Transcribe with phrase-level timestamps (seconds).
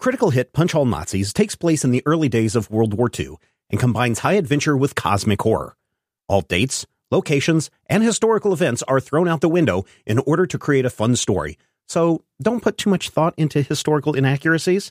[0.00, 3.36] Critical hit Punch All Nazis takes place in the early days of World War II
[3.68, 5.76] and combines high adventure with cosmic horror.
[6.26, 10.86] All dates, locations, and historical events are thrown out the window in order to create
[10.86, 14.90] a fun story, so don't put too much thought into historical inaccuracies.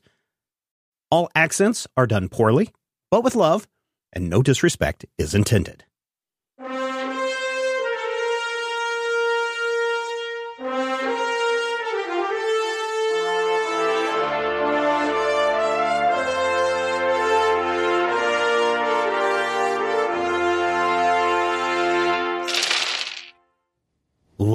[1.09, 2.69] All accents are done poorly,
[3.09, 3.67] but with love,
[4.13, 5.85] and no disrespect is intended.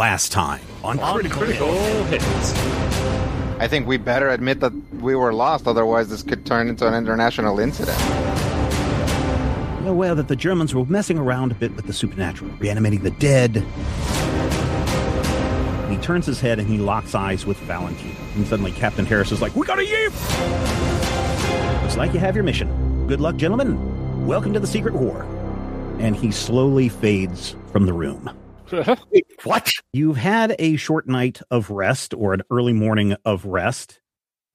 [0.04, 1.72] Last time on, On Critical, critical
[2.04, 2.20] Hit.
[2.20, 2.52] hits.
[3.58, 6.92] I think we better admit that we were lost, otherwise this could turn into an
[6.92, 7.98] international incident.
[9.86, 13.64] Aware that the Germans were messing around a bit with the supernatural, reanimating the dead.
[15.90, 18.14] He turns his head and he locks eyes with Valentino.
[18.34, 20.12] And suddenly Captain Harris is like, We got a yeep!
[21.82, 23.06] Looks like you have your mission.
[23.06, 24.26] Good luck, gentlemen.
[24.26, 25.22] Welcome to the Secret War.
[25.98, 28.28] And he slowly fades from the room.
[29.44, 29.70] What?
[29.92, 34.00] You've had a short night of rest or an early morning of rest,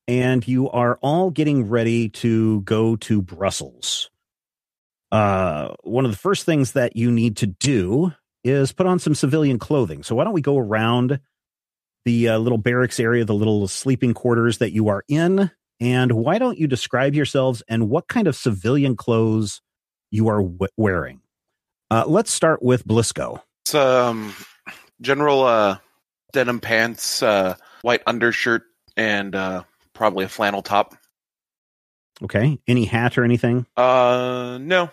[0.08, 4.10] and you are all getting ready to go to Brussels.
[5.12, 9.16] Uh, one of the first things that you need to do is put on some
[9.16, 10.04] civilian clothing.
[10.04, 11.20] So, why don't we go around
[12.06, 16.38] the uh, little barracks area, the little sleeping quarters that you are in, and why
[16.38, 19.62] don't you describe yourselves and what kind of civilian clothes
[20.12, 21.22] you are w- wearing?
[21.92, 23.42] Uh, let's start with Blisco.
[23.70, 24.34] It's um
[25.00, 25.78] general uh
[26.34, 27.54] denim pants, uh
[27.84, 28.64] white undershirt
[28.98, 29.62] and uh
[29.94, 30.96] probably a flannel top.
[32.24, 32.58] Okay.
[32.68, 33.68] Any hat or anything?
[33.78, 34.90] Uh no.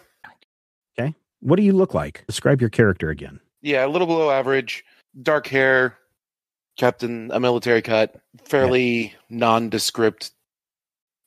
[0.98, 1.14] Okay.
[1.40, 2.24] What do you look like?
[2.26, 3.40] Describe your character again.
[3.62, 4.84] Yeah, a little below average,
[5.22, 5.96] dark hair,
[6.76, 10.32] captain a military cut, fairly nondescript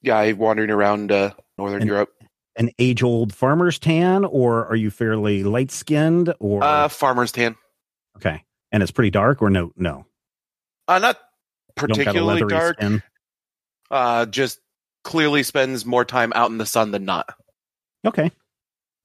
[0.05, 2.13] guy wandering around uh northern And- Europe.
[2.59, 6.33] An age old farmer's tan, or are you fairly light skinned?
[6.39, 7.55] Or Uh farmer's tan.
[8.17, 10.05] okay, and it's pretty dark, or no, no,
[10.87, 11.17] Uh not
[11.81, 12.77] You don't got a particularly dark.
[12.77, 13.01] skin?
[13.89, 14.59] Uh just
[15.05, 17.33] clearly spends more time out in the sun than not.
[18.05, 18.29] Okay,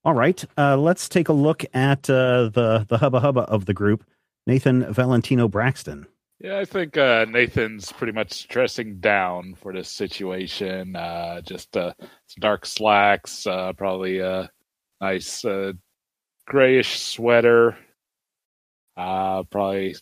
[0.05, 0.45] all right.
[0.59, 4.05] Uh, let's take a look at uh, the the hubba hubba of the group.
[4.47, 6.07] Nathan Valentino Braxton.
[6.45, 10.95] Yeah, I think uh, Nathan's pretty much dressing down for this situation.
[10.95, 14.51] Uh, just uh, some dark slacks, uh, probably a
[15.01, 15.73] nice uh,
[16.47, 17.79] grayish sweater.
[18.95, 19.97] Uh, probably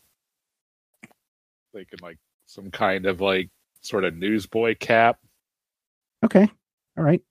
[1.73, 3.49] thinking like some kind of like
[3.81, 5.21] sort of newsboy cap.
[6.25, 6.51] Okay,
[6.99, 7.23] all right.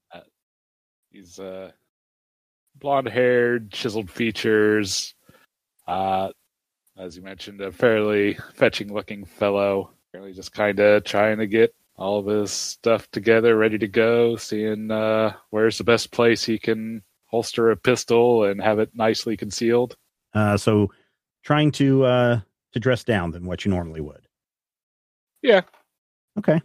[1.10, 1.72] He's uh,
[2.80, 5.16] blonde haired, chiseled features.
[5.86, 6.30] Uh,
[7.02, 9.92] as you mentioned, a fairly fetching looking fellow.
[10.10, 14.36] Apparently, just kind of trying to get all of his stuff together, ready to go,
[14.36, 19.36] seeing uh, where's the best place he can holster a pistol and have it nicely
[19.36, 19.96] concealed.
[20.34, 20.92] Uh, so
[21.44, 22.40] trying to uh,
[22.74, 24.28] to dress down than what you normally would.
[25.42, 25.62] Yeah.
[26.38, 26.62] Okay.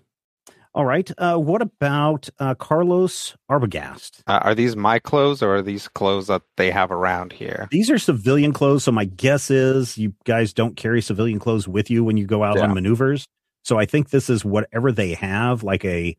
[0.77, 1.11] All right.
[1.17, 4.21] Uh, what about uh, Carlos Arbogast?
[4.27, 7.67] Uh, are these my clothes or are these clothes that they have around here?
[7.71, 11.91] These are civilian clothes, so my guess is you guys don't carry civilian clothes with
[11.91, 12.65] you when you go out Yeah.
[12.65, 13.27] on maneuvers.
[13.65, 16.15] So I think this is whatever they have, like a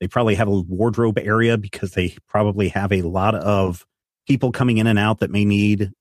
[0.00, 3.86] they probably have a wardrobe area because they probably have a lot of
[4.26, 5.92] people coming in and out that may need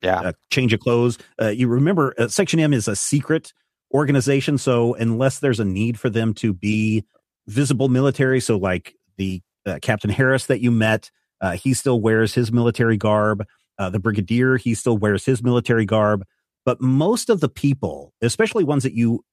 [0.00, 0.30] Yeah.
[0.30, 1.18] a change of clothes.
[1.38, 3.52] Uh, you remember uh, Section M is a secret
[3.92, 7.04] organization, so unless there's a need for them to be
[7.48, 12.34] visible military, so like the uh, Captain Harris that you met, uh, he still wears
[12.34, 13.44] his military garb.
[13.78, 16.24] Uh, the Brigadier, he still wears his military garb.
[16.64, 19.24] But most of the people, especially ones that you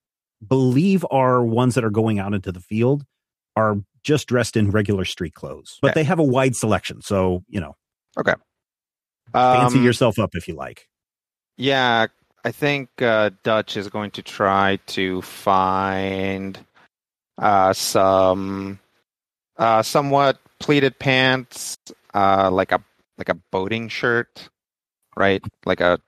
[0.45, 3.03] believe are ones that are going out into the field,
[3.55, 5.79] are just dressed in regular street clothes.
[5.81, 6.01] But Okay.
[6.01, 7.75] they have a wide selection, so you know,
[8.17, 8.33] Okay.
[9.33, 10.87] fancy Um, yourself up if you like.
[11.57, 12.07] Yeah,
[12.43, 16.59] I think uh, Dutch is going to try to find
[17.37, 18.79] uh, some
[19.57, 21.77] uh, somewhat pleated pants,
[22.13, 22.83] uh, like a
[23.17, 24.49] like a boating shirt,
[25.15, 25.43] right?
[25.65, 25.99] Like a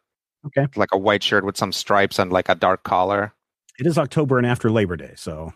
[0.45, 0.67] Okay.
[0.75, 3.33] like a white shirt with some stripes and like a dark collar.
[3.79, 5.53] It is October and after Labor Day, so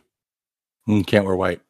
[0.87, 1.61] Mm, can't wear white.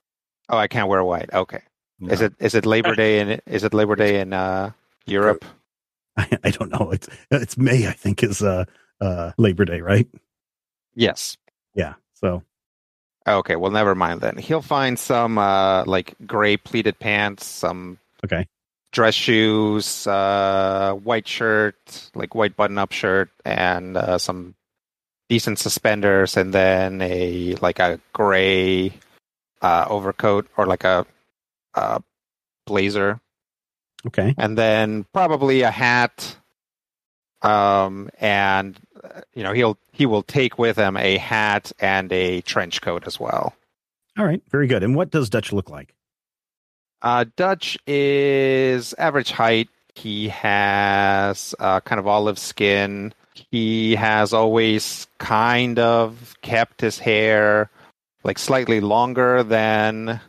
[0.47, 1.29] Oh, I can't wear white.
[1.33, 1.61] Okay,
[2.09, 4.71] is it is it Labor Day in is it Labor Day in uh,
[5.05, 5.43] Europe?
[6.17, 6.91] I, I don't know.
[6.91, 8.65] It's it's May, I think, is uh
[9.01, 10.07] uh Labor Day, right?
[10.95, 11.37] Yes.
[11.75, 11.95] Yeah.
[12.13, 12.43] So
[13.35, 14.37] Okay, well, never mind then.
[14.37, 18.47] He'll find some uh, like gray pleated pants, some okay.
[18.91, 24.55] dress shoes, uh, white shirt, like white button-up shirt, and uh, some
[25.29, 28.93] decent suspenders, and then a like a gray
[29.61, 31.05] uh, overcoat or like a,
[31.75, 32.01] a
[32.65, 33.19] blazer,
[34.07, 34.33] Okay.
[34.37, 36.35] and then probably a hat.
[37.41, 38.77] Um, and
[39.33, 43.19] you know he'll he will take with him a hat and a trench coat as
[43.19, 43.53] well.
[44.17, 44.41] All right.
[44.49, 44.83] Very good.
[44.83, 45.93] And what does Dutch look like?
[47.01, 49.69] Uh, Dutch is average height.
[49.95, 53.13] He has uh, kind of olive skin.
[53.51, 57.69] He has always kind of kept his hair
[58.23, 60.19] like slightly longer than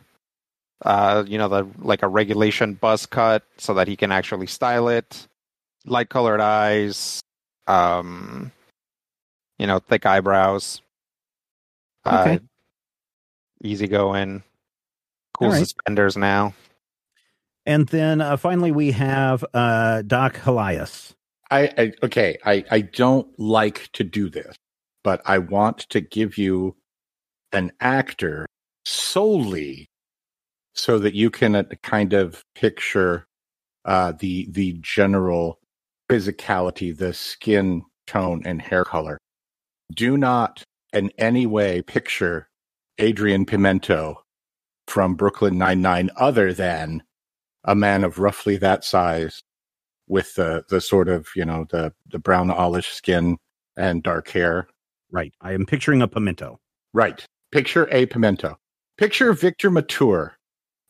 [0.83, 4.87] uh, you know the like a regulation buzz cut, so that he can actually style
[4.87, 5.27] it.
[5.85, 7.21] Light colored eyes,
[7.67, 8.51] um,
[9.61, 10.81] you know, thick eyebrows.
[12.05, 12.35] Okay.
[12.35, 12.39] Uh,
[13.63, 14.41] easygoing.
[15.37, 15.59] Cool All right.
[15.59, 16.55] suspenders now.
[17.67, 21.13] And then uh, finally, we have uh, Doc Helias.
[21.51, 22.39] I, I okay.
[22.43, 24.55] I I don't like to do this,
[25.03, 26.75] but I want to give you
[27.51, 28.47] an actor
[28.83, 29.85] solely
[30.73, 33.27] so that you can uh, kind of picture
[33.85, 35.59] uh, the the general
[36.09, 39.19] physicality, the skin tone and hair color.
[39.93, 42.49] Do not in any way picture
[42.97, 44.23] Adrian Pimento
[44.87, 47.03] from Brooklyn Nine Nine, other than
[47.63, 49.43] a man of roughly that size
[50.07, 53.37] with the the sort of you know the the brown olive skin
[53.77, 54.67] and dark hair.
[55.11, 55.33] Right.
[55.41, 56.59] I am picturing a pimento.
[56.93, 57.25] Right.
[57.51, 58.57] Picture a pimento.
[58.97, 60.37] Picture Victor Mature,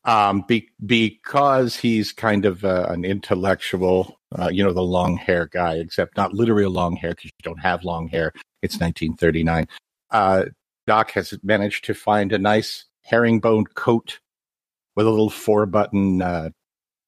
[0.03, 5.48] um, be, because he's kind of uh, an intellectual, uh, you know, the long hair
[5.48, 8.31] guy, except not literally long hair because you don't have long hair.
[8.62, 9.68] It's 1939.
[10.09, 10.45] Uh,
[10.88, 14.19] Doc has managed to find a nice herringbone coat
[14.95, 16.50] with a little four button, uh,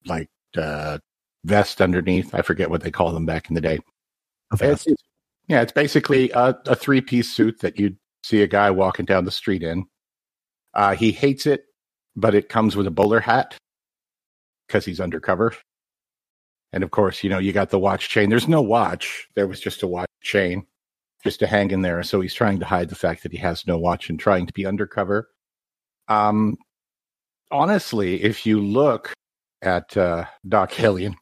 [0.05, 0.99] like, uh,
[1.43, 2.33] vest underneath.
[2.33, 3.79] I forget what they call them back in the day.
[4.87, 4.97] It's-
[5.47, 9.25] yeah, it's basically a, a three piece suit that you'd see a guy walking down
[9.25, 9.85] the street in.
[10.73, 11.65] Uh, he hates it,
[12.15, 13.55] but it comes with a bowler hat
[14.67, 15.53] because he's undercover.
[16.71, 18.29] And of course, you know, you got the watch chain.
[18.29, 19.27] There's no watch.
[19.35, 20.65] There was just a watch chain
[21.23, 22.01] just to hang in there.
[22.03, 24.53] So he's trying to hide the fact that he has no watch and trying to
[24.53, 25.29] be undercover.
[26.07, 26.57] Um,
[27.51, 29.13] honestly, if you look
[29.61, 31.15] at uh, Doc Hellion,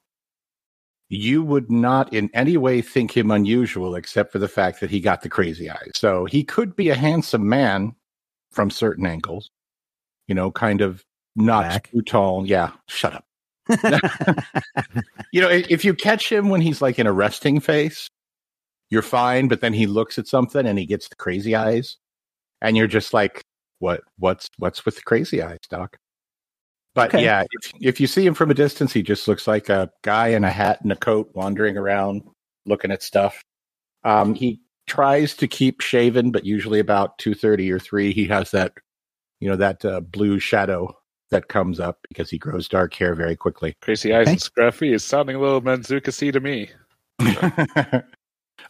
[1.09, 5.01] you would not in any way think him unusual except for the fact that he
[5.01, 5.91] got the crazy eyes.
[5.95, 7.93] So he could be a handsome man
[8.51, 9.49] from certain angles,
[10.31, 11.03] you know, kind of
[11.35, 11.91] not Back.
[11.91, 12.47] too tall.
[12.47, 13.25] Yeah, shut up.
[15.33, 18.07] You know, if you catch him when he's like in a resting face,
[18.89, 21.97] you're fine, but then he looks at something and he gets the crazy eyes
[22.61, 23.41] and you're just like,
[23.79, 25.97] what what's what's with the crazy eyes, doc?
[26.95, 27.23] But Okay.
[27.23, 30.29] yeah, if, if you see him from a distance, he just looks like a guy
[30.29, 32.23] in a hat and a coat wandering around
[32.65, 33.41] looking at stuff.
[34.03, 38.51] Um, he tries to keep shaven, but usually about two thirty or three, he has
[38.51, 38.73] that,
[39.41, 40.95] you know, that uh, blue shadow
[41.31, 43.73] that comes up because he grows dark hair very quickly.
[43.81, 44.31] Crazy eyes Okay.
[44.31, 46.69] and scruffy is sounding a little Manzuka to me.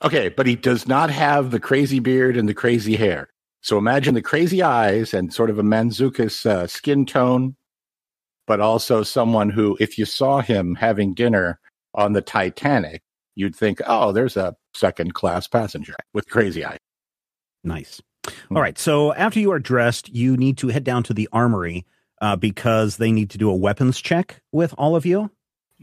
[0.04, 3.30] okay, but he does not have the crazy beard and the crazy hair.
[3.62, 7.56] So imagine the crazy eyes and sort of a Manzukas uh, skin tone,
[8.48, 11.60] but also someone who, if you saw him having dinner
[11.94, 13.02] on the Titanic,
[13.36, 16.80] you'd think, oh, there's a second class passenger with crazy eyes.
[17.64, 18.02] Nice.
[18.28, 18.78] All right.
[18.78, 21.86] So after you are dressed, you need to head down to the armory
[22.22, 25.32] uh, because they need to do a weapons check with all of you.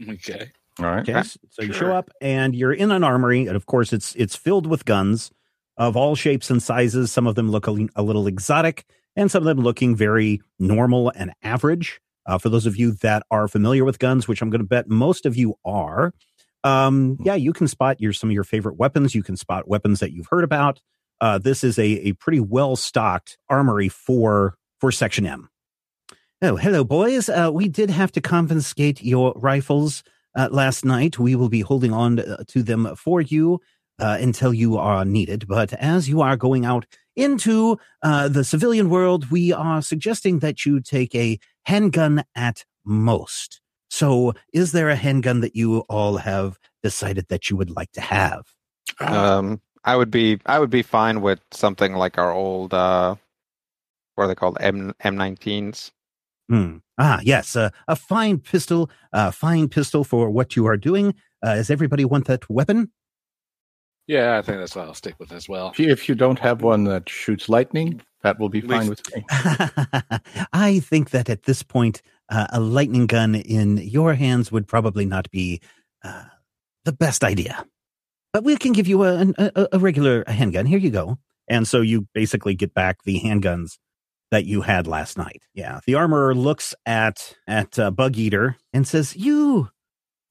[0.07, 0.51] Okay.
[0.79, 1.01] All right.
[1.01, 1.17] Okay.
[1.17, 1.27] Okay.
[1.49, 4.65] So you show up and you're in an armory, and of course it's it's filled
[4.65, 5.31] with guns
[5.77, 7.11] of all shapes and sizes.
[7.11, 11.11] Some of them look a, a little exotic, and some of them looking very normal
[11.15, 11.99] and average.
[12.25, 14.87] Uh, for those of you that are familiar with guns, which I'm going to bet
[14.87, 16.13] most of you are,
[16.63, 19.15] um, yeah, you can spot your some of your favorite weapons.
[19.15, 20.79] You can spot weapons that you've heard about.
[21.21, 25.49] Uh, this is a a pretty well stocked armory for for Section M.
[26.41, 27.27] Oh, hello, boys.
[27.27, 30.03] Uh, we did have to confiscate your rifles
[30.37, 31.19] uh, last night.
[31.19, 33.59] We will be holding on uh, to them for you
[33.99, 35.47] uh, until you are needed.
[35.47, 36.85] But as you are going out
[37.15, 43.59] into uh, the civilian world, we are suggesting that you take a handgun at most.
[43.89, 48.01] So, is there a handgun that you all have decided that you would like to
[48.01, 48.45] have?
[48.99, 53.15] Um, I would be I would be fine with something like our old uh,
[54.15, 55.91] what are they called M M19s.
[56.49, 56.77] Hmm.
[56.97, 61.13] Ah, yes, uh, a fine pistol, a fine pistol for what you are doing.
[61.43, 62.91] Uh, does everybody want that weapon?
[64.07, 65.69] Yeah, I think that's what I'll stick with as well.
[65.69, 68.89] If you, if you don't have one that shoots lightning, that will be At fine
[68.89, 69.25] least- with me.
[70.51, 75.05] I think that at this point, uh, a lightning gun in your hands would probably
[75.05, 75.61] not be
[76.03, 76.23] uh,
[76.85, 77.63] the best idea.
[78.33, 80.65] But we can give you a, a, a regular handgun.
[80.65, 81.17] Here you go.
[81.47, 83.77] And so you basically get back the handguns
[84.31, 85.43] that you had last night.
[85.53, 89.69] Yeah, the armorer looks at at uh, Bug Eater and says, "You,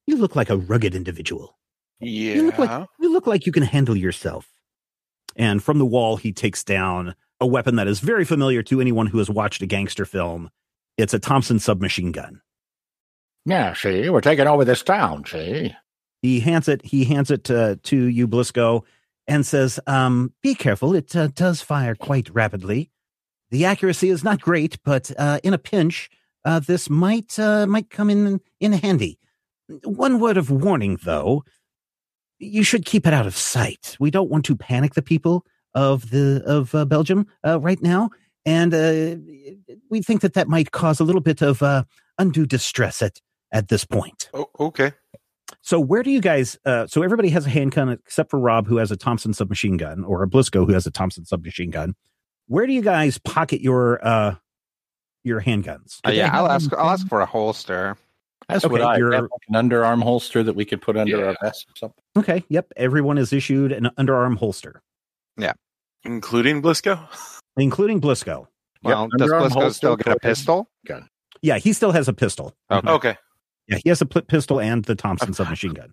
[0.06, 1.58] you look like a rugged individual.
[2.00, 2.34] Yeah.
[2.34, 4.48] You look like you look like you can handle yourself."
[5.36, 9.06] And from the wall, he takes down a weapon that is very familiar to anyone
[9.08, 10.50] who has watched a gangster film.
[10.96, 12.40] It's a Thompson submachine gun.
[13.44, 15.74] Yeah, see, we're taking over this town, see?
[16.22, 16.84] He hands it.
[16.84, 18.82] He hands it to, to you, Blisco,
[19.26, 20.94] and says, um, "Be careful.
[20.94, 22.90] It uh, does fire quite rapidly.
[23.50, 26.10] The accuracy is not great, but uh, in a pinch,
[26.44, 29.18] uh, this might uh, might come in in handy.
[29.84, 31.44] One word of warning, though:
[32.38, 33.96] you should keep it out of sight.
[34.00, 35.44] We don't want to panic the people
[35.74, 38.10] of the of uh, Belgium uh, right now,
[38.44, 39.16] and uh,
[39.90, 41.84] we think that that might cause a little bit of uh,
[42.18, 43.20] undue distress at
[43.52, 44.92] at this point." Oh, okay.
[45.62, 46.56] So where do you guys?
[46.64, 50.04] Uh, so everybody has a handgun except for Rob, who has a Thompson submachine gun,
[50.04, 51.94] or a Blisco, who has a Thompson submachine gun.
[52.46, 54.36] Where do you guys pocket your uh
[55.24, 55.98] your handguns?
[56.06, 56.70] Uh, yeah, I'll ask.
[56.70, 57.96] them- I'll ask for a holster.
[58.48, 61.18] That's Okay, what I you're- have, like an underarm holster that we could put under
[61.18, 61.24] Yeah.
[61.26, 62.02] our vest or something.
[62.16, 62.72] Okay, yep.
[62.76, 64.80] Everyone is issued an underarm holster,
[65.36, 65.52] Yeah,
[66.04, 66.98] Including Blisco?
[67.58, 68.46] including Blisco.
[68.82, 70.20] Well, does Blisco still get a token.
[70.30, 70.70] pistol?
[71.42, 72.54] Yeah, he still has a pistol.
[72.70, 72.88] Okay.
[72.88, 73.16] Okay.
[73.68, 75.92] Yeah, he has a pistol and the Thompson submachine gun.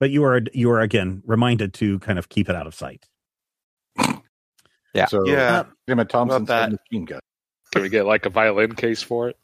[0.00, 3.06] But you are you are again reminded to kind of keep it out of sight.
[4.94, 5.06] Yeah.
[5.06, 5.60] So Yeah.
[5.60, 6.70] Uh, give him a Thompson that?
[6.70, 7.20] machine gun.
[7.72, 9.38] Can we get like a violin case for it?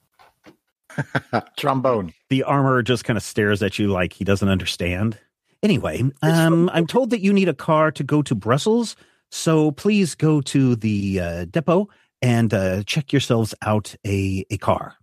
[1.56, 2.12] Trombone.
[2.28, 5.18] the armor just kind of stares at you like he doesn't understand.
[5.62, 8.94] Anyway, um, I'm told that you need a car to go to Brussels,
[9.30, 11.88] so please go to the uh, depot
[12.20, 14.96] and uh, check yourselves out a a car.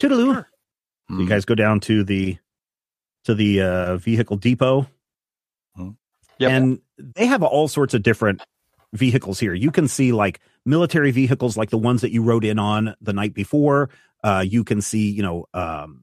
[0.00, 0.44] Toodaloo.
[1.10, 1.20] Hmm.
[1.20, 2.38] You guys go down to the
[3.24, 4.86] to the uh, vehicle depot,
[6.38, 6.50] Yep.
[6.50, 8.42] and they have all sorts of different
[8.94, 9.52] vehicles here.
[9.52, 13.12] You can see like military vehicles, like the ones that you rode in on the
[13.12, 13.90] night before.
[14.24, 16.02] Uh, you can see, you know, um,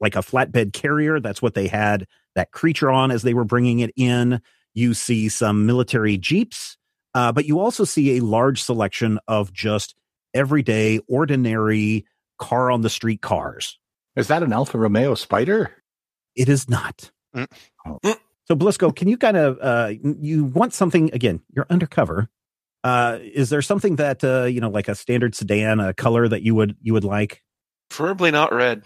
[0.00, 1.18] like a flatbed carrier.
[1.18, 2.06] That's what they had
[2.36, 4.40] that creature on as they were bringing it in.
[4.74, 6.76] You see some military jeeps,
[7.14, 9.94] uh, but you also see a large selection of just
[10.32, 12.06] everyday, ordinary
[12.38, 13.78] car on the street cars.
[14.16, 15.72] Is that an Alfa Romeo Spider?
[16.36, 17.10] It is not.
[17.34, 17.46] Mm.
[17.86, 17.98] Oh.
[18.46, 22.28] So Blisco, can you kind of uh you want something again, you're undercover.
[22.84, 26.42] Uh is there something that uh you know like a standard sedan, a color that
[26.42, 27.42] you would you would like?
[27.88, 28.82] Preferably not red.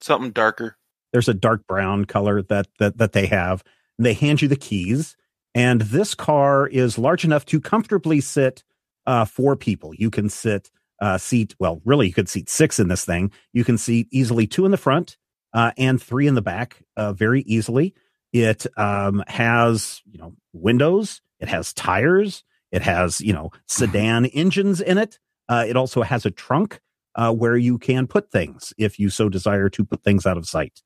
[0.00, 0.76] Something darker.
[1.12, 3.64] There's a dark brown color that that that they have.
[3.98, 5.16] They hand you the keys
[5.54, 8.62] and this car is large enough to comfortably sit
[9.06, 9.94] uh four people.
[9.94, 13.30] You can sit uh seat well, really you could seat 6 in this thing.
[13.52, 15.16] You can seat easily two in the front
[15.52, 17.94] uh and three in the back uh very easily.
[18.32, 21.22] It um, has, you know, windows.
[21.40, 22.44] It has tires.
[22.70, 25.18] It has, you know, sedan engines in it.
[25.48, 26.80] Uh, it also has a trunk
[27.14, 30.46] uh, where you can put things if you so desire to put things out of
[30.46, 30.82] sight.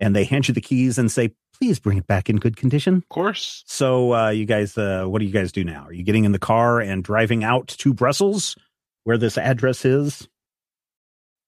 [0.00, 2.96] And they hand you the keys and say, "Please bring it back in good condition."
[2.96, 3.62] Of course.
[3.66, 5.84] So, uh, you guys, uh, what do you guys do now?
[5.84, 8.56] Are you getting in the car and driving out to Brussels,
[9.04, 10.28] where this address is?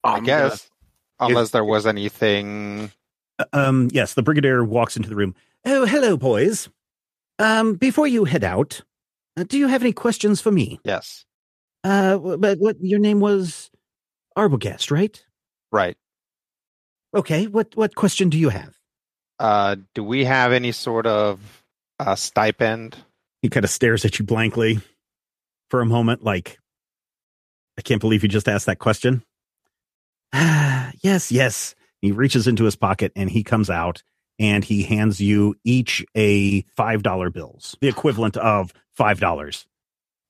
[0.05, 0.71] I I'm guess,
[1.19, 2.91] unless there was anything.
[3.53, 5.35] Um, yes, the brigadier walks into the room.
[5.65, 6.69] Oh, hello, boys.
[7.39, 8.83] Um, before you head out,
[9.37, 10.79] uh, do you have any questions for me?
[10.85, 11.27] Yes,
[11.85, 13.71] Uh, but what your name was
[14.39, 15.23] Arbogast, right?
[15.73, 15.97] right.
[17.15, 17.47] Okay.
[17.47, 18.75] What what question do you have?
[19.39, 21.65] Uh, do we have any sort of
[21.99, 22.97] uh, stipend?
[23.43, 24.81] He kind of stares at you blankly
[25.71, 26.59] for a moment, like,
[27.79, 29.23] I can't believe you just asked that question.
[30.33, 31.75] Ah, yes, yes.
[32.01, 34.03] He reaches into his pocket and he comes out
[34.39, 39.65] and he hands you each a $5 bills, the equivalent of $5,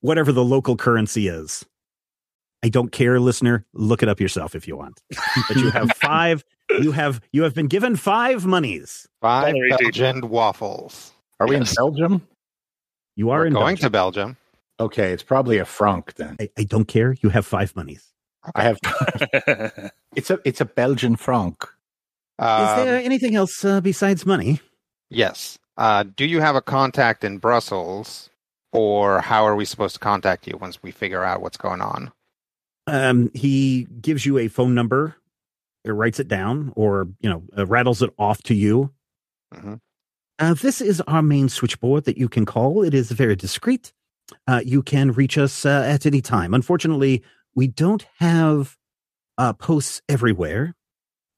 [0.01, 1.65] whatever the local currency is.
[2.63, 3.65] I don't care, listener.
[3.75, 5.01] Look it up yourself if you want.
[5.49, 6.45] But you have five,
[6.81, 9.07] you have, you have been given five monies.
[9.21, 11.13] Five Belgian waffles.
[11.39, 11.71] Are we Yes.
[11.71, 12.27] in Belgium?
[13.17, 13.83] You are We're in going Belgium.
[13.87, 14.37] to Belgium.
[14.79, 16.37] Okay, it's probably a franc then.
[16.41, 17.15] I, I don't care.
[17.23, 18.13] You have five monies.
[18.55, 18.79] I have.
[20.17, 21.63] It's a it's a Belgian franc.
[22.39, 24.63] Um, Is there anything else uh, besides money?
[25.11, 25.59] Yes.
[25.77, 28.31] Uh, do you have a contact in Brussels,
[28.73, 32.13] or how are we supposed to contact you once we figure out what's going on?
[32.87, 35.17] Um, he gives you a phone number,
[35.87, 38.91] or writes it down, or you know, uh, rattles it off to you.
[39.55, 39.81] Mhm.
[40.39, 42.83] Uh, this is our main switchboard that you can call.
[42.83, 43.93] It is very discreet.
[44.47, 46.55] Uh, you can reach us uh, at any time.
[46.55, 47.23] Unfortunately,
[47.55, 48.77] we don't have
[49.39, 50.75] uh, posts everywhere.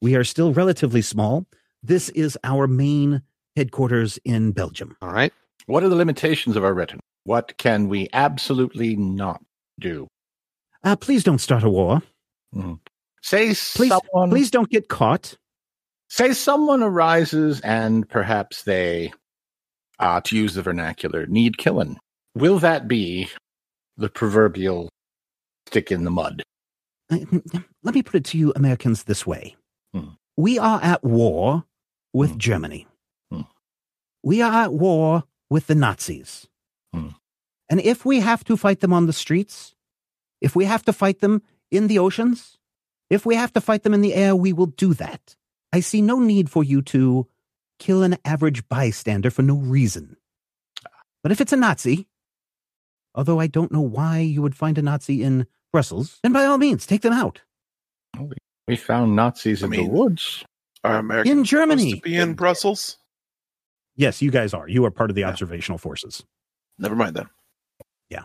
[0.00, 1.47] We are still relatively small.
[1.83, 3.23] This is our main
[3.57, 4.97] headquarters in Belgium.
[5.02, 5.33] All right.
[5.66, 7.00] What are the limitations of our retinue?
[7.25, 9.42] What can we absolutely not
[9.78, 10.07] do?
[10.85, 12.00] Uh, please don't start a war.
[13.23, 15.37] Say Please, someone, please don't get caught.
[16.09, 19.12] say someone arises and perhaps they,
[19.99, 21.99] uh, to use the vernacular, need killing.
[22.38, 23.28] Will that be
[23.97, 24.88] the proverbial
[25.66, 26.42] stick in the mud?
[27.11, 27.18] Uh,
[27.83, 29.57] Let me put it to you, Americans, this way.
[29.92, 30.11] Hmm.
[30.37, 31.64] We are at war
[32.12, 32.38] with Hmm.
[32.38, 32.87] Germany.
[33.33, 33.40] Hmm.
[34.23, 36.47] We are at war with the Nazis.
[36.95, 37.09] Hmm.
[37.68, 39.75] And if we have to fight them on the streets,
[40.40, 42.57] if we have to fight them in the oceans,
[43.11, 45.35] if we have to fight them in the air, we will do that.
[45.73, 47.26] I see no need for you to
[47.78, 50.16] kill an average bystander for no reason.
[51.23, 52.07] But if it's a Nazi,
[53.15, 56.59] although I don't know why you would find a Nazi in Brussels, then by all
[56.59, 57.43] means, take them out.
[58.67, 60.45] We found Nazis I in mean- the woods.
[60.85, 61.95] Are Americans In Germany.
[61.95, 62.99] to be in Brussels?
[63.97, 64.69] Yes, you guys are.
[64.69, 65.29] You are part of the Yeah.
[65.31, 66.23] observational forces.
[66.79, 67.29] Never mind then.
[68.11, 68.23] Yeah.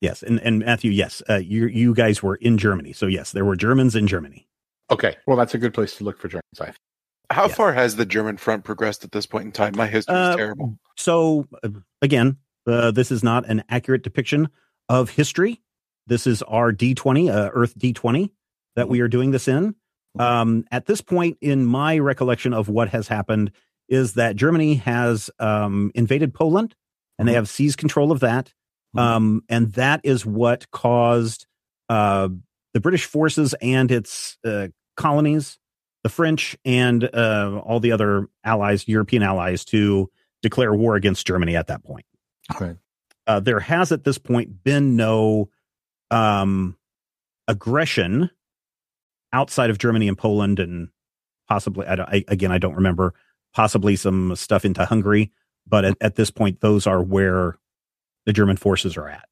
[0.00, 3.44] Yes, and and Matthew, yes, uh, you you guys were in Germany, so yes, there
[3.44, 4.48] were Germans in Germany.
[4.90, 6.58] Okay, well, that's a good place to look for Germans.
[6.58, 6.76] I think.
[7.30, 7.56] How Yes.
[7.56, 9.74] far has the German front progressed at this point in time?
[9.76, 10.78] My history is Uh, terrible.
[10.96, 11.68] So uh,
[12.00, 14.48] again, uh, this is not an accurate depiction
[14.88, 15.60] of history.
[16.06, 18.32] This is our D twenty, uh, Earth D twenty,
[18.76, 19.74] that we are doing this in.
[20.18, 23.52] Um, at this point, in my recollection of what has happened,
[23.88, 26.74] is that Germany has um, invaded Poland,
[27.18, 27.36] and they Mhm.
[27.36, 28.52] have seized control of that.
[28.96, 29.00] Mhm.
[29.00, 31.46] Um, and that is what caused
[31.88, 32.28] uh,
[32.72, 35.58] the British forces and its uh, colonies,
[36.02, 40.08] the French and uh, all the other allies, European allies, to
[40.42, 42.06] declare war against Germany at that point.
[42.50, 42.76] Okay.
[43.26, 45.50] Uh, there has at this point been no
[46.10, 46.76] um,
[47.48, 48.30] aggression
[49.32, 50.88] outside of Germany and Poland, and
[51.48, 53.14] possibly, I, don't- I, again, I don't remember,
[53.54, 55.30] possibly some stuff into Hungary.
[55.66, 57.56] But at, at this point, those are where
[58.26, 59.28] the German forces are at.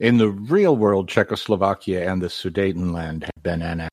[0.00, 3.90] In the real world, Czechoslovakia and the Sudetenland have been annexed.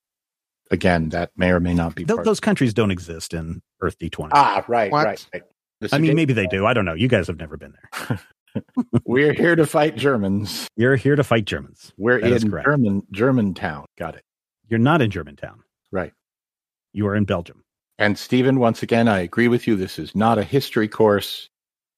[0.72, 2.06] Again, that may or may not be.
[2.06, 4.30] Th- part- those countries don't exist in Earth D20.
[4.32, 5.06] ah, right, What?
[5.06, 5.44] right, right.
[5.82, 6.66] The I mean, maybe they do.
[6.66, 6.94] I don't know.
[6.94, 8.20] You guys have never been there.
[9.06, 10.68] We're here to fight Germans.
[10.76, 11.94] You're here to fight Germans.
[11.98, 12.52] We're That in.
[12.52, 13.86] German Germantown.
[13.98, 14.24] Got it.
[14.68, 15.64] You're not in Germantown.
[15.92, 16.14] Right.
[16.94, 17.64] You are in Belgium.
[17.98, 19.76] And Stephen, once again, I agree with you.
[19.76, 21.50] This is not a history course.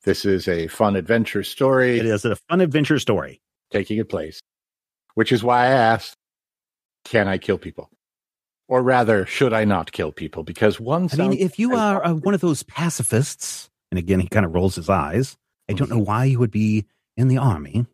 [0.04, 3.40] This is a fun adventure story It is a fun adventure story.
[3.72, 4.40] taking a place,
[5.14, 6.16] which is why I asked,
[7.06, 7.90] can I kill people?
[8.68, 10.44] Or rather, should I not kill people?
[10.44, 14.28] Because one I mean, if you are uh, one of those pacifists, and again, he
[14.28, 15.36] kind of rolls his eyes.
[15.72, 16.86] I don't know why you would be
[17.18, 17.86] in the army,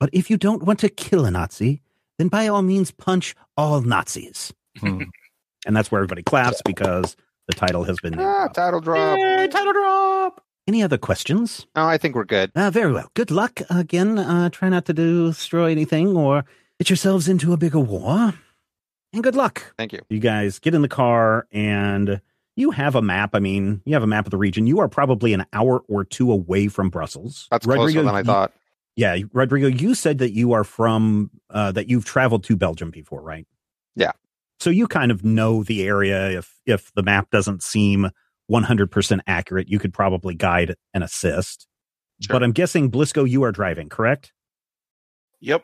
[0.00, 1.80] but if you don't want to kill a Nazi,
[2.18, 4.52] then by all means punch all Nazis.
[4.78, 5.02] Hmm.
[5.66, 7.16] And that's where everybody claps because
[7.48, 8.18] the title has been.
[8.18, 9.18] Ah, title drop.
[9.50, 10.42] title drop.
[10.68, 11.66] Any other questions?
[11.74, 12.52] No, I think we're good.
[12.54, 13.10] Uh, very well.
[13.14, 14.18] Good luck again.
[14.18, 16.44] Uh, try not to do, destroy anything or
[16.78, 18.34] get yourselves into a bigger war.
[19.12, 19.74] And good luck.
[19.76, 20.00] Thank you.
[20.08, 22.20] You guys get in the car and
[22.58, 23.30] you have a map.
[23.34, 24.66] I mean, you have a map of the region.
[24.66, 27.46] You are probably an hour or two away from Brussels.
[27.52, 28.52] That's closer than I you- thought.
[28.96, 33.22] Yeah, Rodrigo, you said that you are from uh, that you've traveled to Belgium before,
[33.22, 33.46] right?
[33.94, 34.10] Yeah.
[34.58, 36.30] So you kind of know the area.
[36.36, 38.10] If if the map doesn't seem
[38.50, 41.68] 100% accurate, you could probably guide and assist.
[42.20, 42.34] Sure.
[42.34, 44.32] But I'm guessing Blisco, you are driving, correct?
[45.42, 45.62] Yep.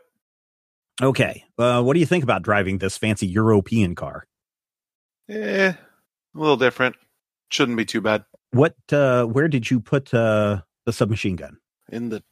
[1.02, 1.42] Okay.
[1.58, 4.28] Uh, what do you think about driving this fancy European car?
[5.28, 5.72] Eh,
[6.34, 6.96] a little different.
[7.50, 8.24] Shouldn't be too bad.
[8.50, 8.74] What?
[8.90, 11.58] Uh, where did you put uh, the submachine gun?
[11.90, 12.22] In the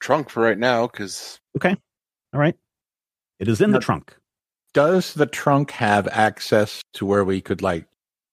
[0.00, 1.76] trunk for right now, because okay,
[2.32, 2.56] All right.
[3.38, 4.16] It is in the trunk.
[4.74, 7.86] Does the trunk have access to where we could like,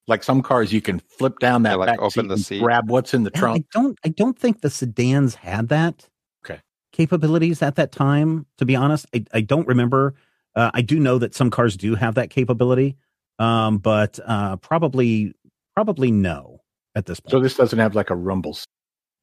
[0.07, 2.59] like some cars, you can flip down that Yeah, like back open seat the seat.
[2.61, 3.65] grab what's in the Yeah, trunk?
[3.73, 3.99] I don't.
[4.05, 6.07] I don't think the sedans had that.
[6.45, 6.61] Okay.
[6.91, 8.45] Capabilities at that time.
[8.57, 10.15] To be honest, I, I don't remember.
[10.55, 12.97] Uh, I do know that some cars do have that capability,
[13.39, 15.33] um, but uh, probably
[15.75, 16.61] probably no
[16.95, 17.31] at this point.
[17.31, 18.53] So this doesn't have like a rumble.
[18.53, 18.67] seat,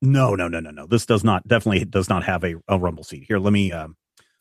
[0.02, 0.86] no, no, no, no, no.
[0.86, 3.24] This does not definitely does not have a, a rumble seat.
[3.28, 3.96] Here, let me um,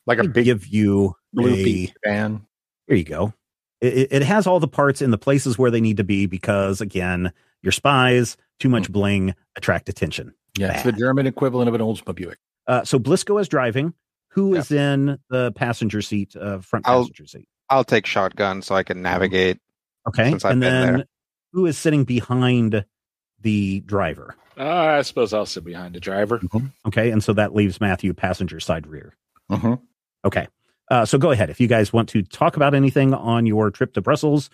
[0.06, 1.64] like a me big give you blue a.
[1.64, 1.94] peak.
[2.04, 3.32] Here you go.
[3.80, 6.26] It, it- it has all the parts in the places where they need to be
[6.26, 10.32] because, again, you're spies, too much bling, attract attention.
[10.58, 12.38] Yeah, it's the German equivalent of an Oldsmobile Buick.
[12.66, 13.92] Uh, so Blisco is driving.
[14.30, 14.60] Who Yeah.
[14.60, 17.48] is in the passenger seat, uh, front I'll- passenger seat?
[17.68, 19.58] I'll take shotgun so I can navigate.
[20.08, 20.30] Okay.
[20.30, 21.04] since I've and been then there.
[21.52, 22.84] who is sitting behind
[23.40, 24.34] the driver?
[24.58, 26.40] Uh, I suppose I'll sit behind the driver.
[26.86, 27.10] Okay.
[27.10, 29.14] And so that leaves Matthew passenger side rear.
[29.50, 29.74] Mm-hmm.
[30.24, 30.48] Okay.
[30.90, 31.50] Uh, so go ahead.
[31.50, 34.48] If you guys want to talk about anything on your trip to Brussels,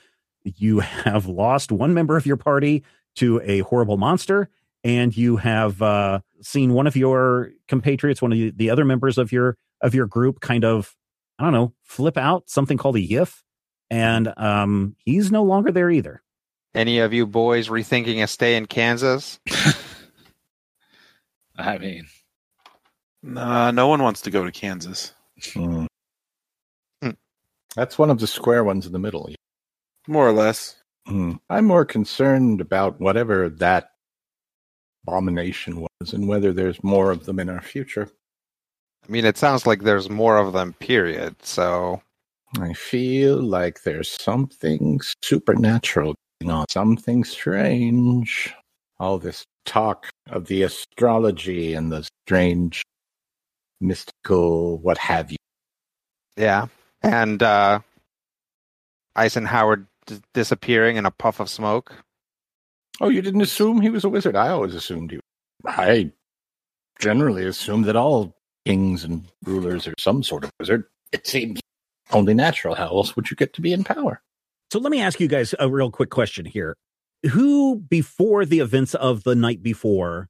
[0.44, 2.82] you have lost one member of your party
[3.16, 4.48] to a horrible monster,
[4.82, 9.18] and you have uh, seen one of your compatriots, one of the, the other members
[9.18, 10.96] of your of your group, kind of
[11.38, 13.42] I don't know, flip out something called a yiff,
[13.92, 16.22] and um, he's no longer there either.
[16.74, 19.38] Any of you boys rethinking a stay in Kansas?
[21.58, 22.06] I mean,
[23.22, 25.14] Nah, no one wants to go to Kansas.
[25.52, 25.86] Hmm.
[27.76, 29.30] That's one of the square ones in the middle.
[30.08, 30.76] More or less.
[31.06, 31.34] Hmm.
[31.48, 33.90] I'm more concerned about whatever that
[35.06, 38.10] abomination was and whether there's more of them in our future.
[39.06, 41.36] I mean, it sounds like there's more of them, period.
[41.42, 42.02] So,
[42.60, 48.52] I feel like there's something supernatural going on, something strange.
[49.00, 52.82] All this talk of the astrology and the strange
[53.80, 55.38] mystical what have you.
[56.36, 56.66] yeah.
[57.02, 57.80] And uh,
[59.16, 61.92] Eisenhower d- disappearing in a puff of smoke.
[63.00, 64.36] Oh, you didn't assume he was a wizard?
[64.36, 65.74] I always assumed he was.
[65.74, 66.12] I
[67.00, 70.84] generally assume that all kings and rulers are some sort of wizard.
[71.10, 71.60] It seems
[72.10, 72.74] only natural.
[72.74, 74.20] How else would you get to be in power?
[74.72, 76.76] So let me ask you guys a real quick question here.
[77.30, 80.28] Who, before the events of the night before,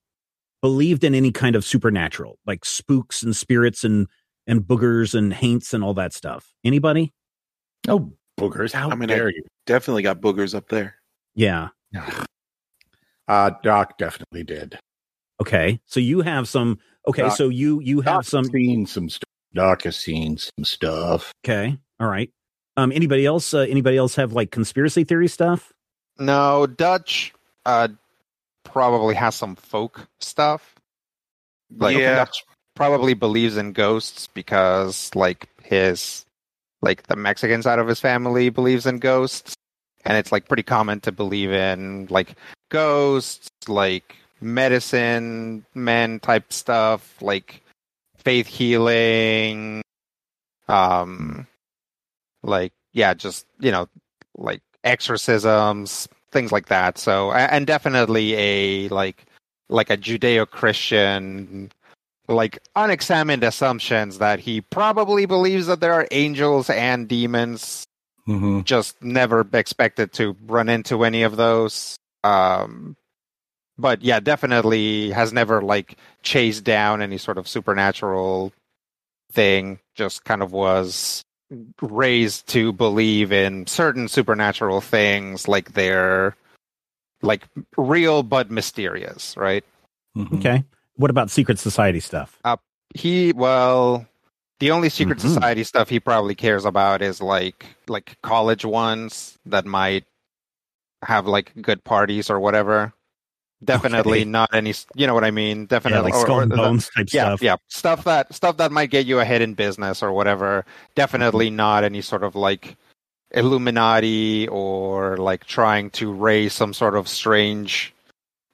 [0.61, 4.07] believed in any kind of supernatural, like spooks and spirits and
[4.47, 6.53] and boogers and haints and all that stuff?
[6.65, 7.13] Anybody?
[7.89, 8.73] Oh, boogers!
[8.73, 9.43] How I mean, I- dare you?
[9.65, 10.97] Definitely got boogers up there.
[11.35, 11.69] Yeah.
[13.29, 14.79] Uh, Doc definitely did.
[15.41, 15.81] Okay.
[15.87, 16.79] So you have some.
[17.07, 17.23] Okay.
[17.23, 18.45] Doc- so you you have Doc some.
[18.47, 19.29] seen some stuff.
[19.55, 21.33] Doc has seen some stuff.
[21.45, 21.77] Okay.
[22.01, 22.31] All right.
[22.77, 22.93] Um.
[22.93, 23.53] Anybody else?
[23.53, 25.73] Uh, anybody else have like conspiracy theory stuff?
[26.19, 27.33] No, Dutch
[27.67, 27.89] uh,
[28.65, 30.75] probably has some folk stuff.
[31.77, 32.17] Like, Yeah.
[32.17, 36.27] Dutch probably believes in ghosts because, like, his,
[36.83, 39.55] like, the Mexican side of his family believes in ghosts.
[40.05, 42.35] And it's, like, pretty common to believe in, like,
[42.71, 47.63] ghosts, like, medicine men type stuff, like,
[48.25, 49.83] faith healing,
[50.69, 51.47] um,
[52.43, 53.89] like, yeah, just, you know,
[54.37, 56.99] like, exorcisms, things like that.
[56.99, 59.25] So, and definitely a like
[59.69, 61.71] like a Judeo-Christian
[62.29, 67.87] like unexamined assumptions that he probably believes that there are angels and demons
[68.29, 68.61] Mm-hmm.
[68.61, 72.97] just never expected to run into any of those um
[73.79, 78.53] but yeah definitely has never like chased down any sort of supernatural
[79.33, 81.23] thing just kind of was
[81.81, 86.37] raised to believe in certain supernatural things like they're
[87.23, 89.65] like real but mysterious right
[90.15, 90.37] Mm-hmm.
[90.37, 90.63] Okay.
[90.97, 92.39] What about secret society stuff?
[92.95, 94.07] he well
[94.61, 95.23] the only secret Mhm.
[95.23, 100.05] society stuff he probably cares about is like like college ones that might
[101.03, 102.93] have like good parties or whatever
[103.65, 104.25] definitely Okay.
[104.25, 106.89] not any you know what i mean Yeah, definitely like skull or and the- bones
[106.91, 107.43] type yeah stuff.
[107.43, 111.57] yeah stuff that stuff that might get you ahead in business or whatever definitely Mm-hmm.
[111.57, 112.77] not any sort of like
[113.35, 117.93] illuminati or like trying to raise some sort of strange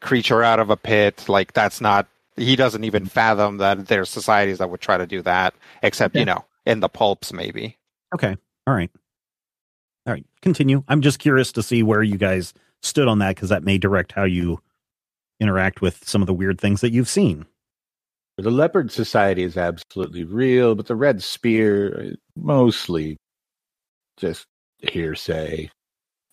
[0.00, 4.58] creature out of a pit like that's not he doesn't even fathom that there's societies
[4.58, 7.76] that would try to do that except you know in the pulps maybe
[8.14, 8.36] Okay.
[8.66, 8.90] All right.
[10.06, 10.24] All right.
[10.40, 10.82] Continue.
[10.88, 14.12] I'm just curious to see where you guys stood on that because that may direct
[14.12, 14.62] how you
[15.40, 17.46] interact with some of the weird things that you've seen.
[18.36, 23.16] The Leopard Society is absolutely real, but the Red Spear mostly
[24.16, 24.46] just
[24.78, 25.70] hearsay.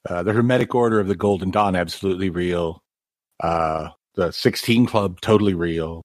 [0.08, 2.80] Uh, the Hermetic Order of the Golden Dawn absolutely real.
[3.42, 6.04] Uh, the Sixteen Club totally real.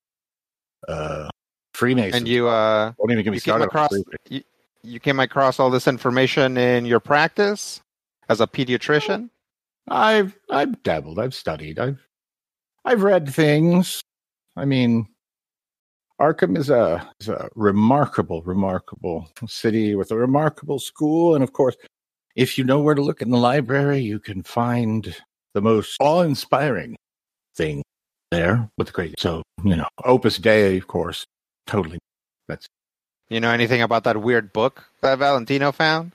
[0.88, 1.28] Uh,
[1.74, 2.16] Freemasons.
[2.16, 3.64] and you uh don't even get me you came started.
[3.64, 3.90] on across
[4.28, 4.42] you,
[4.82, 7.80] you came across all this information in your practice
[8.28, 9.30] as a pediatrician
[9.88, 11.18] I've I've dabbled.
[11.18, 11.78] I've studied.
[11.78, 11.98] I've
[12.84, 14.00] I've read things.
[14.56, 15.06] I mean,
[16.20, 21.76] Arkham is a is a remarkable, remarkable city with a remarkable school, and of course,
[22.36, 25.16] if you know where to look in the library, you can find
[25.54, 26.96] the most awe-inspiring
[27.56, 27.82] thing
[28.30, 29.18] there with the great.
[29.18, 31.24] So you know, Opus Dei, of course,
[31.66, 31.98] totally.
[32.48, 32.66] That's
[33.28, 36.12] You know anything about that weird book that Valentino found?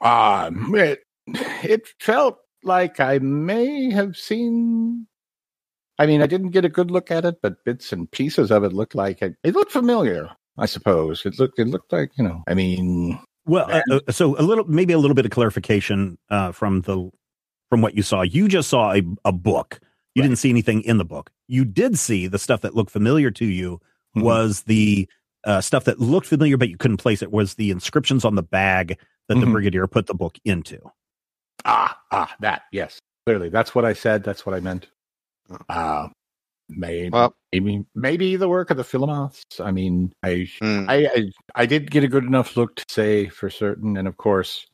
[0.00, 5.06] Ah, it it felt like I may have seen.
[5.98, 8.64] I mean, I didn't get a good look at it, but bits and pieces of
[8.64, 9.34] it looked like it.
[9.42, 10.28] It looked familiar.
[10.58, 11.58] I suppose it looked.
[11.58, 12.42] It looked like you know.
[12.48, 16.52] I mean, Well, uh, uh, so a little, maybe a little bit of clarification uh,
[16.52, 17.10] from the
[17.70, 18.22] from what you saw.
[18.22, 19.80] You just saw a, a book.
[20.14, 20.28] You Right.
[20.28, 21.30] didn't see anything in the book.
[21.46, 23.80] You did see the stuff that looked familiar to you
[24.16, 24.22] Mhm.
[24.22, 25.08] was the
[25.44, 27.30] uh, stuff that looked familiar, but you couldn't place it.
[27.30, 29.52] Was the inscriptions on the bag that the Mhm.
[29.52, 30.78] brigadier put the book into?
[31.64, 34.24] ah, ah, that yes, clearly, that's what I said.
[34.24, 34.88] That's what I meant.
[35.50, 35.56] Oh.
[35.68, 36.08] Uh,
[36.68, 39.44] Maybe, Well- maybe, maybe the work of the Philomoths.
[39.60, 40.86] I mean, I, Hmm.
[40.88, 44.16] I, I, I did get a good enough look to say for certain, and of
[44.16, 44.66] course,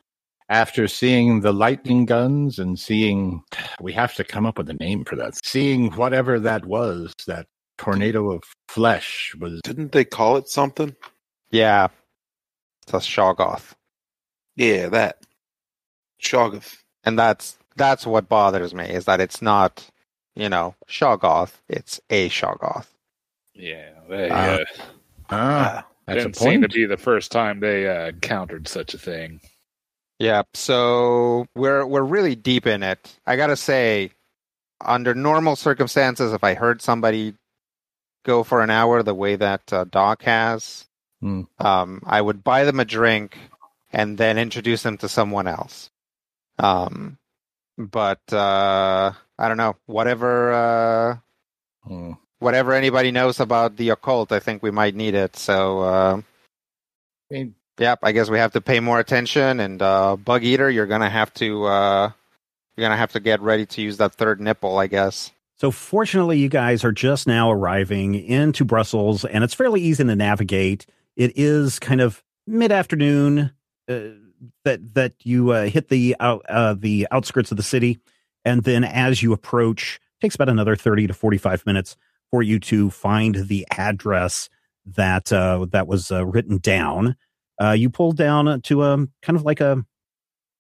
[0.49, 3.43] after seeing the lightning guns and seeing,
[3.79, 5.35] we have to come up with a name for that.
[5.45, 9.61] Seeing whatever that was, that tornado of flesh was.
[9.63, 10.97] Didn't they call it something?
[11.51, 11.89] Yeah.
[12.85, 13.73] It's a Shoggoth.
[14.57, 15.19] Yeah, that.
[16.23, 16.79] Shoggoth.
[17.05, 19.87] And that's that's what bothers me, is that it's not,
[20.35, 22.87] you know, Shoggoth, it's a Shoggoth.
[23.55, 24.65] Yeah, they Ah, uh,
[25.31, 28.99] Ah, that's a didn't seem to be the first time they uh, encountered such a
[28.99, 29.41] thing.
[30.19, 33.19] Yeah, so we're we're really deep in it.
[33.27, 34.13] I gotta say,
[34.81, 37.35] under normal circumstances, if I heard somebody
[38.25, 40.87] go for an hour the way that uh, Doc has,
[41.21, 41.43] Hmm.
[41.59, 43.37] um, I would buy them a drink
[43.93, 45.91] and then introduce them to someone else.
[46.59, 47.19] Um,
[47.79, 49.77] but uh, I don't know.
[49.87, 51.17] Whatever, uh,
[51.85, 52.13] Hmm.
[52.39, 55.37] whatever anybody knows about the occult, I think we might need it.
[55.37, 55.81] So.
[55.81, 56.17] Uh,
[57.31, 59.59] I mean, Yep, I guess we have to pay more attention.
[59.59, 62.11] And uh, Bug Eater, you're gonna have to uh,
[62.77, 65.33] you're gonna have to get ready to use that third nipple, I guess.
[65.57, 70.15] So fortunately, you guys are just now arriving into Brussels, and it's fairly easy to
[70.15, 70.85] navigate.
[71.17, 73.53] It is kind of mid-afternoon
[73.89, 73.95] uh,
[74.65, 77.99] that that you uh, hit the out uh, the outskirts of the city,
[78.45, 81.97] and then as you approach, takes about another thirty to forty-five minutes
[82.31, 84.49] for you to find the address
[84.85, 87.17] that uh, that was uh, written down.
[87.61, 89.85] Uh, you pull down to a kind of like a.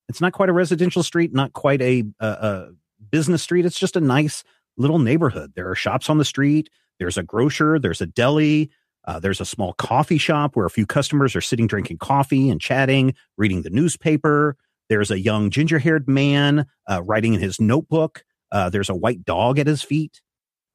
[0.08, 2.68] It's not quite a residential street, not quite a, a, a
[3.10, 3.64] business street.
[3.64, 4.44] It's just a nice
[4.76, 5.52] little neighborhood.
[5.54, 6.68] There are shops on the street.
[6.98, 7.78] There's a grocer.
[7.78, 8.70] There's a deli.
[9.04, 12.60] Uh, there's a small coffee shop where a few customers are sitting drinking coffee and
[12.60, 14.56] chatting, reading the newspaper.
[14.88, 18.24] There's a young ginger haired man uh, writing in his notebook.
[18.50, 20.20] Uh, there's a white dog at his feet.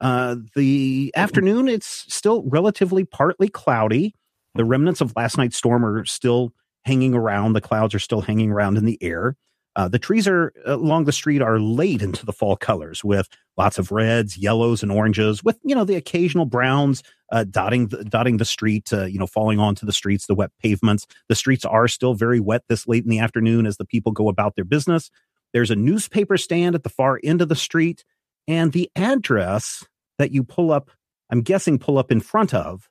[0.01, 4.13] Uh, the afternoon, it's still relatively partly cloudy.
[4.55, 7.53] The remnants of last night's storm are still hanging around.
[7.53, 9.35] The clouds are still hanging around in the air.
[9.77, 13.77] Uh, the trees are along the street are late into the fall colors with lots
[13.77, 18.37] of reds, yellows, and oranges, with you know the occasional browns uh, dotting the, dotting
[18.37, 21.05] the street, uh, you know, falling onto the streets, the wet pavements.
[21.29, 24.29] The streets are still very wet this late in the afternoon as the people go
[24.29, 25.11] about their business.
[25.53, 28.03] There's a newspaper stand at the far end of the street,
[28.47, 29.85] and the address
[30.17, 30.89] that you pull up,
[31.29, 32.89] I'm guessing, pull up in front of,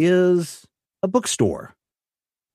[0.00, 0.66] is
[1.04, 1.76] a bookstore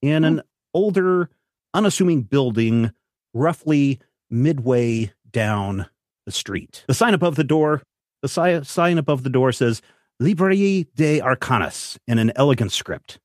[0.01, 0.41] in an
[0.73, 1.29] older,
[1.73, 2.91] unassuming building
[3.33, 5.87] roughly midway down
[6.25, 6.83] the street.
[6.87, 7.81] The sign above the door,
[8.21, 9.81] the si- sign above the door says
[10.19, 13.19] Librairie des Arcanes in an elegant script.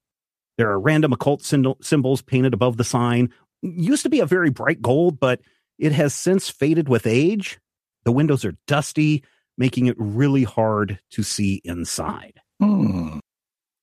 [0.59, 3.31] There are random occult symbol- symbols painted above the sign.
[3.63, 5.41] Used to be a very bright gold, but
[5.79, 7.59] it has since faded with age.
[8.05, 9.23] The windows are dusty,
[9.59, 12.41] making it really hard to see inside.
[12.61, 13.19] Hmm.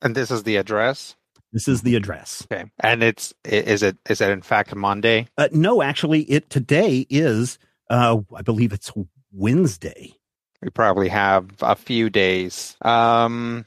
[0.01, 1.15] And this is the address.
[1.53, 2.45] This is the address.
[2.51, 2.65] Okay.
[2.79, 5.27] And it's is it is it in fact Monday?
[5.37, 7.59] Uh, no, actually, it today is,
[7.91, 8.91] uh, I believe it's
[9.31, 10.15] Wednesday.
[10.63, 12.75] We probably have a few days.
[12.81, 13.65] Um,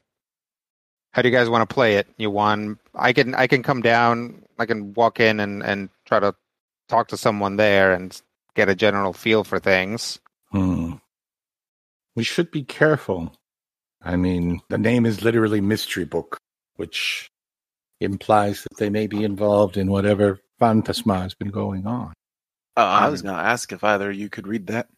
[1.12, 2.08] how do you guys want to play it?
[2.18, 2.80] You want?
[2.92, 4.42] I can I can come down.
[4.58, 6.34] I can walk in and and try to
[6.88, 8.20] talk to someone there and
[8.56, 10.18] get a general feel for things.
[10.50, 10.94] Hmm.
[12.16, 13.32] We should be careful.
[14.02, 16.38] I mean, the name is literally Mystery Book,
[16.76, 17.30] which
[18.00, 22.12] implies that they may be involved in whatever phantasma has been going on.
[22.76, 24.88] Uh, I was going to ask if either you could read that.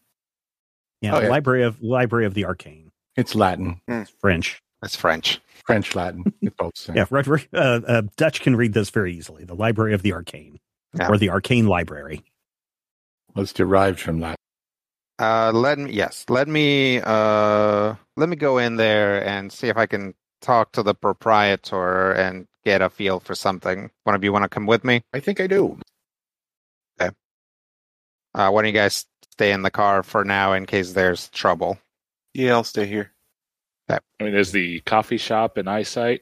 [1.01, 1.29] Yeah, Oh, yeah.
[1.29, 2.91] Library of Library of the Arcane.
[3.15, 4.61] It's Latin, It's French.
[4.83, 5.39] It's French.
[5.65, 6.23] French, Latin.
[6.41, 6.95] It's both same.
[6.95, 9.43] Yeah, right, right, uh, uh, Dutch can read this very easily.
[9.45, 10.59] The Library of the Arcane,
[10.93, 11.09] Yeah.
[11.09, 12.23] or the Arcane Library.
[13.35, 14.35] Was derived from Latin.
[15.19, 19.75] Uh, let me yes, let me uh let me go in there and see if
[19.77, 23.89] I can talk to the proprietor and get a feel for something.
[24.03, 25.01] One of you want to come with me?
[25.13, 25.77] I think I do.
[28.33, 31.79] Uh, why don't you guys stay in the car for now in case there's trouble?
[32.33, 33.11] Yeah, I'll stay here.
[33.89, 36.21] I mean, is the coffee shop in eyesight?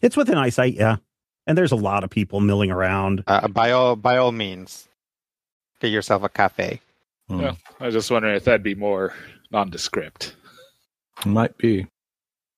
[0.00, 0.96] It's within eyesight, yeah.
[1.46, 3.22] And there's a lot of people milling around.
[3.26, 4.88] Uh, by all by all means,
[5.80, 6.80] get yourself a cafe.
[7.28, 7.40] Hmm.
[7.40, 7.54] Yeah.
[7.78, 9.12] I was just wondering if that'd be more
[9.50, 10.34] nondescript.
[11.24, 11.86] Might be.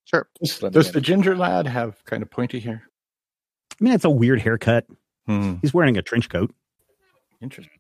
[0.09, 0.27] Sure.
[0.42, 2.83] Does, does the ginger lad have kind of pointy hair?
[3.79, 4.87] I mean, it's a weird haircut.
[5.27, 5.57] Hmm.
[5.61, 6.55] He's wearing a trench coat.
[7.42, 7.79] Interesting.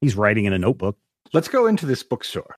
[0.00, 0.96] He's writing in a notebook.
[1.32, 2.56] Let's go into this bookstore.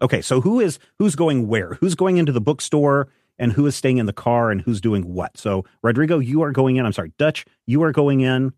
[0.00, 1.74] Okay, so who is who's going where?
[1.74, 5.12] Who's going into the bookstore and who is staying in the car and who's doing
[5.12, 5.36] what?
[5.36, 6.86] So Rodrigo, you are going in.
[6.86, 8.52] I'm sorry, Dutch, you are going in.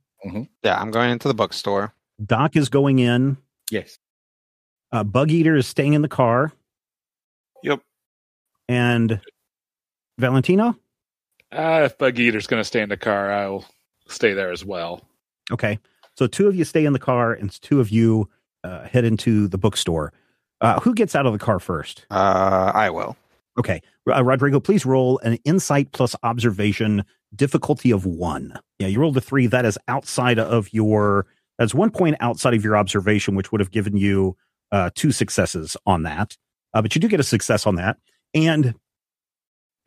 [0.62, 1.92] Yeah, I'm going into the bookstore.
[2.24, 3.38] Doc is going in.
[3.70, 3.98] Yes.
[4.92, 6.52] Uh, Bug Eater is staying in the car.
[7.62, 7.80] Yep.
[8.68, 9.20] And
[10.20, 10.76] Valentino?
[11.52, 13.64] Uh, if Bug Eater's going to stay in the car, I'll
[14.09, 15.02] stay there as well.
[15.50, 15.78] Okay.
[16.16, 18.28] So two of you stay in the car and two of you
[18.62, 20.12] uh, head into the bookstore.
[20.61, 22.06] Uh, who gets out of the car first?
[22.11, 23.16] Uh, I will.
[23.59, 23.80] Okay.
[24.09, 27.04] Uh, Rodrigo, please roll an insight plus observation
[27.35, 28.59] difficulty of one.
[28.78, 29.46] Yeah, you rolled a three.
[29.46, 31.26] That is outside of your,
[31.59, 34.37] that's one point outside of your observation, which would have given you
[34.72, 36.37] uh, two successes on that.
[36.74, 37.96] Uh, but you do get a success on that.
[38.35, 38.74] And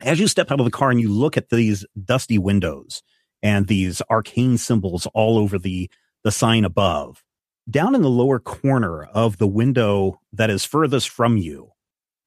[0.04, 3.02] as you step out of the car and you look at these dusty windows
[3.42, 5.90] and these arcane symbols all over the,
[6.22, 7.22] the sign above,
[7.68, 11.72] down in the lower corner of the window that is furthest from you,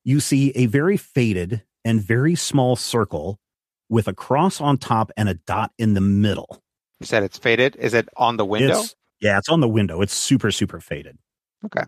[0.04, 3.40] you see a very faded and very small circle
[3.90, 6.62] with a cross on top and a dot in the middle.
[7.00, 7.76] You said it's faded.
[7.78, 8.70] Is it on the window?
[8.70, 10.02] It's- yeah, it's on the window.
[10.02, 11.18] It's super, super faded.
[11.66, 11.82] Okay.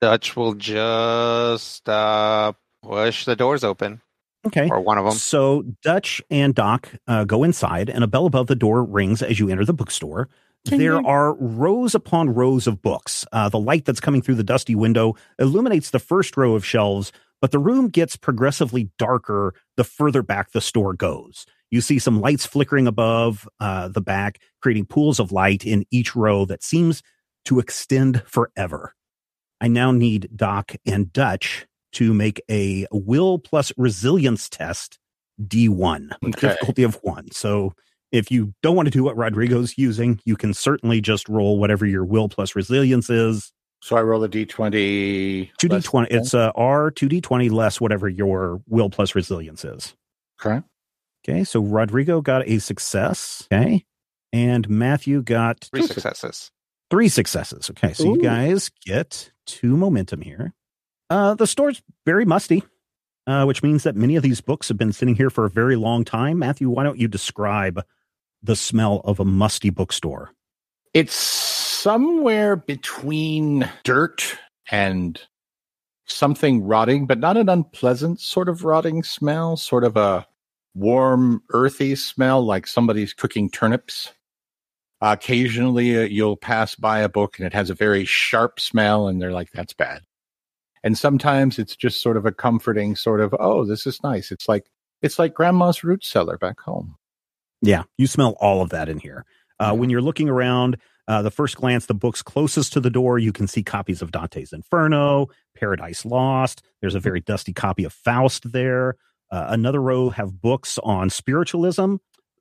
[0.00, 4.00] Dutch will just uh, push the doors open,
[4.46, 4.68] Okay.
[4.70, 5.14] or one of them.
[5.14, 9.38] So Dutch and Doc uh, go inside, and a bell above the door rings as
[9.38, 10.28] you enter the bookstore.
[10.64, 13.24] There are rows upon rows of books.
[13.32, 17.12] Uh, the light that's coming through the dusty window illuminates the first row of shelves,
[17.40, 21.46] but the room gets progressively darker the further back the store goes.
[21.70, 26.16] You see some lights flickering above uh, the back, creating pools of light in each
[26.16, 27.02] row that seems
[27.46, 28.94] to extend forever.
[29.60, 31.66] I now need Doc and Dutch
[31.98, 34.98] to make a will plus resilience test
[35.42, 36.48] D1 Okay.
[36.48, 37.30] difficulty of one.
[37.32, 37.72] So
[38.10, 41.86] if you don't want to do what Rodrigo's using, you can certainly just roll whatever
[41.86, 43.52] your will plus resilience is.
[43.82, 45.50] So I roll a d20.
[45.60, 46.06] 2d20.
[46.10, 49.94] It's a R, two D twenty less whatever your will plus resilience is.
[50.40, 50.52] 10.
[50.52, 50.66] Okay.
[51.28, 53.46] Okay, so Rodrigo got a success.
[53.52, 53.84] Okay,
[54.32, 56.50] and Matthew got Three successes.
[56.90, 57.70] three successes.
[57.70, 60.54] Okay, so you guys get two momentum here.
[61.10, 62.62] Uh, the store's very musty,
[63.26, 65.76] uh, which means that many of these books have been sitting here for a very
[65.76, 66.38] long time.
[66.38, 67.82] Matthew, why don't you describe
[68.42, 70.32] the smell of a musty bookstore?
[70.94, 74.36] It's somewhere between dirt
[74.70, 75.20] and
[76.06, 80.26] something rotting, but not an unpleasant sort of rotting smell, sort of a
[80.74, 84.12] warm, earthy smell like somebody's cooking turnips.
[85.00, 89.22] occasionally, uh, you'll pass by a book and it has a very sharp smell, and
[89.22, 90.02] they're like, that's bad.
[90.84, 94.30] And sometimes it's just sort of a comforting sort of, oh, this is nice.
[94.30, 94.70] It's like
[95.02, 96.96] it's like grandma's root cellar back home.
[97.62, 99.24] Yeah, you smell all of that in here.
[99.60, 103.18] Uh, when you're looking around, uh, the first glance, the books closest to the door,
[103.18, 106.62] you can see copies of Dante's Inferno, Paradise Lost.
[106.80, 108.96] There's a very dusty copy of Faust there.
[109.30, 111.96] Uh, another row have books on spiritualism.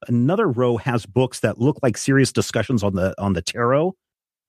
[0.08, 3.96] Another row has books that look like serious discussions on the on the tarot.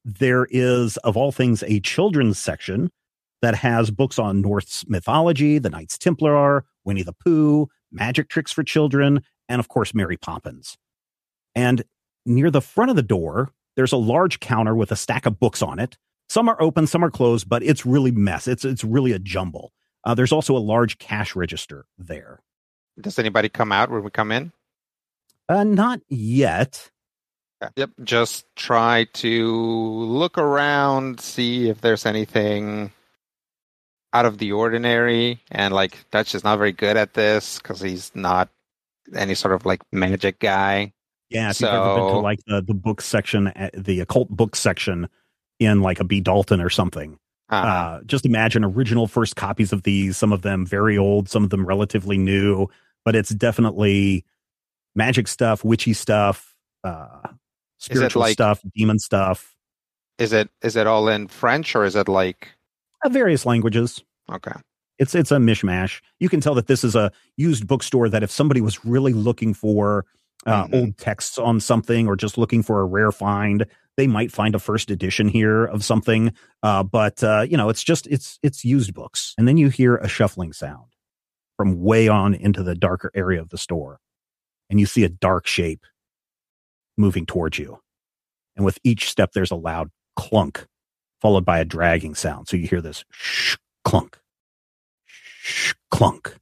[0.04, 2.90] There is, of all things, a children's section
[3.42, 8.62] that has books on Norse mythology, the Knights Templar, Winnie the Pooh, magic tricks for
[8.62, 10.76] children, and of course, Mary Poppins.
[11.54, 11.84] And
[12.26, 15.62] near the front of the door, there's a large counter with a stack of books
[15.62, 15.96] on it.
[16.28, 18.46] Some are open, some are closed, but it's really mess.
[18.46, 19.72] It's it's really a jumble.
[20.04, 22.40] Uh, there's also a large cash register there.
[23.00, 24.52] Does anybody come out when we come in?
[25.48, 26.90] Uh, not yet.
[27.76, 27.90] Yep.
[28.04, 32.92] Just try to look around, see if there's anything
[34.12, 35.40] out of the ordinary.
[35.50, 38.48] And like Dutch is not very good at this because he's not
[39.14, 40.92] any sort of like magic guy.
[41.30, 44.30] Yeah, if you've ever been to So- like the the book section, uh, the occult
[44.30, 45.08] book section
[45.58, 47.18] in like a B Dalton or something.
[47.50, 50.16] Uh, Uh, just imagine original first copies of these.
[50.16, 52.66] Some of them very old, some of them relatively new,
[53.04, 54.24] but it's definitely
[54.94, 57.20] magic stuff, witchy stuff, uh,
[57.78, 59.54] spiritual like- stuff, demon stuff,
[60.18, 62.48] is it is it all in French or is it like
[63.04, 64.02] uh, various languages.
[64.30, 64.52] okay?
[64.98, 66.00] It's it's a mishmash.
[66.18, 68.08] You can tell that this is a used bookstore.
[68.08, 70.04] That if somebody was really looking for
[70.46, 70.74] uh, Mhm.
[70.74, 74.58] old texts on something or just looking for a rare find, they might find a
[74.58, 76.32] first edition here of something.
[76.62, 79.34] Uh, but uh, you know, it's just it's it's used books.
[79.38, 80.86] And then you hear a shuffling sound
[81.56, 84.00] from way on into the darker area of the store,
[84.70, 85.84] and you see a dark shape
[86.96, 87.78] moving towards you.
[88.56, 90.66] And with each step, there's a loud clunk,
[91.20, 92.48] followed by a dragging sound.
[92.48, 94.18] So you hear this shh clunk
[95.48, 96.36] shh, clunk,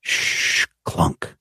[0.00, 1.34] shh, clunk.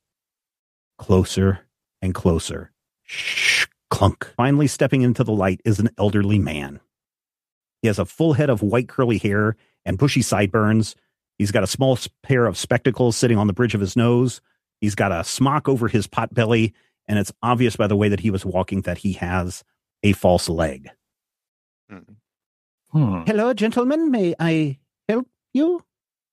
[0.97, 1.59] Closer
[2.01, 2.71] and closer,
[3.03, 4.33] shh, clunk.
[4.37, 6.79] Finally, stepping into the light is an elderly man.
[7.81, 9.55] He has a full head of white curly hair
[9.85, 10.95] and bushy sideburns.
[11.37, 14.41] He's got a small pair of spectacles sitting on the bridge of his nose.
[14.81, 16.73] He's got a smock over his pot belly,
[17.07, 19.63] and it's obvious by the way that he was walking that he has
[20.01, 20.89] a false leg.
[21.91, 22.15] Mm.
[22.95, 23.23] Hmm.
[23.27, 24.09] Hello, gentlemen.
[24.09, 24.79] May I
[25.09, 25.81] help you?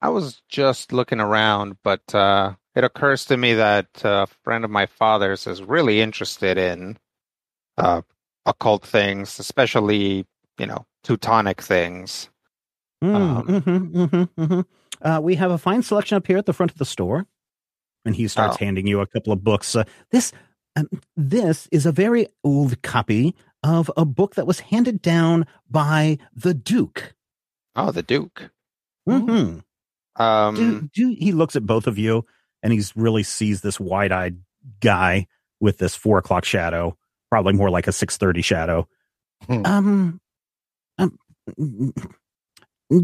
[0.00, 4.70] I was just looking around, but uh, it occurs to me that a friend of
[4.70, 6.98] my father's is really interested in
[7.78, 8.02] uh,
[8.46, 10.24] occult things, especially
[10.56, 12.30] you know Teutonic things.
[13.02, 14.64] Mm, Um, mhm, mhm, mhm.
[15.02, 17.26] Uh, we have a fine selection up here at the front of the store,
[18.04, 18.64] and he starts Oh.
[18.64, 19.74] handing you a couple of books.
[19.74, 19.82] Uh,
[20.12, 20.30] this
[20.76, 26.18] um, this is a very old copy of a book that was handed down by
[26.34, 27.14] the Duke.
[27.76, 28.50] Oh, the Duke.
[29.06, 29.58] hmm
[30.16, 32.24] Um, do, do he looks at both of you,
[32.62, 34.38] and he's really sees this wide eyed
[34.80, 35.26] guy
[35.60, 36.96] with this four o'clock shadow,
[37.30, 38.86] probably more like a six thirty shadow.
[39.46, 39.62] Hmm.
[39.66, 40.20] Um,
[40.98, 41.18] um,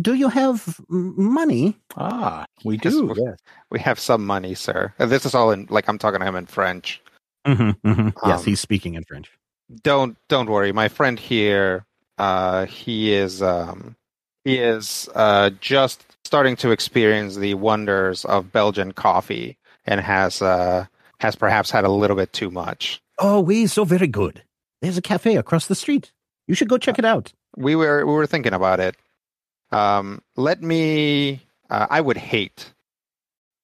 [0.03, 1.79] do you have money?
[1.97, 3.07] Ah, we Yes, do.
[3.07, 3.39] we- Yes.
[3.71, 4.93] we have some money, sir.
[4.99, 7.01] This is all in like I'm talking to him in French.
[7.47, 9.31] Mm-hmm, yes, Um, he's speaking in French.
[9.83, 11.85] Don't don't worry, my friend here.
[12.17, 13.97] Uh, he is um,
[14.45, 20.87] he is uh, just starting to experience the wonders of Belgian coffee, and has uh,
[21.21, 23.03] has perhaps had a little bit too much.
[23.19, 24.43] Oh, we so very good.
[24.81, 26.13] There's a cafe across the street.
[26.47, 27.33] You should go check it out.
[27.57, 28.97] We were we were thinking about it.
[29.71, 31.43] Um, let me.
[31.69, 32.73] Uh, I would hate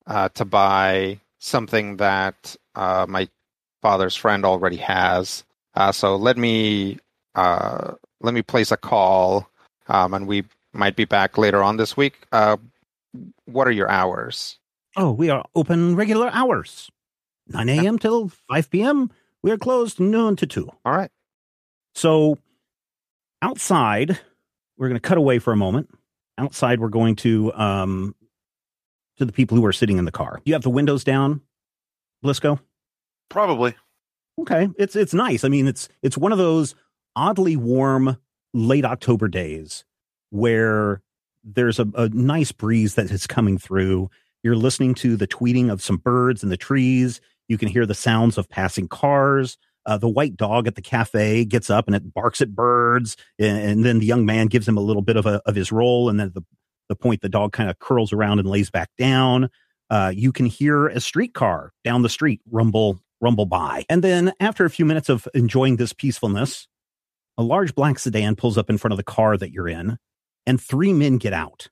[0.07, 3.29] uh, to buy something that uh, my
[3.81, 5.45] father's friend already has.
[5.75, 6.99] Uh, so let me
[7.35, 9.49] uh, let me place a call,
[9.89, 12.27] um, and we might be back later on this week.
[12.33, 12.57] Uh,
[13.47, 14.59] what are your hours?
[14.97, 16.91] Oh, we are open regular hours.
[17.49, 17.99] 9 a.m.
[17.99, 19.11] till 5 p.m.
[19.43, 20.71] We are closed noon to 2.
[20.85, 21.11] All right.
[21.95, 22.39] So
[23.43, 24.19] outside,
[24.79, 25.91] we're going to cut away for a moment.
[26.39, 28.15] Outside, we're going to um
[29.19, 30.41] to the people who are sitting in the car.
[30.45, 31.41] You have the windows down,
[32.25, 32.59] Blisco?
[33.29, 33.77] Probably.
[34.41, 35.45] Okay, it's it's nice.
[35.45, 36.75] I mean, it's it's one of those
[37.15, 38.17] oddly warm
[38.53, 39.85] late October days
[40.31, 41.03] where
[41.45, 44.11] there's a, a nice breeze that is coming through.
[44.43, 47.21] You're listening to the tweeting of some birds in the trees.
[47.49, 49.57] You can hear the sounds of passing cars.
[49.87, 53.59] Uh, the white dog at the cafe gets up and it barks at birds, and,
[53.59, 56.09] and then the young man gives him a little bit of a, of his roll,
[56.09, 56.43] and then the
[56.89, 59.49] the point the dog kind of curls around and lays back down.
[59.91, 63.85] Uh, you can hear a streetcar down the street rumble rumble by.
[63.89, 66.69] And then after a few minutes of enjoying this peacefulness,
[67.37, 69.99] a large black sedan pulls up in front of the car that you're in,
[70.47, 71.69] and three men get out.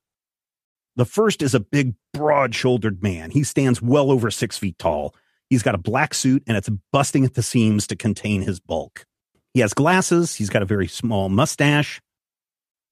[0.96, 3.30] The first is a big, broad shouldered man.
[3.30, 5.14] He stands well over six feet tall.
[5.48, 9.06] He's got a black suit and it's busting at the seams to contain his bulk.
[9.54, 10.34] He has glasses.
[10.34, 12.00] He's got a very small mustache.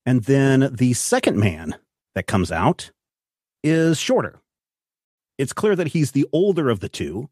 [0.07, 1.75] And then the second man
[2.15, 2.91] that comes out
[3.63, 4.41] is shorter.
[5.39, 7.29] It's clear that he's the older of the two.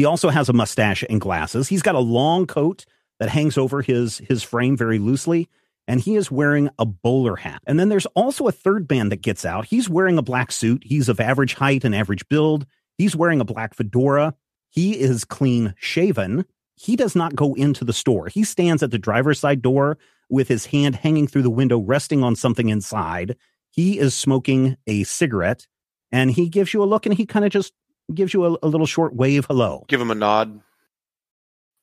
[0.00, 1.68] He also has a mustache and glasses.
[1.68, 2.86] He's got a long coat
[3.18, 5.46] that hangs over his his frame very loosely,
[5.86, 7.60] and he is wearing a bowler hat.
[7.66, 9.66] And then there's also a third man that gets out.
[9.66, 10.84] He's wearing a black suit.
[10.86, 12.64] He's of average height and average build.
[12.96, 14.34] He's wearing a black fedora.
[14.70, 16.46] He is clean shaven.
[16.76, 18.28] He does not go into the store.
[18.28, 19.98] He stands at the driver's side door
[20.30, 23.36] with his hand hanging through the window, resting on something inside.
[23.68, 25.66] He is smoking a cigarette,
[26.10, 27.74] and he gives you a look, and he kind of just
[28.14, 29.84] gives you a, a little short wave hello.
[29.88, 30.60] Give him a nod.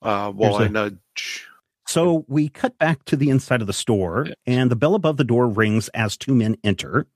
[0.01, 1.47] Uh, while Here's I a- nudge.
[1.87, 4.33] So we cut back to the inside of the store, Yeah.
[4.45, 7.07] and the bell above the door rings as two men enter.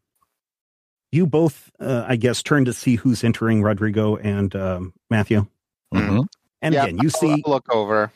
[1.11, 5.45] You both, uh, I guess, turn to see who's entering, Rodrigo and um, Matthew.
[5.93, 6.25] Mhm.
[6.61, 8.13] And Yeah, again, you I'll- see I'll look over.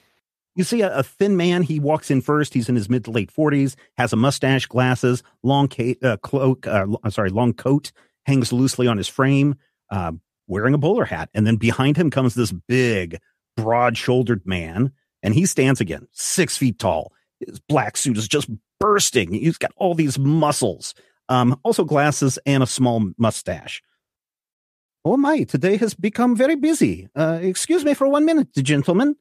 [0.56, 1.64] you see a, a thin man.
[1.64, 2.54] He walks in first.
[2.54, 6.66] He's in his mid to late forties, has a mustache, glasses, long ca- uh, cloak.
[6.66, 7.92] Uh, lo- sorry, long coat
[8.26, 9.56] hangs loosely on his frame,
[9.90, 10.14] uh,
[10.48, 11.30] wearing a bowler hat.
[11.34, 13.20] And then behind him comes this big,
[13.58, 14.92] broad-shouldered man,
[15.24, 17.14] and he stands again, six feet tall.
[17.40, 19.34] His black suit is just bursting.
[19.34, 20.94] He's got all these muscles.
[21.28, 23.82] Um, also glasses and a small mustache.
[25.04, 25.44] Oh my!
[25.44, 27.08] Today has become very busy.
[27.16, 29.16] Uh, excuse me for one minute, gentlemen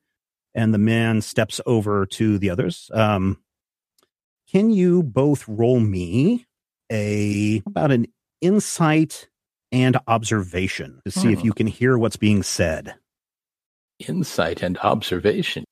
[0.54, 2.90] and the man steps over to the others.
[2.94, 3.38] Um,
[4.50, 6.46] can you both roll me
[6.92, 8.06] a about an
[8.40, 9.28] insight
[9.74, 11.46] and observation to see if Hmm.
[11.46, 12.94] you can hear what's being said?
[14.08, 15.64] Insight and observation.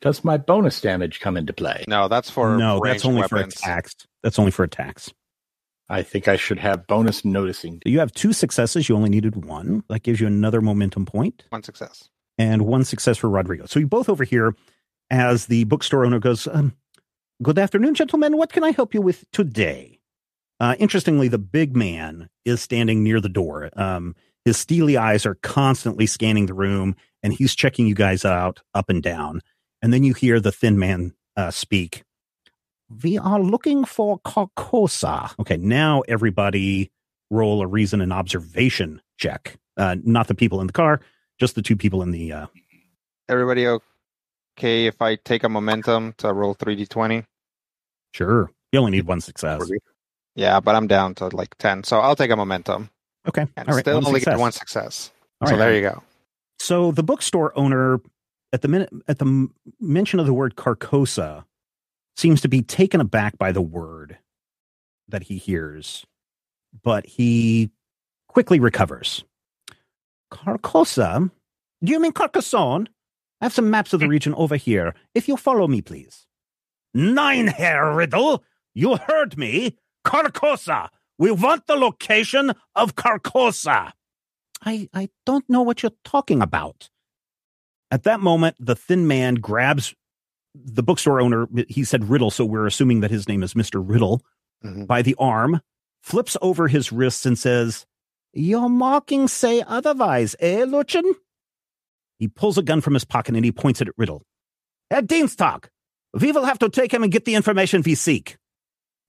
[0.00, 1.84] Does my bonus damage come into play?
[1.86, 3.54] No, that's for no, that's only weapons.
[3.54, 3.94] for attacks.
[4.22, 5.12] That's only for attacks.
[5.88, 7.82] I think I should have bonus noticing.
[7.84, 8.88] You have two successes.
[8.88, 9.82] You only needed one.
[9.88, 11.44] That gives you another momentum point.
[11.50, 12.08] One success.
[12.38, 13.66] and one success for Rodrigo.
[13.66, 14.54] So you both over here
[15.10, 16.74] as the bookstore owner goes, um,
[17.42, 18.36] Good afternoon, gentlemen.
[18.38, 19.99] What can I help you with today?
[20.60, 23.70] Uh, interestingly, the big man is standing near the door.
[23.74, 28.60] Um, his steely eyes are constantly scanning the room and he's checking you guys out
[28.74, 29.40] up and down.
[29.82, 32.04] And then you hear the thin man uh, speak.
[33.02, 35.38] We are looking for Carcosa.
[35.38, 36.90] Okay, now everybody
[37.30, 39.56] roll a reason and observation check.
[39.76, 41.00] Uh, not the people in the car,
[41.38, 42.32] just the two people in the.
[42.32, 42.46] Uh,
[43.28, 47.24] Everybody okay if I take a momentum to roll 3d20?
[48.12, 49.70] sure, you only need one success.
[50.36, 52.90] Yeah, but I'm down to like 10, so I'll take a momentum.
[53.28, 54.34] Okay, And all right, still only success.
[54.34, 55.10] get one success.
[55.40, 55.58] All so right.
[55.58, 56.02] there you go.
[56.58, 58.00] So the bookstore owner,
[58.52, 59.48] at the minute at the
[59.80, 61.44] mention of the word Carcosa,
[62.16, 64.18] seems to be taken aback by the word
[65.08, 66.06] that he hears,
[66.82, 67.70] but he
[68.28, 69.24] quickly recovers.
[70.32, 71.30] Carcosa?
[71.82, 72.88] Do you mean Carcassonne?
[73.40, 74.94] I have some maps of the region over here.
[75.14, 76.26] If you'll follow me, please.
[76.92, 78.44] Nine Herr riddle.
[78.74, 79.76] You heard me.
[80.04, 80.88] Carcosa.
[81.18, 83.92] We want the location of Carcosa.
[84.64, 86.88] I, I don't know what you're talking about.
[87.90, 89.94] At that moment, the thin man grabs
[90.54, 91.46] the bookstore owner.
[91.68, 93.82] He said Riddle, so we're assuming that his name is Mr.
[93.86, 94.22] Riddle
[94.64, 94.86] Mhm.
[94.86, 95.60] by the arm,
[96.02, 97.86] flips over his wrists and says,
[98.32, 101.14] Your markings say otherwise, eh, Luchin?
[102.18, 104.22] He pulls a gun from his pocket and he points it at Riddle.
[104.90, 105.68] Herr Dienstag,
[106.12, 108.36] we will have to take him and get the information we seek.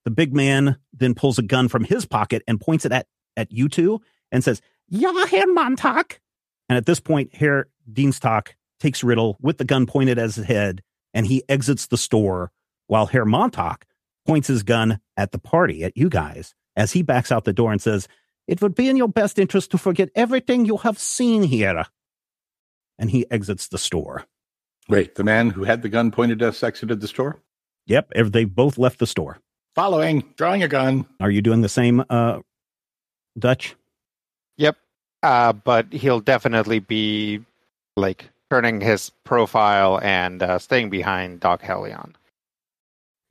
[0.05, 3.51] The big man then pulls a gun from his pocket and points it at, at
[3.51, 6.19] you two and says, Ja, Herr Montag.
[6.69, 10.81] And at this point, Herr Dienstag takes Riddle with the gun pointed at his head
[11.13, 12.51] and he exits the store
[12.87, 13.85] while Herr Montag
[14.25, 17.71] points his gun at the party, at you guys, as he backs out the door
[17.71, 18.07] and says,
[18.47, 21.85] It would be in your best interest to forget everything you have seen here.
[22.97, 24.25] And he exits the store.
[24.89, 27.39] Wait, the man who had the gun pointed at us exited the store?
[27.87, 29.39] Yep, they both left the store.
[29.75, 31.05] Following, drawing a gun.
[31.19, 32.39] Are you doing the same, uh,
[33.39, 33.75] Dutch?
[34.57, 34.77] Yep.
[35.23, 37.39] Uh, but he'll definitely be
[37.95, 42.13] like turning his profile and uh, staying behind Doc Helion.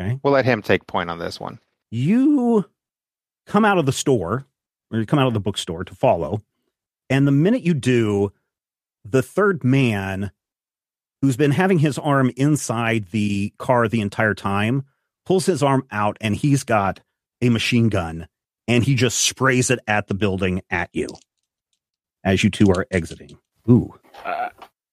[0.00, 0.18] Okay.
[0.22, 1.58] We'll let him take point on this one.
[1.90, 2.64] you
[3.46, 4.46] come out of the store
[4.90, 6.40] or you come out of the bookstore to follow
[7.10, 8.32] and the minute you do
[9.04, 10.30] the third man
[11.20, 14.84] who's been having his arm inside the car the entire time
[15.26, 17.00] pulls his arm out and he's got
[17.42, 18.26] a machine gun
[18.68, 21.08] and he just sprays it at the building at you
[22.24, 23.36] as you two are exiting
[23.68, 23.92] ooh
[24.24, 24.48] Uh,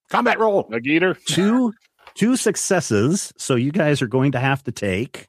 [0.09, 0.63] Combat roll.
[0.69, 1.17] Nagiter?
[1.25, 1.73] two
[2.15, 5.27] two successes so you guys are going to have to take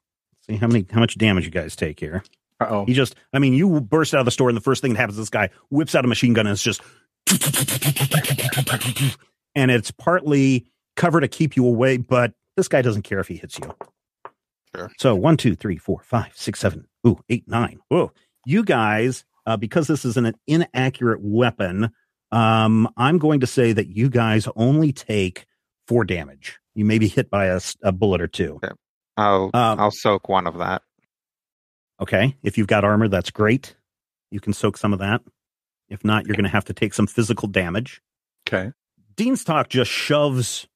[0.48, 2.22] see how many how much damage you guys take here
[2.60, 2.86] Uh-oh.
[2.86, 4.98] He just, I mean, you burst out of the store, and the first thing that
[4.98, 6.80] happens is this guy whips out a machine gun and it's just,
[9.54, 13.36] and it's partly cover to keep you away, but this guy doesn't care if he
[13.36, 13.72] hits you.
[14.74, 14.90] Sure.
[14.98, 17.80] So one, two, three, four, five, six, seven, ooh, eight, nine.
[17.88, 18.12] Whoa.
[18.46, 21.90] You guys, uh, because this is an inaccurate weapon,
[22.32, 25.46] um, I'm going to say that you guys only take
[25.86, 26.58] four damage.
[26.74, 27.46] You may be hit by
[27.82, 28.60] a bullet or two.
[29.16, 30.82] I'll Um, I'll soak one of that.
[32.00, 32.36] Okay.
[32.42, 33.74] If you've got armor, that's great.
[34.30, 35.22] You can soak some of that.
[35.88, 38.00] If not, you're going to have to take some physical damage.
[38.46, 38.72] Okay.
[39.16, 40.68] Dienstag just shoves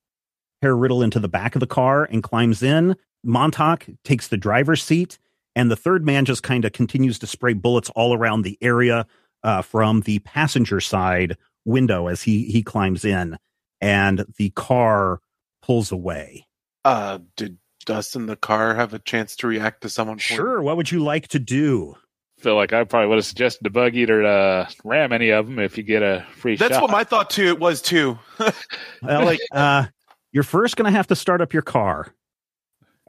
[0.63, 2.97] Herr Riddle into the back of the car and climbs in.
[3.25, 5.19] Montag takes the driver's seat,
[5.55, 9.07] and the third man just kind of continues to spray bullets all around the area
[9.43, 13.39] uh, from the passenger side window as he he climbs in,
[13.81, 15.21] and the car
[15.63, 16.47] pulls away.
[16.85, 20.17] Uh, did Dustin the car have a chance to react to someone?
[20.17, 20.61] pointing- Sure.
[20.63, 21.95] What would you like to do?
[22.41, 25.61] feel like I probably would have suggested to Bug Eater to ram any of them
[25.61, 26.83] if you get a free That's shot.
[26.83, 28.19] what my thought too was too.
[29.01, 29.87] Well, Like- uh,
[30.33, 32.13] you're first going to have to start up your car.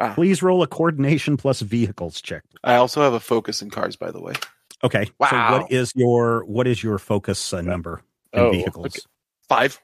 [0.10, 0.14] Ah.
[0.14, 2.44] Please roll a coordination plus vehicles check.
[2.64, 4.34] I also have a focus in cars, by the way.
[4.84, 5.10] Okay.
[5.20, 5.30] Wow.
[5.30, 8.02] So what is your what is your focus uh, number
[8.34, 8.86] in Oh, vehicles?
[8.88, 9.00] okay.
[9.48, 9.80] Five.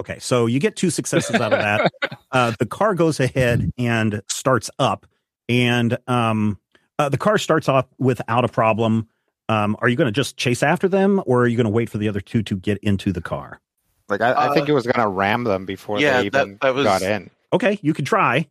[0.00, 1.92] Okay, so you get two successes out of that.
[2.32, 5.06] uh, the car goes ahead and starts up,
[5.50, 6.58] and um,
[6.98, 9.06] uh, the car starts off without a problem.
[9.50, 11.90] Um, are you going to just chase after them, or are you going to wait
[11.90, 13.60] for the other two to get into the car?
[14.08, 16.58] Like I, I think Uh, it was gonna ram them before yeah, they that- even
[16.62, 17.30] that was- got in.
[17.52, 18.48] Okay, you can try.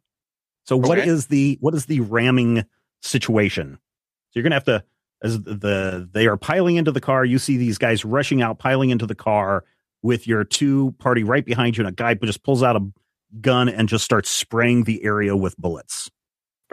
[0.65, 1.07] So what Okay.
[1.07, 2.65] is the what is the ramming
[3.01, 3.75] situation?
[3.75, 3.79] So
[4.35, 4.83] you're gonna have to
[5.23, 7.25] as the they are piling into the car.
[7.25, 9.63] You see these guys rushing out, piling into the car
[10.01, 12.87] with your two party right behind you, and a guy just pulls out a
[13.39, 16.09] gun and just starts spraying the area with bullets.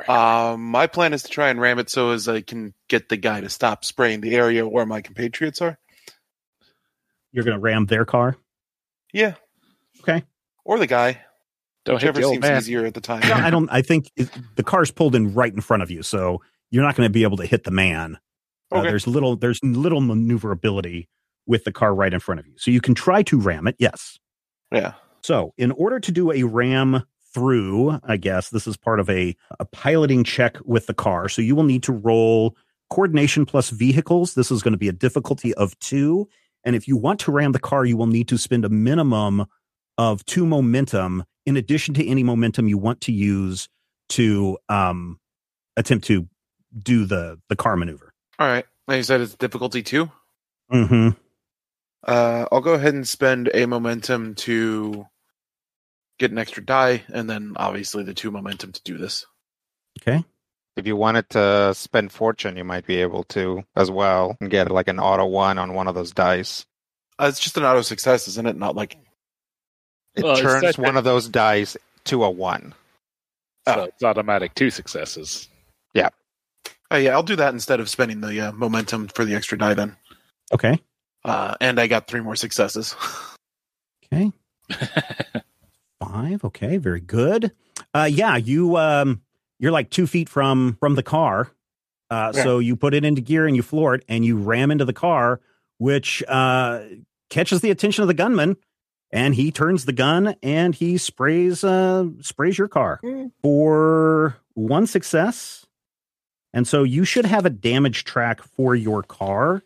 [0.09, 3.17] Um, my plan is to try and ram it so as I can get the
[3.17, 5.79] guy to stop spraying the area where my compatriots are.
[7.33, 8.37] You're gonna ram their car.
[9.13, 9.35] Yeah.
[10.01, 10.25] Okay.
[10.65, 11.23] Or the guy,
[11.89, 12.59] Don't hit whichever the old seems man.
[12.59, 13.21] easier at the time.
[13.29, 13.69] No, I don't.
[13.71, 16.97] I think it, the car's pulled in right in front of you, so you're not
[16.97, 18.19] going to be able to hit the man.
[18.71, 21.09] Uh, there's little there's little maneuverability
[21.47, 23.77] with the car right in front of you, so you can try to ram it.
[23.79, 24.19] Yes.
[24.73, 24.93] Yeah.
[25.23, 27.03] So, in order to do a ram
[27.35, 31.29] through, I guess this is part of a, a piloting check with the car.
[31.29, 32.57] So, you will need to roll
[32.91, 34.35] coordination plus vehicles.
[34.35, 36.29] This is going to be a difficulty of two.
[36.65, 39.47] And if you want to ram the car, you will need to spend a minimum
[39.97, 43.71] of two momentum in addition to any momentum you want to use
[44.11, 45.19] to um,
[45.79, 46.29] attempt to
[46.79, 48.13] do the the car maneuver.
[48.39, 48.67] All right.
[48.87, 50.11] Like you said, it's difficulty two.
[50.71, 51.09] Mm-hmm.
[52.07, 55.07] Uh, I'll go ahead and spend a momentum to
[56.19, 59.25] get an extra die, and then obviously the two momentum to do this.
[60.03, 60.23] Okay.
[60.77, 64.71] If you wanted to spend fortune, you might be able to as well and get
[64.71, 66.67] like an auto one on one of those dice.
[67.19, 68.57] Uh, it's just an auto success, isn't it?
[68.57, 68.99] Not like
[70.19, 72.75] It Well, turns that- one of those dice to a one.
[73.67, 73.85] So Oh.
[73.85, 75.49] it's automatic two successes.
[76.91, 79.75] Oh yeah, I'll do that instead of spending the uh, momentum for the extra die
[79.75, 79.95] then.
[80.55, 80.81] Okay.
[81.23, 82.95] Uh, and I got three more successes.
[84.11, 84.33] Okay.
[86.03, 86.43] Five.
[86.45, 86.79] Okay.
[86.79, 87.53] Very good.
[87.93, 89.21] Uh, yeah, you um,
[89.59, 91.51] you're like two feet from from the car.
[92.11, 92.43] Uh, Yeah.
[92.43, 94.95] so you put it into gear and you floor it and you ram into the
[94.95, 95.41] car,
[95.77, 96.81] which uh,
[97.29, 98.57] catches the attention of the gunman,
[99.11, 103.01] and he turns the gun and he sprays uh, sprays your car
[103.43, 105.67] for one success.
[106.53, 109.63] And so you should have a damage track for your car.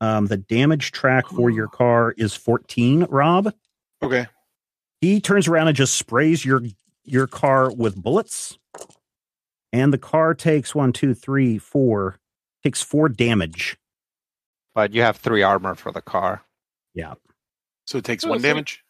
[0.00, 3.54] Um, the damage track for your car is 14, Rob
[4.02, 4.26] okay.
[5.00, 6.62] he turns around and just sprays your
[7.04, 8.58] your car with bullets
[9.72, 12.18] and the car takes one two three four
[12.62, 13.78] takes four damage
[14.74, 16.42] But you have three armor for the car.
[17.86, 18.48] So it takes Oh, one sweet.
[18.48, 18.82] damage.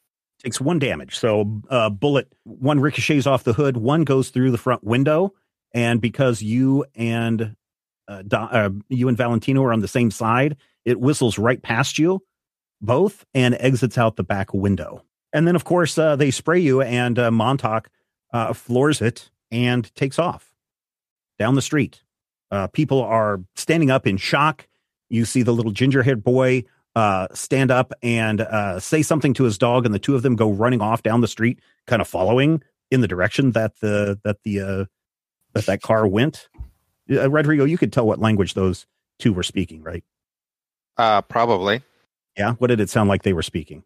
[0.42, 4.59] takes one damage so uh bullet one ricochets off the hood one goes through the
[4.59, 5.32] front window
[5.72, 7.57] and because you and
[8.09, 11.99] uh, Do- uh you and valentino are on the same side it whistles right past
[11.99, 12.22] you
[12.82, 16.82] both and exits out the back window and then of course uh, they spray you
[16.82, 17.88] and uh, Montag
[18.34, 20.53] uh, floors it and takes off
[21.38, 22.03] down the street
[22.51, 24.68] uh, people are standing up in shock
[25.09, 26.62] you see the little gingerhead boy
[26.97, 30.34] uh, stand up and uh, say something to his dog, and the two of them
[30.34, 34.42] go running off down the street, kind of following in the direction that the that
[34.44, 34.84] the uh,
[35.53, 36.49] that that car went.
[37.11, 38.86] Uh, Rodrigo, you could tell what language those
[39.18, 40.03] two were speaking, right?
[40.97, 41.82] Uh, probably.
[42.36, 42.53] Yeah.
[42.55, 43.84] What did it sound like they were speaking?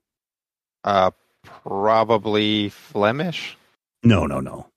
[0.85, 1.11] Uh,
[1.43, 3.57] probably Flemish.
[4.05, 4.70] No, no, no.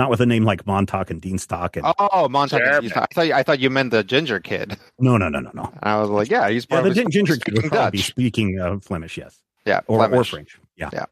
[0.00, 1.76] Not with a name like Montag and Dienstag.
[1.76, 2.62] And Oh, Montag.
[2.64, 2.90] German.
[2.96, 4.78] I thought you, I thought you meant the ginger kid.
[4.98, 5.70] no, no, no, no, no.
[5.82, 8.78] I was like, yeah, he's Yeah, the ginger kid would speaking probably be speaking uh,
[8.80, 10.58] Flemish, yes, Yeah, or or French.
[10.74, 10.88] Yeah.
[10.90, 11.04] Yeah.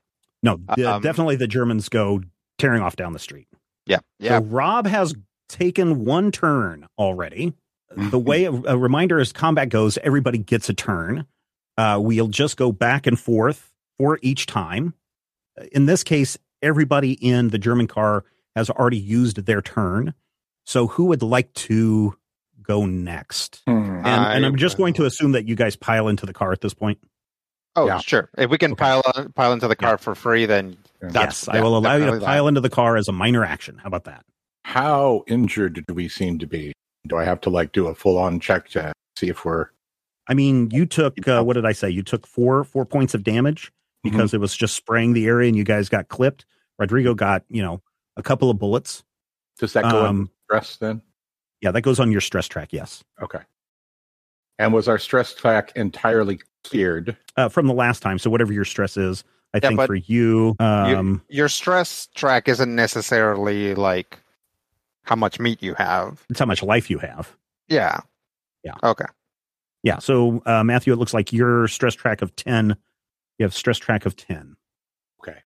[0.42, 2.22] No, d- Um, definitely the Germans go
[2.56, 3.46] tearing off down the street.
[3.84, 4.38] Yeah, yeah.
[4.38, 5.14] So Rob has
[5.50, 7.52] taken one turn already.
[7.94, 11.26] The way a, a reminder as combat goes, everybody gets a turn.
[11.76, 14.94] Uh, we'll just go back and forth for each time.
[15.72, 18.24] In this case, everybody in the German car
[18.58, 20.14] has already used their turn.
[20.66, 22.14] So who would like to
[22.62, 23.62] go next?
[23.66, 23.72] Hmm.
[24.04, 26.60] And, and I'm just going to assume that you guys pile into the car at
[26.60, 26.98] this point.
[27.76, 27.98] Oh, Yeah.
[28.00, 28.28] sure.
[28.36, 28.80] If we can Okay.
[28.80, 32.00] pile on, pile into the car for free, then that's yes, I will allow you
[32.00, 32.26] to definitely that.
[32.26, 33.78] pile into the car as a minor action.
[33.78, 34.24] How about that?
[34.64, 36.72] How injured do we seem to be?
[37.06, 39.66] Do I have to like do a full on check to see if we're
[40.26, 41.88] I mean, you took uh, what did I say?
[41.88, 43.72] You took four four points of damage
[44.04, 46.44] because it was just spraying the area, and you guys got clipped.
[46.78, 47.80] Rodrigo got you know
[48.18, 49.02] a couple of bullets.
[49.58, 51.00] does that go in Um, stress then?
[51.62, 52.72] yeah, that goes on your stress track.
[52.72, 53.40] Yes, Okay.
[54.60, 57.16] And was our stress track entirely cleared?
[57.36, 58.18] uh, from the last time.
[58.18, 59.22] So whatever your stress is,
[59.54, 64.18] I Yeah, think for you, um, Your stress track isn't necessarily like
[65.04, 66.24] how much meat you have.
[66.28, 67.34] it's how much life you have.
[67.68, 68.00] Yeah.
[68.64, 68.74] Yeah.
[68.82, 69.04] Okay.
[69.84, 70.00] Yeah.
[70.00, 72.76] So uh, Matthew, it looks like your stress track of ten.
[73.38, 74.56] You have stress track of ten.
[75.22, 75.38] Okay.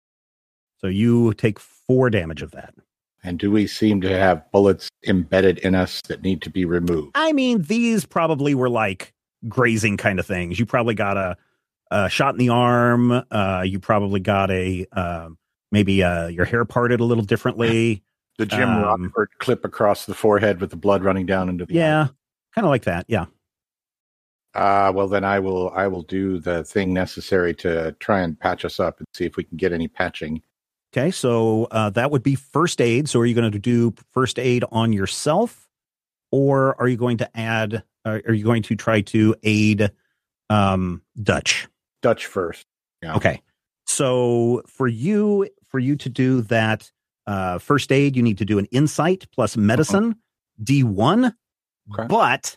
[0.78, 1.58] So you take
[1.90, 2.72] four damage of that.
[3.24, 7.10] And do we seem to have bullets embedded in us that need to be removed?
[7.16, 9.12] I mean, these probably were like
[9.48, 10.60] grazing kind of things.
[10.60, 11.36] You probably got a,
[11.90, 13.10] a shot in the arm.
[13.10, 15.36] Uh, you probably got a um,
[15.72, 18.04] maybe uh, your hair parted a little differently.
[18.38, 21.74] The Jim Um, Rockford clip across the forehead with the blood running down into the
[21.74, 22.08] Yeah,
[22.54, 23.04] kind of like that.
[23.06, 23.26] Yeah.
[24.54, 25.68] Uh, well, then I will.
[25.70, 29.36] I will do the thing necessary to try and patch us up and see if
[29.36, 30.40] we can get any patching.
[30.92, 31.10] Okay.
[31.10, 33.08] So uh, that would be first aid.
[33.08, 35.68] So are you going to do first aid on yourself,
[36.32, 37.84] or are you going to add?
[38.04, 39.90] Uh, are you going to try to aid
[40.48, 41.68] um, Dutch?
[42.02, 42.66] Dutch first.
[43.02, 43.14] Yeah.
[43.16, 43.42] Okay.
[43.86, 46.90] So for you, for you to do that
[47.26, 50.16] uh, first aid, you need to do an insight plus medicine
[50.62, 51.34] D one.
[51.92, 52.06] Okay.
[52.08, 52.56] But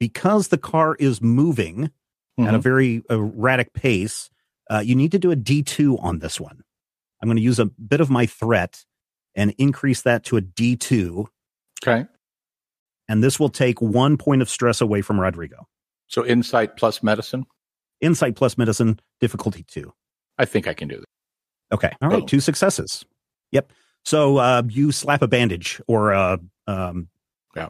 [0.00, 1.90] because the car is moving
[2.38, 2.62] at a Mhm.
[2.62, 4.30] very erratic pace,
[4.70, 6.62] uh, you need to do a D two on this one.
[7.20, 8.84] I'm going to use a bit of my threat
[9.34, 11.28] and increase that to a D two.
[11.82, 12.06] Okay.
[13.08, 15.66] and this will take one point of stress away from Rodrigo.
[16.08, 17.46] So insight plus medicine.
[18.00, 19.92] Insight plus medicine, difficulty two.
[20.38, 21.74] I think I can do that.
[21.74, 21.92] Okay.
[22.02, 22.22] All right.
[22.22, 22.26] Oh.
[22.26, 23.04] Two successes.
[23.52, 23.72] Yep.
[24.04, 27.08] So uh, you slap a bandage or uh, um,
[27.54, 27.68] Yeah.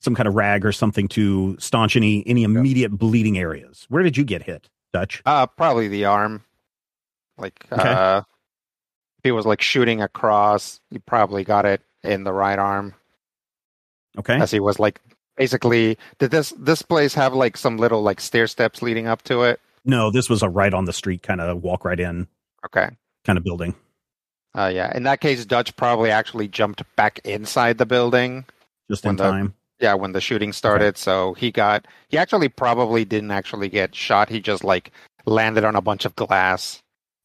[0.00, 3.86] some kind of rag or something to staunch any any immediate bleeding areas.
[3.88, 5.20] Where did you get hit, Dutch?
[5.26, 6.44] Uh, probably the arm.
[7.38, 7.82] Like, Okay.
[7.90, 8.24] uh, if
[9.24, 12.94] he was like shooting across, he probably got it in the right arm
[14.18, 14.36] Okay.
[14.38, 15.00] as he was like
[15.36, 15.98] basically.
[16.18, 19.58] Did this this place have like some little like stair steps leading up to it?
[19.84, 22.28] No, this was a right on the street kind of walk right in
[22.66, 22.90] Okay.
[23.24, 23.74] kind of building.
[24.56, 24.96] Uh, yeah.
[24.96, 28.44] In that case, Dutch probably actually jumped back inside the building.
[28.88, 29.54] Just in the- time.
[29.80, 30.96] Yeah, when the shooting started.
[30.96, 31.86] So he got.
[32.08, 34.28] He actually probably didn't actually get shot.
[34.28, 34.92] He just like
[35.26, 36.80] landed on a bunch of glass.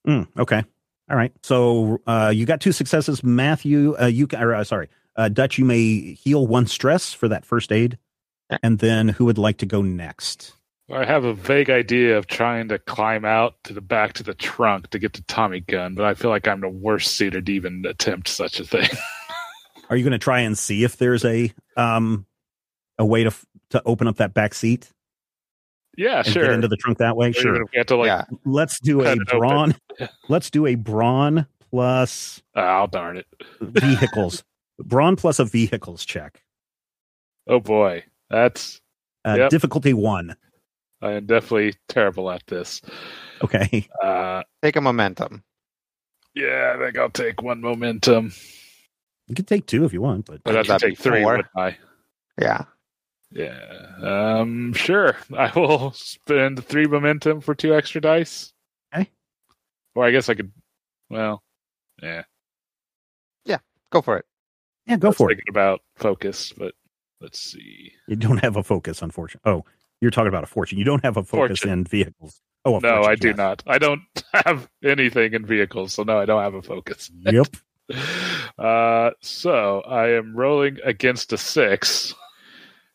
[0.08, 0.64] Mm, okay.
[1.10, 1.34] All right.
[1.44, 3.96] So uh, you got two successes, Matthew.
[4.00, 5.58] Uh, you or, uh, sorry, uh, Dutch.
[5.58, 7.98] You may heal one stress for that first aid,
[8.62, 10.54] and then who would like to go next?
[10.92, 14.34] I have a vague idea of trying to climb out to the back to the
[14.34, 17.52] trunk to get the Tommy gun, but I feel like I'm the worst suited to
[17.52, 18.90] even attempt such a thing.
[19.90, 22.26] Are you going to try and see if there's a um
[22.98, 23.32] a way to
[23.72, 24.92] to open up that back seat
[26.00, 26.44] yeah, and sure.
[26.44, 27.30] get into the trunk that way?
[27.30, 27.66] Or Sure.
[27.74, 28.24] if to like, yeah.
[28.46, 29.40] Let's do a cut it open.
[29.40, 29.76] brawn.
[30.30, 33.28] Let's do a brawn plus oh darn it!
[33.62, 34.44] vehicles.
[34.80, 36.42] brawn plus a vehicles check.
[37.48, 38.80] Oh boy, that's
[39.26, 39.50] Uh, Yep.
[39.50, 40.36] Difficulty one.
[41.02, 42.82] I am definitely terrible at this.
[43.44, 43.88] Okay.
[44.04, 45.44] Uh, Take a momentum.
[46.36, 48.34] yeah, I think I'll take one momentum,
[49.28, 51.24] You can take two if you want, but but I have to That'd take three.
[51.56, 51.78] I?
[52.42, 52.64] Yeah.
[53.32, 53.60] Yeah.
[54.02, 54.74] Um.
[54.74, 55.16] Sure.
[55.38, 58.54] I will spend three momentum for two extra dice.
[58.94, 59.10] Okay.
[59.96, 60.52] Or I guess I could.
[61.10, 61.44] Well.
[62.02, 62.24] Yeah.
[63.46, 63.58] Yeah.
[63.92, 64.26] Go for it.
[64.88, 65.40] yeah, go I was for it.
[65.50, 66.74] About focus, but
[67.22, 67.92] let's see.
[68.08, 69.52] You don't have a focus, unfortunately.
[69.52, 69.66] Oh,
[70.02, 70.78] you're talking about a fortune.
[70.80, 71.70] You don't have a focus Fortune.
[71.72, 72.42] in vehicles.
[72.66, 73.64] Oh, no, fortune, I do not.
[73.68, 74.02] I don't
[74.46, 77.12] have anything in vehicles, so no, I don't have a focus.
[77.22, 77.48] Yep.
[78.60, 82.14] Uh, so I am rolling against a six.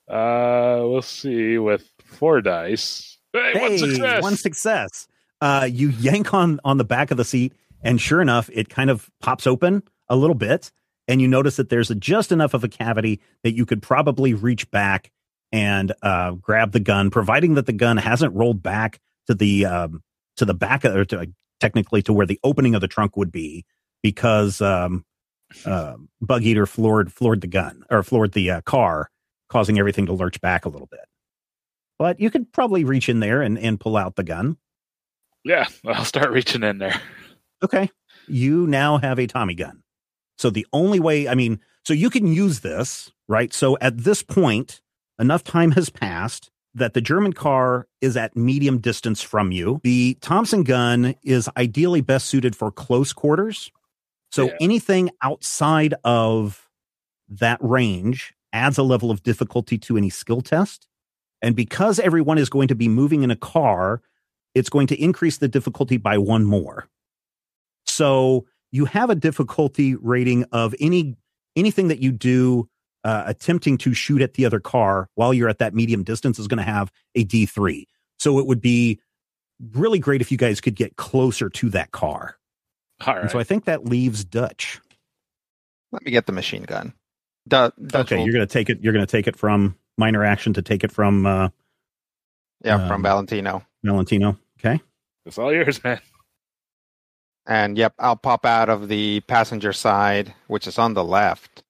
[0.08, 3.18] Uh, we'll see with four dice.
[3.32, 4.22] Hey, Hey, one success.
[4.22, 5.08] one success.
[5.40, 7.52] Uh, you yank on on the back of the seat,
[7.82, 10.70] and sure enough, it kind of pops open a little bit,
[11.08, 14.34] and you notice that there's a, just enough of a cavity that you could probably
[14.34, 15.10] reach back
[15.52, 20.02] and uh, grab the gun, providing that the gun hasn't rolled back to the um,
[20.36, 23.32] to the back of, or to, technically to where the opening of the trunk would
[23.32, 23.64] be,
[24.02, 25.04] because um,
[25.66, 29.10] uh, Bug Eater floored floored the gun or floored the uh, car,
[29.54, 31.06] causing everything to lurch back a little bit.
[31.96, 34.56] But you could probably reach in there and, and pull out the gun.
[35.44, 37.00] Yeah, I'll start reaching in there.
[37.62, 37.88] Okay.
[38.26, 39.82] You now have a Tommy gun.
[40.38, 43.54] So the only way, I mean, so you can use this, right?
[43.54, 44.80] So at this point,
[45.20, 49.80] enough time has passed that the German car is at medium distance from you.
[49.84, 53.70] The Thompson gun is ideally best suited for close quarters.
[54.32, 54.56] So Yeah.
[54.60, 56.68] anything outside of
[57.28, 60.86] that range adds a level of difficulty to any skill test.
[61.42, 64.00] And because everyone is going to be moving in a car,
[64.54, 66.88] it's going to increase the difficulty by one more.
[67.84, 71.16] So you have a difficulty rating of any
[71.56, 72.68] anything that you do
[73.04, 76.48] uh, attempting to shoot at the other car while you're at that medium distance is
[76.48, 77.84] going to have a D3.
[78.18, 78.98] So it would be
[79.72, 82.38] really great if you guys could get closer to that car.
[83.06, 84.80] All And so I think that leaves Dutch.
[85.92, 86.94] Let me get the machine gun.
[87.48, 88.78] Du- Dutch okay, will- you're going to take it.
[88.82, 91.48] You're going to take it from minor action to take it from uh,
[92.64, 93.62] yeah, from um, Valentino.
[93.82, 94.38] Valentino.
[94.58, 94.80] Okay.
[95.26, 96.00] it's all yours, man.
[97.46, 101.62] And yep, I'll pop out of the passenger side, which is on the left.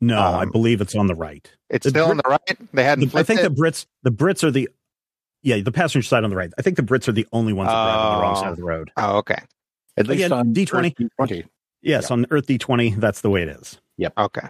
[0.00, 1.50] No, I Um, believe it's on the right.
[1.70, 2.58] It's The still on the right.
[2.72, 3.10] They hadn't.
[3.12, 3.42] The- I think it?
[3.42, 3.86] the Brits.
[4.04, 4.68] The Brits are the.
[5.42, 6.52] Yeah, the passenger side on the right.
[6.58, 8.40] I think the Brits are the only ones that drive on the wrong Oh.
[8.40, 8.90] side of the road.
[8.96, 9.38] Oh, okay,
[9.96, 10.86] At least Again, on D20.
[10.86, 11.44] Earth D20.
[11.82, 13.80] Yes, on Earth D20, that's the way it is.
[13.96, 14.12] Yep.
[14.18, 14.48] Okay.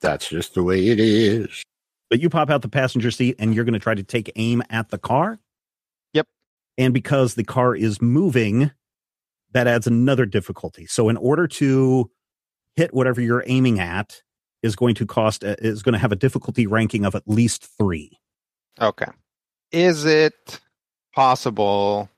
[0.00, 1.62] That's just the way it is.
[2.10, 4.62] But you pop out the passenger seat and you're going to try to take aim
[4.70, 5.38] at the car.
[6.12, 6.26] Yep.
[6.78, 8.70] And because the car is moving,
[9.52, 10.86] that adds another difficulty.
[10.86, 12.10] So in order to
[12.76, 14.22] hit whatever you're aiming at
[14.62, 17.66] is going to cost uh, is going to have a difficulty ranking of at least
[17.78, 18.18] 3.
[18.80, 19.10] Okay.
[19.72, 20.60] Is it
[21.14, 22.08] possible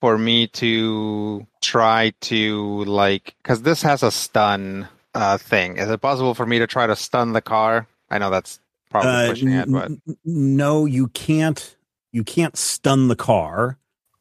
[0.00, 5.78] for me to try to like because this has a stun uh thing?
[5.78, 7.88] Is it possible for me to try to stun the car?
[8.10, 8.60] I know that's
[8.90, 11.76] probably Uh, pushing it, but n- n- no, you can't
[12.12, 13.78] you can't stun the car.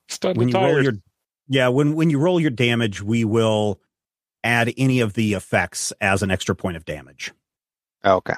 [0.09, 0.83] Stun when the you roll tires.
[0.85, 0.93] your
[1.47, 3.79] yeah when when you roll your damage we will
[4.43, 7.31] add any of the effects as an extra point of damage
[8.05, 8.35] okay.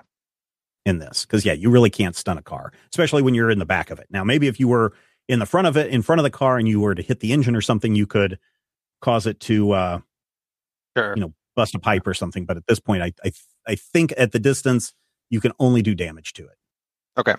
[0.86, 3.66] in this because yeah, you really can't stun a car, especially when you're in the
[3.66, 4.08] back of it.
[4.10, 4.94] Now, maybe if you were
[5.28, 7.20] in the front of it, in front of the car, and you were to hit
[7.20, 8.40] the engine or something, you could
[9.02, 10.00] cause it to uh,
[10.98, 11.14] Sure.
[11.16, 12.46] you know bust a pipe or something.
[12.46, 13.32] But at this point, I I
[13.68, 14.94] I think at the distance
[15.30, 16.58] you can only do damage to it.
[17.18, 17.36] Okay.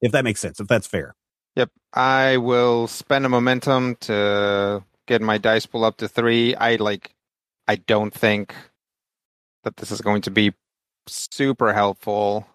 [0.00, 1.16] if that makes sense, if that's fair.
[1.56, 1.70] Yep.
[1.94, 6.54] I will spend a momentum to get my dice pull up to three.
[6.54, 7.10] I like.
[7.66, 8.54] I don't think
[9.64, 10.52] that this is going to be
[11.08, 12.46] super helpful,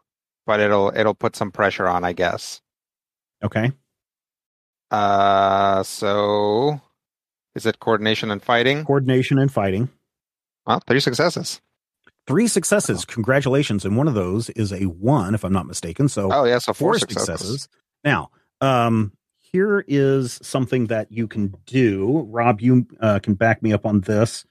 [0.46, 2.62] but it'll it'll put some pressure on, I guess.
[3.44, 3.72] Okay,
[4.92, 6.80] Uh, so
[7.56, 8.84] is it coordination and fighting?
[8.86, 9.90] coordination and fighting.
[10.70, 11.62] Well, three successes.
[12.28, 13.04] Three successes.
[13.04, 13.86] Congratulations.
[13.86, 16.08] And one of those is a one, if I'm not mistaken.
[16.08, 17.26] So Oh yeah, so four, four successes.
[17.26, 17.70] successes.
[18.04, 18.30] Now,
[18.62, 22.28] um, here is something that you can do.
[22.30, 24.46] Rob, you uh, can back me up on this.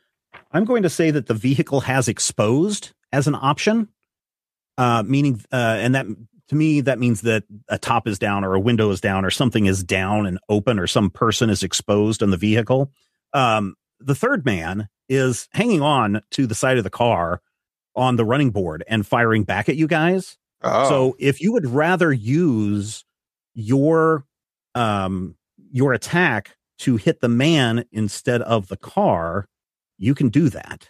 [0.51, 3.87] I'm going to say that the vehicle has exposed as an option,
[4.77, 6.07] uh, meaning, uh, and that
[6.49, 9.31] to me, that means that a top is down or a window is down or
[9.31, 12.91] something is down and open or some person is exposed on the vehicle.
[13.35, 17.41] Um, the third man is hanging on to the side of the car
[17.97, 20.37] on the running board and firing back at you guys.
[20.63, 23.05] Oh, So if you would rather use
[23.55, 24.25] your
[24.75, 25.35] um
[25.73, 29.49] your attack to hit the man instead of the car,
[29.99, 30.89] you can do that.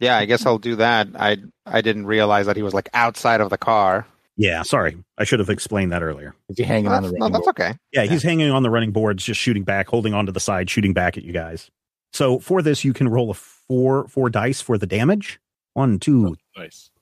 [0.00, 1.08] yeah, I guess I'll do that.
[1.16, 4.06] I I didn't realize that he was like outside of the car.
[4.36, 4.96] Yeah, sorry.
[5.16, 6.34] I should have explained that earlier.
[6.48, 7.60] Is he hanging No, on the that's, no, running that's board?
[7.60, 7.78] okay.
[7.92, 10.92] Yeah, he's hanging on the running boards, just shooting back, holding onto the side, shooting
[10.92, 11.70] back at you guys.
[12.14, 15.40] So for this, you can roll a four four dice for the damage.
[15.72, 16.92] One, two, Nice.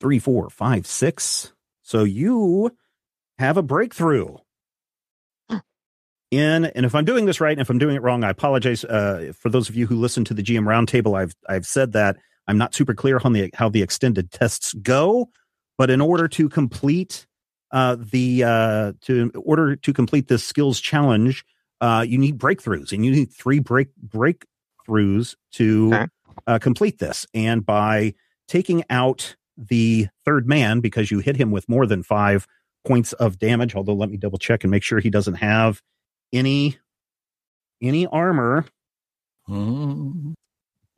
[0.00, 1.52] three, four, five, six.
[1.82, 2.74] So you
[3.38, 4.36] have a breakthrough.
[6.30, 8.84] In and if I'm doing this right, and if I'm doing it wrong, I apologize.
[8.84, 12.16] Uh, for those of you who listen to the GM roundtable, I've I've said that
[12.48, 15.28] I'm not super clear on the how the extended tests go,
[15.76, 17.26] but in order to complete
[17.70, 21.44] uh, the uh, to in order to complete this skills challenge,
[21.82, 26.06] uh, you need breakthroughs, and you need three break breakthroughs to Okay.
[26.46, 27.26] uh, complete this.
[27.34, 28.14] And by
[28.48, 32.46] taking out the third man because you hit him with more than five
[32.86, 33.74] points of damage.
[33.74, 35.82] Although let me double check and make sure he doesn't have
[36.32, 36.78] any
[37.82, 38.64] any armor.
[39.48, 40.34] Mm.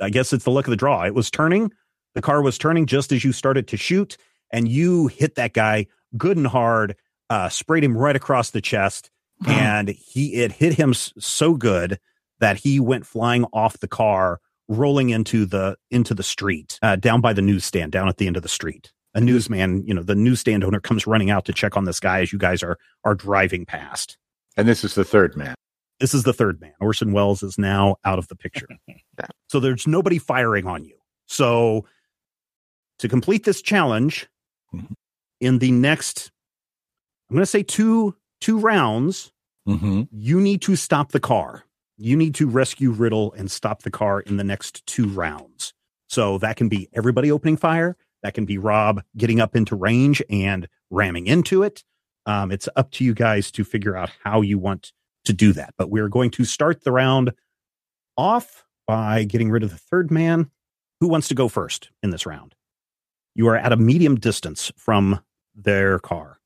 [0.01, 1.03] I guess it's the luck of the draw.
[1.05, 1.73] It was turning.
[2.15, 4.17] The car was turning just as you started to shoot,
[4.53, 6.97] and you hit that guy good and hard,
[7.31, 9.11] uh, sprayed him right across the chest,
[9.47, 11.99] and he it hit him so good
[12.41, 17.21] that he went flying off the car, rolling into the into the street, uh, down
[17.21, 18.93] by the newsstand, down at the end of the street.
[19.17, 22.21] A newsman, you know, the newsstand owner comes running out to check on this guy
[22.21, 24.19] as you guys are are driving past.
[24.57, 25.55] And this is the third man.
[26.01, 26.73] This is the third man.
[26.81, 28.69] Orson Welles is now out of the picture.
[28.89, 29.27] Yeah.
[29.49, 30.97] So there's nobody firing on you.
[31.27, 31.87] So
[32.99, 34.29] to complete this challenge
[34.75, 34.95] Mhm.
[35.41, 36.33] in the next
[37.31, 39.31] I'm going to say two two rounds,
[39.67, 40.03] Mm-hmm.
[40.11, 41.65] you need to stop the car.
[41.97, 45.73] You need to rescue Riddle and stop the car in the next two rounds.
[46.07, 47.97] So that can be everybody opening fire.
[48.23, 51.83] That can be Rob getting up into range and ramming into it.
[52.27, 54.93] Um, it's up to you guys to figure out how you want
[55.25, 55.73] to do that.
[55.79, 57.33] But we're going to start the round
[58.19, 60.51] off by getting rid of the third man.
[61.01, 62.55] Who wants to go first in this round?
[63.35, 65.21] You are at a medium distance from
[65.55, 66.39] their car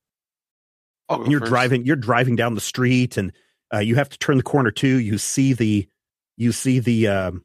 [1.09, 1.51] I'll and you're first.
[1.51, 3.33] driving you're driving down the street and
[3.73, 4.99] uh, you have to turn the corner too.
[4.99, 5.89] You see the
[6.37, 7.45] you see the um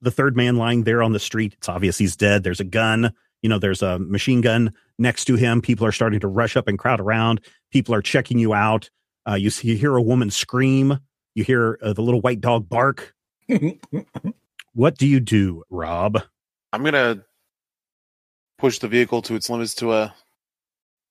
[0.00, 1.54] the third man lying there on the street.
[1.54, 2.42] It's obvious he's dead.
[2.44, 3.12] There's a gun
[3.42, 5.60] you know there's a machine gun next to him.
[5.62, 7.40] People are starting to rush up and crowd around.
[7.70, 8.90] People are checking you out.
[9.28, 10.98] Uh, you see you hear a woman scream.
[11.34, 13.14] You hear uh, the little white dog bark.
[14.74, 16.22] What do you do rob?
[16.72, 17.24] I'm gonna
[18.58, 20.10] push the vehicle to its limits to uh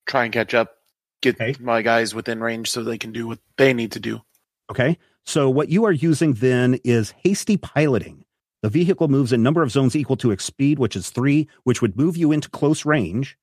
[0.05, 0.76] try and catch up,
[1.21, 1.55] get Okay.
[1.59, 4.21] my guys within range so they can do what they need to do.
[4.69, 4.97] Okay.
[5.25, 8.23] So what you are using then is hasty piloting.
[8.63, 11.81] The vehicle moves in number of zones equal to its speed, which is three, which
[11.81, 13.37] would move you into close range.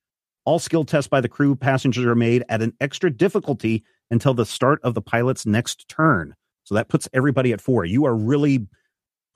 [0.45, 4.45] All skill tests by the crew passengers are made at an extra difficulty until the
[4.45, 6.35] start of the pilot's next turn.
[6.63, 7.85] So that puts everybody at four.
[7.85, 8.67] You are really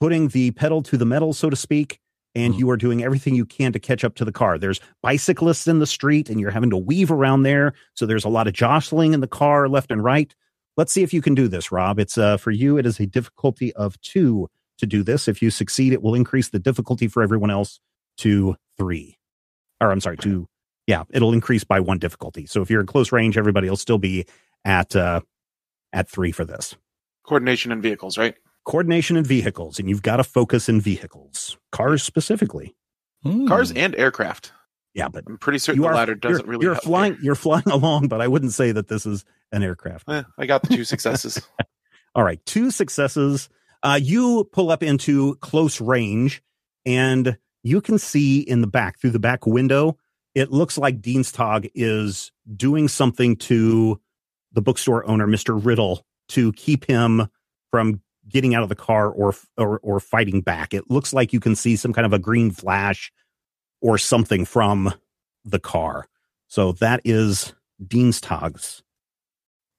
[0.00, 1.98] putting the pedal to the metal, so to speak,
[2.34, 2.58] and Mhm.
[2.58, 4.58] you are doing everything you can to catch up to the car.
[4.58, 7.72] There's bicyclists in the street, and you're having to weave around there.
[7.94, 10.34] So there's a lot of jostling in the car left and right.
[10.76, 11.98] Let's see if you can do this, Rob.
[11.98, 12.78] It's uh, for you.
[12.78, 15.28] It is a difficulty of two to do this.
[15.28, 17.80] If you succeed, it will increase the difficulty for everyone else
[18.18, 19.18] to three.
[19.80, 20.46] Or I'm sorry, to
[20.86, 22.46] yeah, it'll increase by one difficulty.
[22.46, 24.26] So if you're in close range, everybody will still be
[24.64, 25.20] at uh,
[25.92, 26.76] at three for this.
[27.26, 28.34] Coordination and vehicles, right?
[28.64, 32.74] Coordination in vehicles, and you've got to focus in vehicles, cars specifically.
[33.22, 33.46] Hmm.
[33.46, 34.52] Cars and aircraft.
[34.94, 36.64] Yeah, but I'm pretty certain you the are ladder doesn't you're, really.
[36.64, 37.12] You're help flying.
[37.14, 37.22] there.
[37.22, 40.08] You're flying along, but I wouldn't say that this is an aircraft.
[40.08, 41.40] Eh, I got the two successes.
[42.14, 43.48] All right, two successes.
[43.82, 46.42] Uh, you pull up into close range,
[46.84, 49.96] and you can see in the back through the back window.
[50.34, 54.00] It looks like Dienstag is doing something to
[54.52, 57.28] the bookstore owner, Mister Riddle, to keep him
[57.70, 58.00] from
[58.30, 60.72] getting out of the car or or or fighting back.
[60.72, 63.12] It looks like you can see some kind of a green flash
[63.80, 64.94] or something from
[65.44, 66.06] the car.
[66.48, 67.54] So that is
[67.84, 68.82] Dienstag's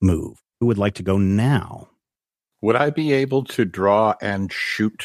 [0.01, 0.41] move.
[0.59, 1.89] Who would like to go now?
[2.61, 5.03] Would I be able to draw and shoot?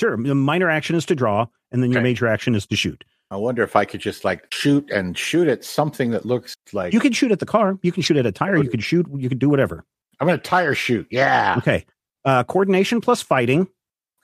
[0.00, 0.16] Sure.
[0.16, 3.04] The minor action is to draw, and then your major action is to shoot.
[3.30, 6.92] I wonder if I could just like shoot and shoot at something that looks like
[6.92, 7.78] You can shoot at the car.
[7.82, 8.56] You can shoot at a tire.
[8.62, 9.06] You can shoot.
[9.16, 9.84] You can do whatever.
[10.20, 11.06] I'm gonna tire shoot.
[11.10, 11.54] Yeah.
[11.56, 11.86] Okay.
[12.24, 13.68] Uh, coordination plus fighting.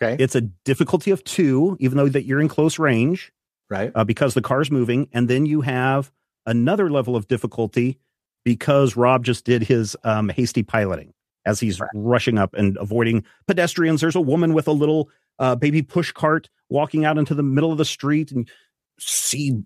[0.01, 0.23] Okay.
[0.23, 3.33] It's a difficulty of two, even though that you're in close range
[3.69, 3.91] right.
[3.95, 6.13] uh, because the car's moving, and then you have
[6.47, 7.99] another level of difficulty
[8.45, 11.13] because Rob just did his um, hasty piloting
[11.45, 11.91] as he's Right.
[11.95, 14.01] rushing up and avoiding pedestrians.
[14.01, 17.73] There's a woman with a little uh, baby push cart walking out into the middle
[17.73, 18.49] of the street, and
[19.01, 19.57] see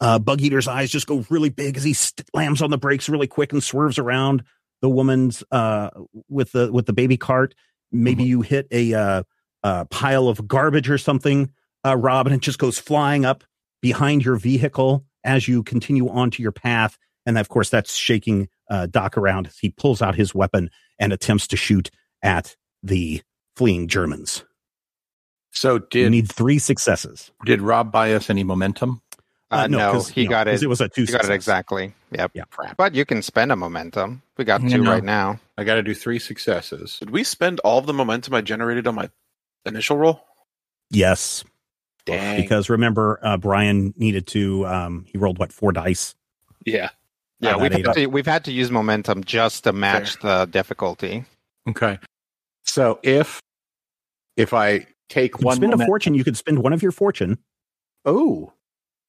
[0.00, 3.26] uh, Bug Eater's eyes just go really big as he slams on the brakes really
[3.26, 4.42] quick and swerves around
[4.80, 5.90] the woman's uh,
[6.28, 7.54] with the with the baby cart.
[7.90, 9.22] Maybe you hit a uh,
[9.62, 11.50] uh, pile of garbage or something,
[11.84, 13.44] uh, Rob, and it just goes flying up
[13.80, 16.98] behind your vehicle as you continue onto your path.
[17.24, 21.12] And of course, that's shaking uh, Doc around as he pulls out his weapon and
[21.12, 21.90] attempts to shoot
[22.22, 23.22] at the
[23.56, 24.44] fleeing Germans.
[25.50, 27.30] So did You need three successes.
[27.44, 29.02] did Rob buy us any momentum?
[29.50, 30.62] Uh, no, 'cause, he you know, it.
[30.62, 31.02] It was a two.
[31.02, 31.94] You got it exactly.
[32.12, 32.32] Yep.
[32.34, 32.44] Yeah.
[32.50, 32.76] Crap.
[32.76, 34.22] But you can spend a momentum.
[34.36, 34.90] We got two no.
[34.90, 35.40] right now.
[35.56, 36.98] I got to do three successes.
[36.98, 39.08] Did we spend all of the momentum I generated on my
[39.64, 40.22] initial roll?
[40.90, 41.44] Yes,
[42.04, 42.40] Dang.
[42.40, 44.66] because remember, uh, Brian needed to.
[44.66, 46.14] Um, he rolled what four dice.
[46.66, 46.90] Yeah.
[47.40, 51.24] Yeah, Uh, we've had, to, we've had to use momentum just to match the difficulty.
[51.68, 51.98] Okay.
[52.64, 53.40] So if
[54.36, 56.14] if I take You could one spend a fortune.
[56.14, 57.38] You could spend one of your fortune.
[58.04, 58.52] Oh,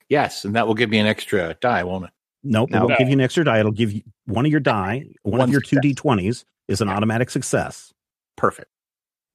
[0.10, 2.12] yes, and that will give me an extra die, won't it?
[2.43, 3.60] Nope, it won't give you an extra die.
[3.60, 5.05] It'll give you one of your die.
[5.24, 6.95] One, One of your two d twenties is an Yeah.
[6.95, 7.93] automatic success.
[8.38, 8.70] Perfect.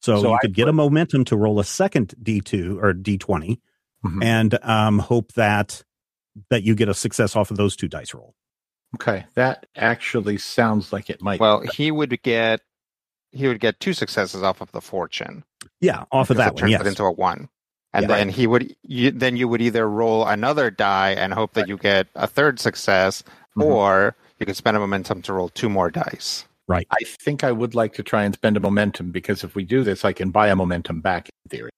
[0.00, 3.58] So, So you I could get a momentum to roll a second D2 or D20
[4.04, 4.22] Mhm.
[4.24, 5.82] and um, hope that
[6.50, 8.34] that you get a success off of those two dice roll.
[8.96, 11.40] Okay, that actually sounds like it might.
[11.40, 12.60] Well, he would get
[13.32, 15.44] he would get two successes off of the fortune.
[15.80, 16.60] Yeah, off of that it one.
[16.60, 16.80] turns Yes.
[16.82, 17.48] it into a one.
[17.94, 18.16] And Yeah.
[18.16, 21.76] then he would you, then you would either roll another die and hope that you
[21.78, 23.22] get a third success,
[23.56, 23.62] Mhm.
[23.64, 26.44] or you could spend a momentum to roll two more dice.
[26.66, 26.86] right.
[26.90, 29.84] I think I would like to try and spend a momentum because if we do
[29.84, 31.70] this, I can buy a momentum back in theory.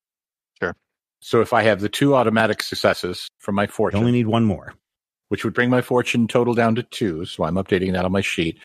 [0.62, 0.74] Sure.
[1.20, 4.44] So if I have the two automatic successes from my You fortune, only need one
[4.44, 4.74] more.
[5.28, 8.20] which would bring my fortune total down to two, so I'm updating that on my
[8.20, 8.58] sheet.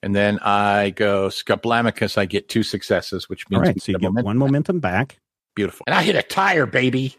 [0.00, 3.74] And then I go Scablamicus, I get two successes, which means right.
[3.74, 5.18] we So you get a get one momentum back.
[5.54, 5.84] Beautiful.
[5.86, 7.16] And I hit a tire, baby.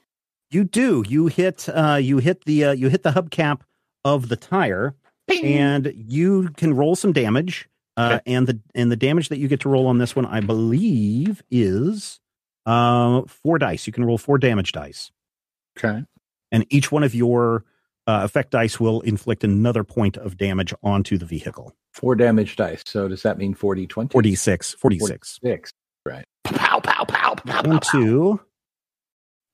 [0.52, 1.04] You do.
[1.08, 3.62] You hit uh you hit the uh, you hit the hubcap
[4.04, 4.96] of the tire
[5.28, 5.46] Bing.
[5.46, 7.68] and you can roll some damage.
[7.98, 10.42] Uh, and the and the damage that you get to roll on this one, I
[10.42, 12.20] believe, is
[12.66, 13.88] uh four dice.
[13.88, 15.12] You can roll four damage dice.
[15.80, 16.04] okay.
[16.52, 17.64] and each one of your
[18.08, 21.74] uh, effect dice will inflict another point of damage onto the vehicle.
[21.94, 22.84] Four damage dice.
[22.86, 24.12] So does that mean 40, 20?
[24.12, 25.40] 46, 46.
[25.44, 25.72] Six.
[26.06, 26.24] Right.
[26.44, 28.40] Pow, pow, pow, pow, One, two,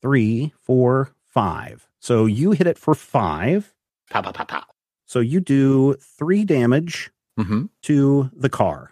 [0.01, 1.87] three, four, five.
[1.99, 3.73] So you hit it for five.
[4.09, 4.63] pow, pow, pow, pow.
[5.05, 7.67] So you do three damage Mm-hmm.
[7.83, 8.91] to the car.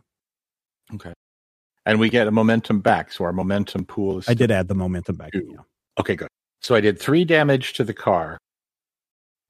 [0.96, 1.14] Okay.
[1.86, 3.12] And we get a momentum back.
[3.12, 4.30] So our momentum pool is.
[4.30, 5.34] I did add the momentum back.
[5.34, 5.46] Two.
[5.52, 5.58] Yeah.
[6.00, 6.30] Okay, good.
[6.62, 8.38] So I did three damage to the car.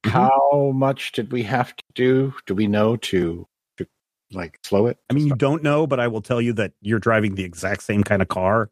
[0.03, 0.09] Mhm.
[0.11, 2.33] How much did we have to do?
[2.47, 3.45] Do we know to,
[3.77, 3.87] to
[4.31, 4.97] like slow it?
[5.09, 7.83] I mean, you don't know, but I will tell you that you're driving the exact
[7.83, 8.69] same kind of car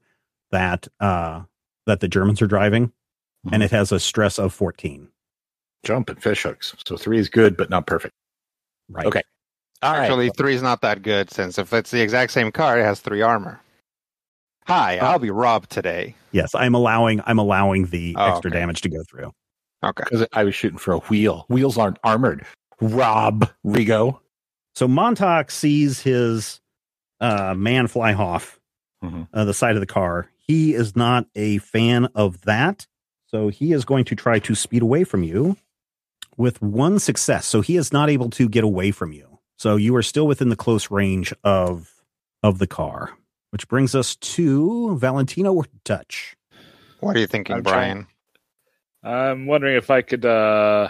[0.52, 1.42] that uh,
[1.86, 2.92] that the Germans are driving,
[3.52, 5.08] and it has a stress of 14.
[5.86, 6.76] jump and fish hooks.
[6.86, 8.14] So three is good, but not perfect.
[8.90, 9.06] Right.
[9.06, 9.22] Okay.
[9.82, 10.02] All right.
[10.04, 13.00] Actually, three is not that good since if it's the exact same car, it has
[13.00, 13.60] three armor.
[14.66, 16.16] Hi, I'll be Rob today.
[16.32, 18.60] Yes, I'm allowing I'm allowing the Oh, extra okay.
[18.60, 19.32] damage to go through.
[19.84, 20.04] Okay.
[20.04, 21.46] Because I was shooting for a wheel.
[21.48, 22.46] Wheels aren't armored.
[22.82, 24.20] Rob Rigo.
[24.76, 26.60] So Montag sees his
[27.22, 28.60] uh, man fly off
[29.04, 29.28] Mhm.
[29.34, 30.30] uh, the side of the car.
[30.48, 32.88] He is not a fan of that,
[33.26, 35.58] so he is going to try to speed away from you
[36.38, 37.46] with one success.
[37.46, 39.40] So he is not able to get away from you.
[39.58, 41.94] So you are still within the close range of
[42.44, 43.12] of the car,
[43.50, 46.36] which brings us to Valentino or Dutch.
[47.00, 48.08] What are you thinking, I'm Brian?
[49.04, 50.90] I'm wondering if I could uh,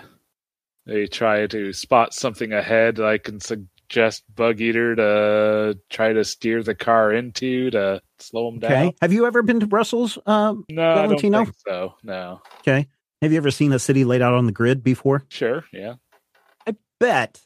[0.87, 2.99] They try to spot something ahead.
[3.01, 3.41] I can
[3.89, 8.71] suggest Bug Eater to try to steer the car into to slow them down.
[8.71, 8.95] Okay.
[9.01, 10.17] Have you ever been to Brussels?
[10.25, 11.95] Um, No, I don't think so.
[12.03, 12.41] No.
[12.59, 12.87] okay.
[13.21, 15.23] Have you ever seen a city laid out on the grid before?
[15.29, 15.63] Sure.
[15.71, 15.95] Yeah.
[16.67, 17.41] I bet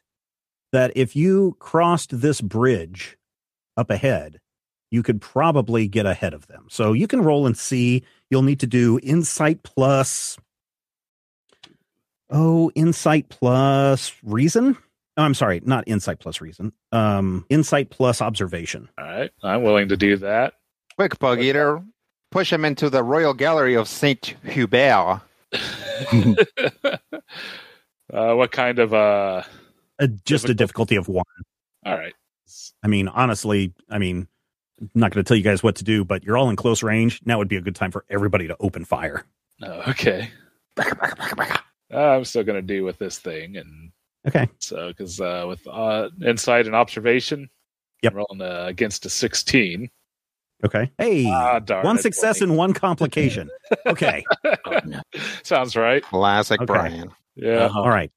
[0.71, 3.17] that if you crossed this bridge
[3.77, 4.39] up ahead,
[4.89, 6.65] you could probably get ahead of them.
[6.69, 8.03] So you can roll and see.
[8.29, 10.37] You'll need to do insight plus.
[12.29, 14.77] Oh, insight plus reason.
[15.17, 16.71] Oh, I'm sorry, not insight plus reason.
[16.91, 18.89] Um, insight plus observation.
[18.97, 19.31] All right.
[19.43, 20.53] I'm willing to do that.
[20.95, 21.83] Quick, Bug Eater.
[22.31, 25.21] Push him into the Royal Gallery of Saint Hubert.
[25.51, 26.37] uh,
[28.11, 29.43] what kind of uh?
[29.99, 31.25] Uh, just a difficulty of one.
[31.85, 32.13] All right.
[32.83, 34.27] I mean, honestly, I mean,
[34.79, 36.81] I'm not going to tell you guys what to do, but you're all in close
[36.83, 37.21] range.
[37.25, 39.25] Now would be a good time for everybody to open fire.
[39.61, 40.29] Oh, okay.
[41.93, 43.91] Uh, I'm still gonna do with this thing, and
[44.27, 44.47] Okay.
[44.59, 47.49] so because uh, with uh, insight and observation,
[48.03, 48.13] Yep.
[48.13, 49.89] I'm rolling uh, against a 16.
[50.63, 50.91] Okay.
[50.97, 52.51] Hey, Ah, darn one it, success 20.
[52.51, 53.49] and one complication.
[53.85, 54.23] Okay.
[55.43, 56.03] Sounds right.
[56.03, 56.65] Classic Okay.
[56.65, 57.11] Brian.
[57.35, 57.69] Yeah.
[57.73, 58.11] All right.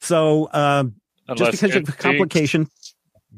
[0.00, 0.94] So, um,
[1.28, 2.68] Unless because you have a complication-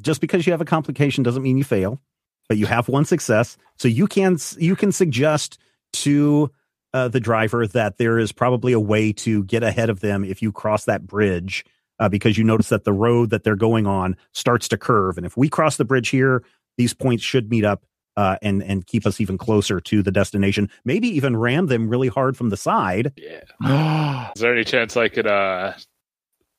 [0.01, 2.01] just because you have a complication doesn't mean you fail,
[2.49, 3.57] but you have one success.
[3.76, 5.59] So you can you can suggest
[5.95, 6.51] to
[6.92, 10.42] uh, the driver that there is probably a way to get ahead of them if
[10.42, 11.64] you cross that bridge.
[12.01, 15.24] Uh, because you notice that the road that they're going on starts to curve, and
[15.24, 16.42] if we cross the bridge here,
[16.76, 17.84] these points should meet up
[18.16, 20.70] uh, and and keep us even closer to the destination.
[20.84, 23.12] Maybe even ram them really hard from the side.
[23.16, 24.30] Yeah.
[24.34, 25.74] Is there any chance I could uh,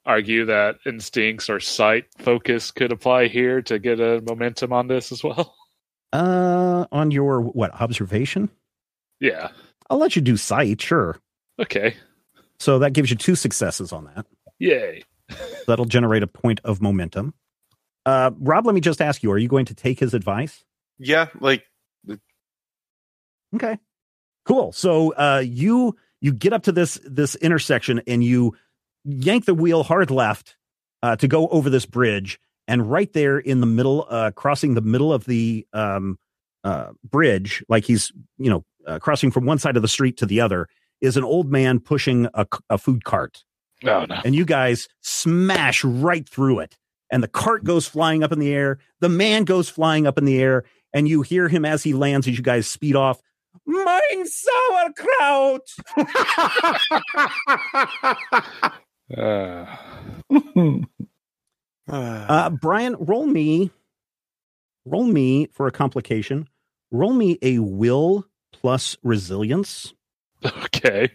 [0.05, 5.11] argue that instincts or sight focus could apply here to get a momentum on this
[5.11, 5.55] as well?
[6.13, 8.49] Uh, on your what observation?
[9.19, 9.49] Yeah.
[9.89, 11.17] I'll let you do sight, sure.
[11.59, 11.97] Okay.
[12.57, 14.25] So that gives you two successes on that.
[14.59, 15.03] Yay.
[15.67, 17.33] That'll generate a point of momentum.
[18.05, 20.63] Uh, Rob, let me just ask you: Are you going to take his advice?
[20.99, 21.63] Yeah, like
[23.55, 23.77] Okay,
[24.45, 24.71] cool.
[24.71, 28.55] So uh, you you get up to this this intersection and you
[29.03, 30.57] yank the wheel hard left
[31.03, 34.81] uh, to go over this bridge, and right there in the middle, uh, crossing the
[34.81, 36.17] middle of the um,
[36.63, 40.25] uh, bridge, like he's you know uh, crossing from one side of the street to
[40.25, 40.67] the other,
[41.01, 42.27] is an old man pushing
[42.69, 43.43] a food cart.
[43.83, 44.21] Oh no.
[44.23, 46.77] and you guys smash right through it.
[47.11, 48.79] And the cart goes flying up in the air.
[48.99, 50.63] The man goes flying up in the air,
[50.93, 53.21] and you hear him as he lands as you guys speed off.
[53.65, 55.61] Mine sauerkraut.
[59.15, 59.65] Uh,
[61.87, 63.69] Uh, Brian, roll me,
[64.85, 66.47] roll me for a complication.
[66.89, 69.93] Roll me a will plus resilience.
[70.45, 71.11] okay.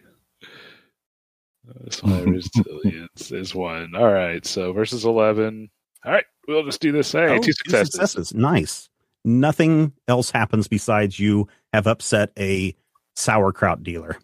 [1.91, 3.95] So my resilience is one.
[3.95, 4.45] All right.
[4.47, 5.69] So versus 11.
[6.05, 6.25] All right.
[6.49, 7.13] We'll just do this.
[7.13, 8.35] Hey, Oh, two successes.
[8.35, 8.89] Nice.
[9.25, 12.75] Nothing else happens besides you have upset a
[13.17, 14.17] sauerkraut dealer.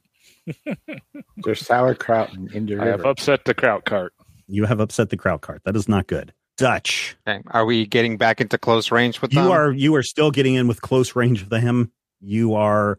[1.36, 2.82] There's sauerkraut in India.
[2.82, 4.12] I have upset the kraut cart.
[4.47, 5.62] You have upset the kraut cart.
[5.64, 6.32] That is not good.
[6.57, 7.16] Dutch.
[7.28, 7.42] Okay.
[7.49, 9.51] Are we getting back into close range with you them?
[9.51, 11.92] are you are still getting in with close range of him.
[12.20, 12.99] You are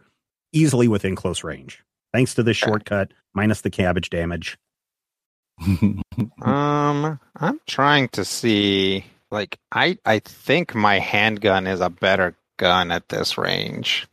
[0.53, 1.83] easily within close range
[2.13, 4.57] thanks to this shortcut minus the cabbage damage.
[6.41, 9.05] Um, I'm trying to see.
[9.31, 14.07] Like, I I think my handgun is a better gun at this range.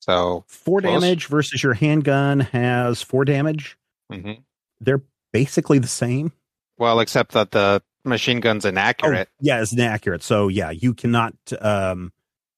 [0.00, 1.02] So, Four Close.
[1.02, 3.76] damage versus your handgun has four damage.
[4.12, 4.42] mhm.
[4.80, 5.02] They're
[5.32, 6.32] basically the same.
[6.78, 9.28] well, except that the machine gun's inaccurate.
[9.30, 10.22] Oh, yeah, it's inaccurate.
[10.22, 12.12] So yeah, you cannot um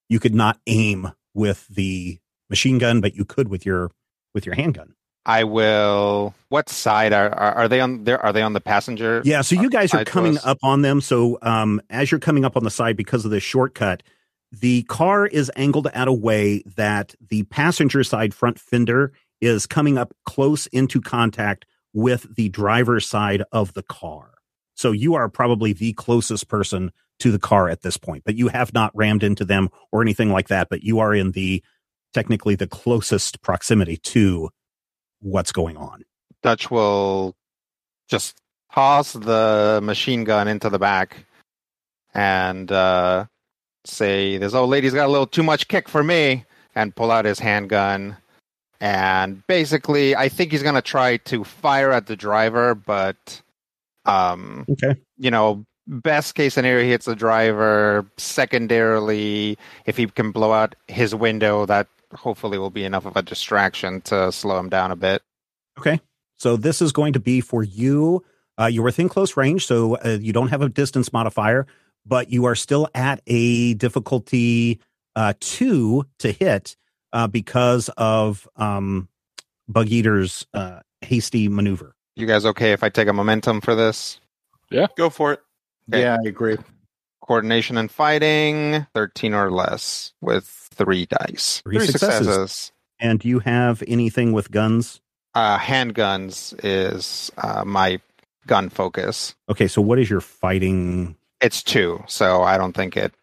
[0.09, 2.19] you could not aim with the
[2.49, 3.91] machine gun, but you could with your
[4.33, 4.93] with your handgun.
[5.25, 6.33] I will.
[6.49, 8.03] What side are are, are they on?
[8.03, 9.21] There are they on the passenger?
[9.23, 10.99] Yeah, so you guys are coming up on them.
[11.01, 14.03] So um, as you're coming up on the side because of this shortcut,
[14.51, 19.97] the car is angled at a way that the passenger side front fender is coming
[19.97, 24.33] up close into contact with the driver's side of the car.
[24.75, 28.49] So you are probably the closest person to the car at this point, but you
[28.49, 30.67] have not rammed into them or anything like that.
[30.69, 31.63] But you are in the
[32.13, 34.49] technically the closest proximity to
[35.21, 36.03] what's going on.
[36.41, 37.35] Dutch will
[38.09, 38.37] just
[38.73, 41.25] toss the machine gun into the back
[42.13, 43.25] and uh,
[43.85, 46.45] say, "This old lady's got a little too much kick for me,"
[46.75, 48.17] and pull out his handgun.
[48.79, 53.41] And basically, I think he's going to try to fire at the driver, but
[54.05, 54.99] um, Okay.
[55.17, 58.05] you know, best case scenario, he hits the driver.
[58.17, 63.21] Secondarily, if he can blow out his window, that hopefully will be enough of a
[63.21, 65.21] distraction to slow him down a bit.
[65.77, 65.99] Okay.
[66.37, 68.23] So this is going to be for you
[68.55, 71.65] Uh, you're within close range, so uh, you don't have a distance modifier,
[72.05, 74.79] but you are still at a difficulty
[75.15, 76.75] uh, two to hit
[77.13, 79.07] uh, because of um,
[79.67, 81.95] Bug Eater's uh, hasty maneuver.
[82.15, 84.19] You guys okay if I take a momentum for this?
[84.69, 84.85] Yeah.
[84.97, 85.41] Go for it.
[85.91, 86.01] Okay.
[86.01, 86.57] Yeah, I agree.
[87.25, 91.61] Coordination and fighting, 13 or less with three dice.
[91.63, 92.71] Three successes.
[92.99, 95.01] And do you have anything with guns?
[95.33, 97.99] Uh, handguns is uh, my
[98.45, 99.35] gun focus.
[99.49, 101.15] Okay, so what is your fighting?
[101.41, 103.13] It's two, so I don't think it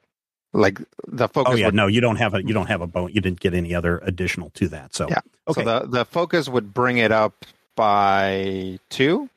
[0.52, 1.52] like the focus.
[1.52, 3.10] Oh yeah, would, no, you don't have a you don't have a bone.
[3.12, 4.94] You didn't get any other additional to that.
[4.94, 5.20] So Yeah.
[5.48, 7.44] okay, So the the focus would bring it up
[7.76, 9.30] by two.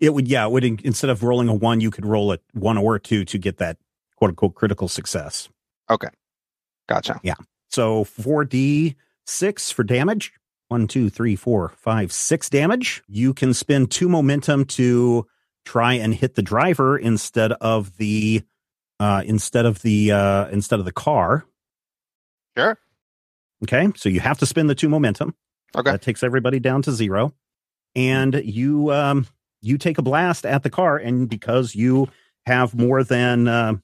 [0.00, 2.78] It would yeah, it would instead of rolling a one, you could roll a one
[2.78, 3.78] or two to get that
[4.16, 5.48] quote unquote critical success.
[5.90, 6.08] Okay.
[6.88, 7.20] Gotcha.
[7.22, 7.34] Yeah.
[7.70, 10.32] So 4d6 for damage.
[10.68, 13.02] One, two, three, four, five, six damage.
[13.06, 15.26] You can spend two momentum to
[15.64, 18.42] try and hit the driver instead of the
[18.98, 21.44] uh instead of the uh instead of the car.
[22.56, 22.78] Sure.
[23.62, 23.88] Okay.
[23.96, 25.34] So you have to spend the two momentum.
[25.76, 25.90] Okay.
[25.90, 27.32] That takes everybody down to zero.
[27.94, 29.26] And you um
[29.66, 32.08] you take a blast at the car, and because you
[32.46, 33.74] have more than uh,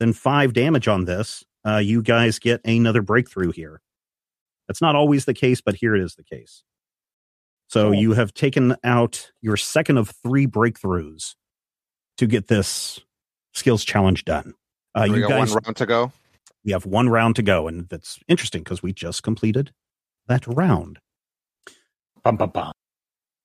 [0.00, 3.80] than five damage on this, uh, you guys get another breakthrough here.
[4.68, 6.62] That's not always the case, but here it is the case.
[7.68, 7.94] So Cool.
[8.00, 11.34] you have taken out your second of three breakthroughs
[12.18, 13.00] to get this
[13.52, 14.54] skills challenge done.
[14.94, 16.12] Uh, we you got guys, one round to go.
[16.64, 19.72] we have one round to go, and that's interesting because we just completed
[20.28, 20.98] that round.
[22.22, 22.72] Bum, bum, bum.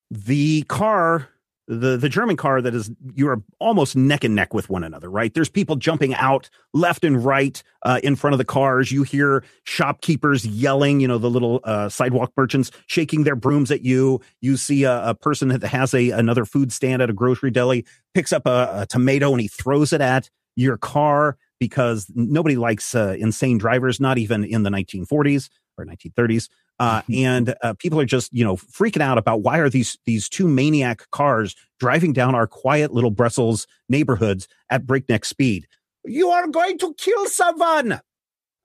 [0.10, 1.30] the car
[1.72, 5.34] the the german car that is you're almost neck and neck with one another right?
[5.34, 8.91] There's people jumping out left and right uh, in front of the cars.
[8.91, 13.84] You hear shopkeepers yelling you know the little uh, sidewalk merchants shaking their brooms at
[13.84, 14.22] you.
[14.41, 17.85] You see a, a person that has a another food stand at a grocery deli
[18.14, 22.95] picks up a, a tomato and he throws it at your car because nobody likes
[22.95, 26.49] uh, insane drivers not even in the 1940s or 1930s
[26.82, 30.28] uh, and uh, people are just you know freaking out about why are these these
[30.28, 35.68] two maniac cars driving down our quiet little Brussels neighborhoods at breakneck speed.
[36.03, 38.02] You are going to kill someone!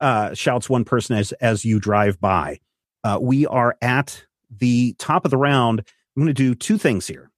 [0.01, 2.59] Uh, shouts one person as as you drive by.
[3.05, 5.81] Uh, we are at the top of the round.
[6.17, 7.31] I'm going to do two things here.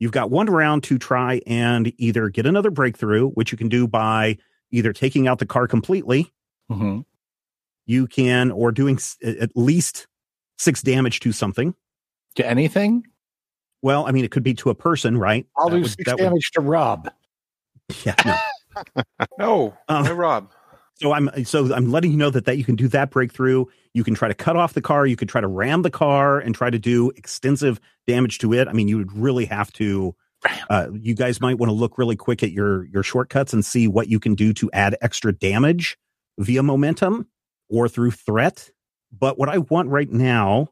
[0.00, 3.86] You've got one round to try and either get another breakthrough, which you can do
[3.86, 4.38] by
[4.72, 6.32] either taking out the car completely
[6.68, 7.04] Mhm.
[7.86, 10.06] You can or doing s- at least
[10.58, 11.74] six damage to something
[12.36, 13.04] To anything?
[13.82, 16.04] well i mean it could be to a person right I'll That do would- six
[16.06, 17.10] that would- damage to Rob.
[18.04, 18.36] yeah no.
[19.38, 20.50] No, Um, why Rob?
[20.96, 24.02] so i'm so i'm letting you know that that you can do that breakthrough you
[24.04, 26.54] can try to cut off the car you could try to ram the car and
[26.54, 30.14] try to do extensive damage to it i mean you would really have to
[30.70, 33.88] uh, you guys might want to look really quick at your your shortcuts and see
[33.88, 35.96] what you can do to add extra damage
[36.38, 37.26] via momentum
[37.74, 38.70] or through threat
[39.12, 40.68] but what i want right now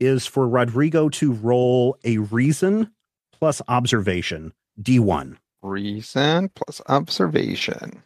[0.00, 2.90] is for rodrigo to roll a reason
[3.32, 8.02] plus observation d1 Reason plus observation.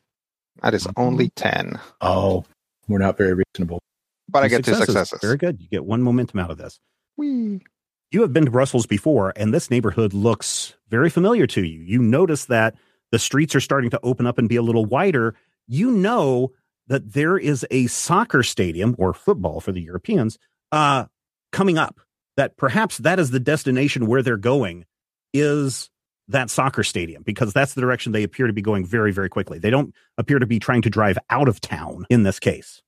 [0.62, 1.00] That is mm-hmm.
[1.00, 1.80] only 10.
[2.02, 2.44] Oh,
[2.86, 3.80] we're not very reasonable.
[4.28, 5.20] But I get two successes.
[5.22, 6.80] very good you get one momentum out of this
[7.16, 7.62] Whee.
[8.10, 11.80] you have been to Brussels before, and this neighborhood looks very familiar to you.
[11.80, 12.74] You notice that
[13.12, 15.34] the streets are starting to open up and be a little wider.
[15.68, 16.52] You know
[16.88, 20.38] that there is a soccer stadium or football for the Europeans
[20.72, 21.04] uh,
[21.52, 22.00] coming up.
[22.36, 24.84] That perhaps that is the destination where they're going
[25.32, 25.88] is
[26.28, 29.58] that soccer stadium because that's the direction they appear to be going very, very quickly.
[29.58, 32.82] They don't appear to be trying to drive out of town in this case.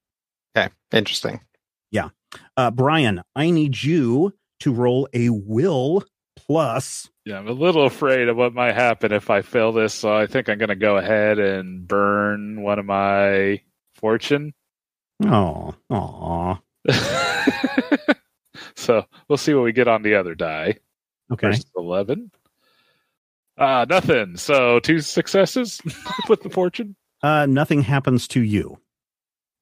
[0.56, 1.40] Okay, interesting.
[1.90, 2.08] Yeah.
[2.56, 6.04] Uh, Brian, I need you to roll a will
[6.36, 10.14] plus Yeah, I'm a little afraid of what might happen if I fail this, so
[10.14, 13.60] I think I'm going to go ahead and burn one of my
[13.98, 14.54] fortune.
[15.24, 16.60] Oh, aw.
[18.76, 20.78] so we'll see what we get on the other die.
[21.32, 21.48] Okay.
[21.48, 22.30] Versus 11.
[23.58, 24.36] Uh, nothing.
[24.36, 25.80] So two successes
[26.28, 26.94] with the fortune.
[27.22, 28.78] Uh, nothing happens to you.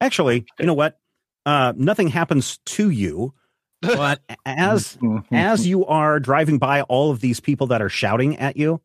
[0.00, 0.98] Actually, you know what?
[1.46, 3.32] Uh, nothing happens to you,
[3.80, 4.98] but as
[5.32, 8.82] as you are driving by all of these people that are shouting at you,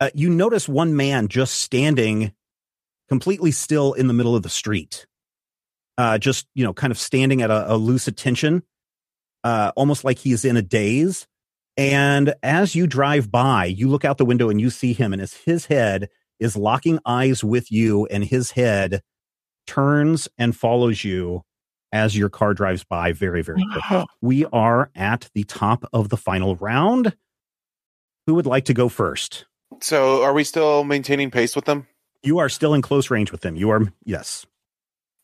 [0.00, 2.32] uh, you notice one man just standing
[3.10, 5.06] completely still in the middle of the street.
[5.98, 8.62] Uh, just, you know, kind of standing at a, a loose attention,
[9.44, 11.26] uh, almost like he is in a daze.
[11.76, 15.20] And as you drive by, you look out the window and you see him, and
[15.20, 16.08] as his head
[16.38, 19.02] is locking eyes with you, and his head
[19.66, 21.42] turns and follows you
[21.92, 26.16] as your car drives by very, very quickly we are at the top of the
[26.16, 27.16] final round.
[28.26, 29.46] Who would like to go first?
[29.80, 31.86] So, are we still maintaining pace with them?
[32.22, 33.56] You are still in close range with them.
[33.56, 34.44] You are, yes.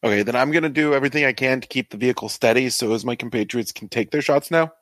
[0.05, 2.93] Okay, then I'm going to do everything I can to keep the vehicle steady so
[2.93, 4.73] as my compatriots can take their shots now.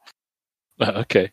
[0.81, 1.31] Uh, okay.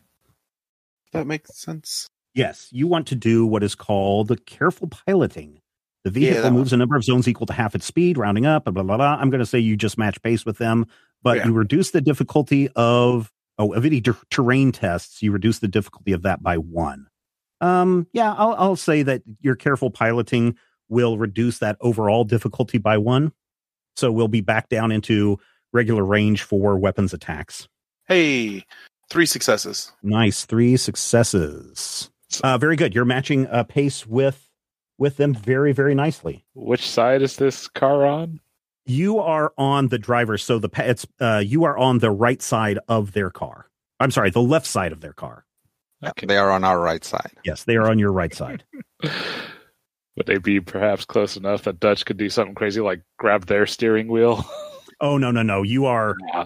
[1.12, 2.08] That makes sense.
[2.34, 5.60] Yes, you want to do what is called careful piloting.
[6.04, 8.64] The vehicle that moves a number of zones equal to half its speed, rounding up,
[8.64, 9.16] blah, blah, blah, blah.
[9.20, 10.86] I'm going to say you just match pace with them,
[11.22, 11.46] but Yeah.
[11.46, 16.12] you reduce the difficulty of, oh, of any ter- terrain tests, you reduce the difficulty
[16.12, 17.06] of that by one.
[17.60, 20.56] Um, yeah, I'll, I'll say that your careful piloting
[20.92, 23.32] will reduce that overall difficulty by one.
[23.96, 25.38] So we'll be back down into
[25.72, 27.66] regular range for weapons attacks.
[28.06, 28.64] Hey,
[29.10, 29.90] three successes.
[30.02, 32.10] Nice, three successes.
[32.44, 32.94] Uh, very good.
[32.94, 34.48] You're matching uh, pace with
[34.98, 36.44] with them very, very nicely.
[36.54, 38.40] Which side is this car on?
[38.86, 42.78] You are on the driver, so the it's uh, you are on the right side
[42.88, 43.68] of their car.
[44.00, 45.44] I'm sorry, the left side of their car.
[46.04, 46.26] Okay.
[46.26, 47.30] They are on our right side.
[47.44, 48.64] Yes, they are on your right side.
[50.16, 53.66] Would they be perhaps close enough that Dutch could do something crazy like grab their
[53.66, 54.44] steering wheel?
[55.04, 55.62] Oh no, no, no!
[55.64, 56.44] You are Yeah.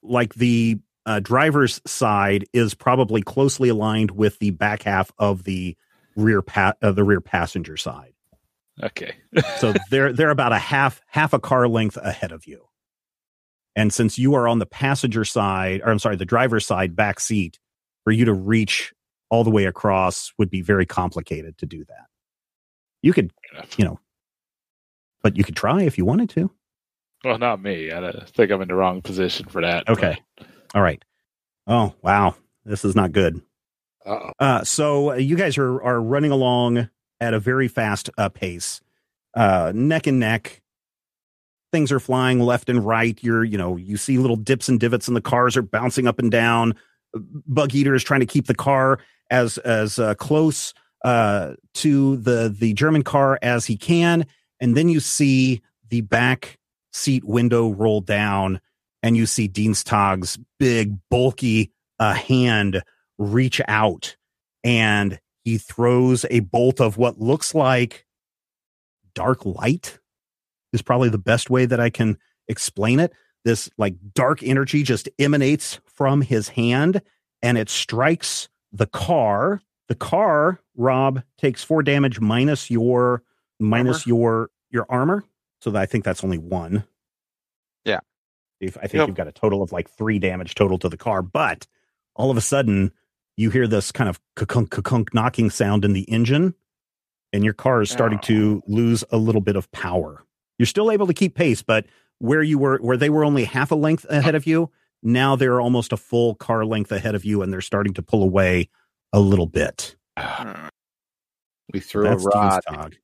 [0.00, 5.76] like the uh, driver's side is probably closely aligned with the back half of the
[6.14, 8.12] rear pa- uh, the rear passenger side.
[8.80, 9.16] Okay.
[9.58, 12.68] so they're they're about a half half a car length ahead of you.
[13.74, 17.18] And since you are on the passenger side, or I'm sorry, the driver's side back
[17.18, 17.58] seat,
[18.04, 18.92] for you to reach
[19.30, 22.06] all the way across would be very complicated to do that.
[23.02, 23.30] You could,
[23.76, 24.00] you know,
[25.22, 26.50] but you could try if you wanted to.
[27.24, 27.92] Well, not me.
[27.92, 29.88] I think I'm in the wrong position for that.
[29.88, 30.16] Okay.
[30.74, 31.02] All right.
[31.66, 32.36] Oh, wow.
[32.64, 33.40] This is not good.
[34.04, 34.32] Uh-oh.
[34.38, 36.88] Uh, so uh, you guys are are running along
[37.20, 38.80] at a very fast uh, pace,
[39.34, 40.62] uh, neck and neck.
[41.72, 43.18] Things are flying left and right.
[43.22, 46.20] You're, you know, you see little dips and divots, and the cars are bouncing up
[46.20, 46.74] and down.
[47.14, 49.00] Bug Eater is trying to keep the car
[49.30, 50.72] as as uh, close
[51.04, 54.26] uh, to the the German car as he can,
[54.60, 56.58] and then you see the back
[56.92, 58.60] seat window roll down,
[59.02, 62.82] and you see Dienstag's big, bulky uh, hand
[63.18, 64.16] reach out
[64.64, 68.04] and he throws a bolt of what looks like
[69.14, 69.98] dark light
[70.72, 72.18] is probably the best way that I can
[72.48, 73.12] explain it.
[73.44, 77.00] This like dark energy just emanates from his hand
[77.42, 79.62] and it strikes the car.
[79.88, 83.22] The car, Rob, takes four damage minus your
[83.58, 85.24] minus your your armor.
[85.60, 86.84] So that I think that's only one.
[87.84, 88.00] Yeah.
[88.60, 89.08] If I think Yep.
[89.08, 91.66] you've got a total of like three damage total to the car, but
[92.14, 92.92] all of a sudden
[93.36, 96.54] you hear this kind of kunk kunk knocking sound in the engine,
[97.32, 100.24] and your car is starting to lose a little bit of power.
[100.58, 101.86] You're still able to keep pace, but
[102.18, 104.70] where you were, where they were only half a length ahead of you,
[105.02, 108.22] now they're almost a full car length ahead of you, and they're starting to pull
[108.22, 108.70] away
[109.12, 109.95] a little bit.
[111.72, 112.62] We threw That's a rod.
[112.66, 112.98] Dienstag.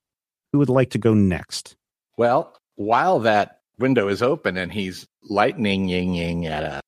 [0.53, 1.77] Who would like to go next?
[2.17, 6.81] Well, while that window is open and he's lightning ying ying at us,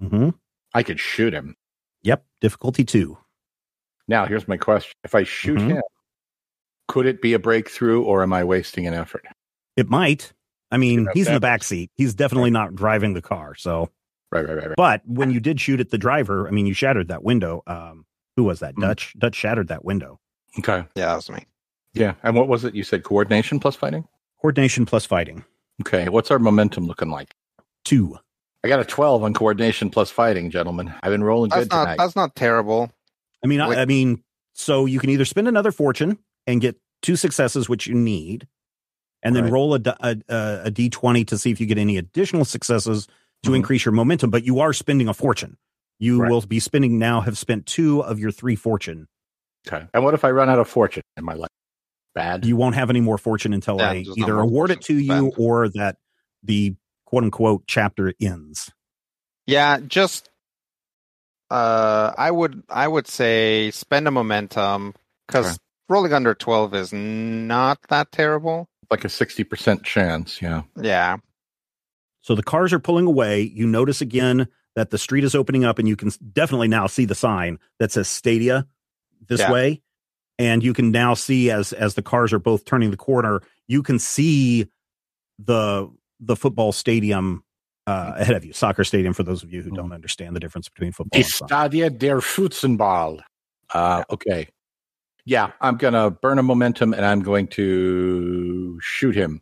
[0.00, 0.30] hmm
[0.72, 1.54] I could shoot him.
[2.02, 3.18] Yep, difficulty two.
[4.08, 5.68] Now, here's my question: If I shoot Mhm.
[5.76, 5.82] him,
[6.88, 9.24] could it be a breakthrough, or am I wasting an effort?
[9.76, 10.32] It might.
[10.70, 11.90] I mean, You're he's in the back seat.
[11.94, 13.54] He's definitely not driving the car.
[13.54, 13.90] So,
[14.32, 14.76] Right, right, right, right.
[14.76, 17.62] but when you did shoot at the driver, I mean, you shattered that window.
[17.66, 18.04] Um,
[18.36, 18.74] who was that?
[18.76, 18.80] Mhm.
[18.82, 19.14] Dutch.
[19.18, 20.20] Dutch shattered that window.
[20.58, 20.84] Okay.
[20.94, 21.44] Yeah, that was me.
[21.94, 22.14] Yeah.
[22.22, 22.74] And what was it?
[22.74, 24.06] You said coordination plus fighting.
[24.40, 25.44] Coordination plus fighting.
[25.82, 26.08] Okay.
[26.08, 27.34] What's our momentum looking like?
[27.84, 28.18] Two.
[28.64, 30.92] I got a 12 on coordination plus fighting, gentlemen.
[31.02, 31.98] I've been rolling That's good not tonight.
[31.98, 32.90] that's not terrible.
[33.42, 33.76] I mean, Wait.
[33.78, 34.22] I, I mean,
[34.54, 38.46] so you can either spend another fortune and get two successes, which you need,
[39.22, 39.52] and then Right.
[39.52, 43.06] roll a, d- a, a, a d20 to see if you get any additional successes
[43.42, 43.56] to Mhm.
[43.56, 44.30] increase your momentum.
[44.30, 45.58] But you are spending a fortune.
[45.98, 46.30] You Right.
[46.30, 47.20] will be spending now.
[47.20, 49.08] Have spent two of your three fortune.
[49.66, 49.86] Okay.
[49.94, 51.48] And what if I run out of fortune in my life?
[52.14, 52.44] Bad.
[52.44, 55.30] You won't have any more fortune until Yeah, I either award it to fortune you
[55.30, 55.34] spend.
[55.38, 55.96] or that
[56.42, 56.76] the
[57.06, 58.70] quote unquote chapter ends.
[59.46, 60.30] Yeah, just
[61.50, 64.94] uh I would I would say spend a momentum
[65.26, 65.56] because Okay.
[65.88, 68.68] rolling under twelve is not that terrible.
[68.90, 70.40] like a 60% chance.
[70.42, 70.62] Yeah.
[70.80, 71.16] Yeah.
[72.20, 73.40] So the cars are pulling away.
[73.40, 74.46] You notice again
[74.76, 77.92] that the street is opening up, and you can definitely now see the sign that
[77.92, 78.66] says Stadia
[79.28, 79.52] this Yeah.
[79.52, 79.82] way.
[80.38, 83.82] And you can now see as as the cars are both turning the corner, you
[83.82, 84.66] can see
[85.38, 85.88] the
[86.18, 87.44] the football stadium
[87.86, 89.12] uh, ahead of you, soccer stadium.
[89.14, 91.28] For those of you who don't understand the difference between football Die.
[91.28, 93.20] Stadia der Futzenball.
[93.72, 94.48] Uh, okay.
[95.24, 99.40] Yeah, I'm going to burn a momentum and I'm going to shoot him.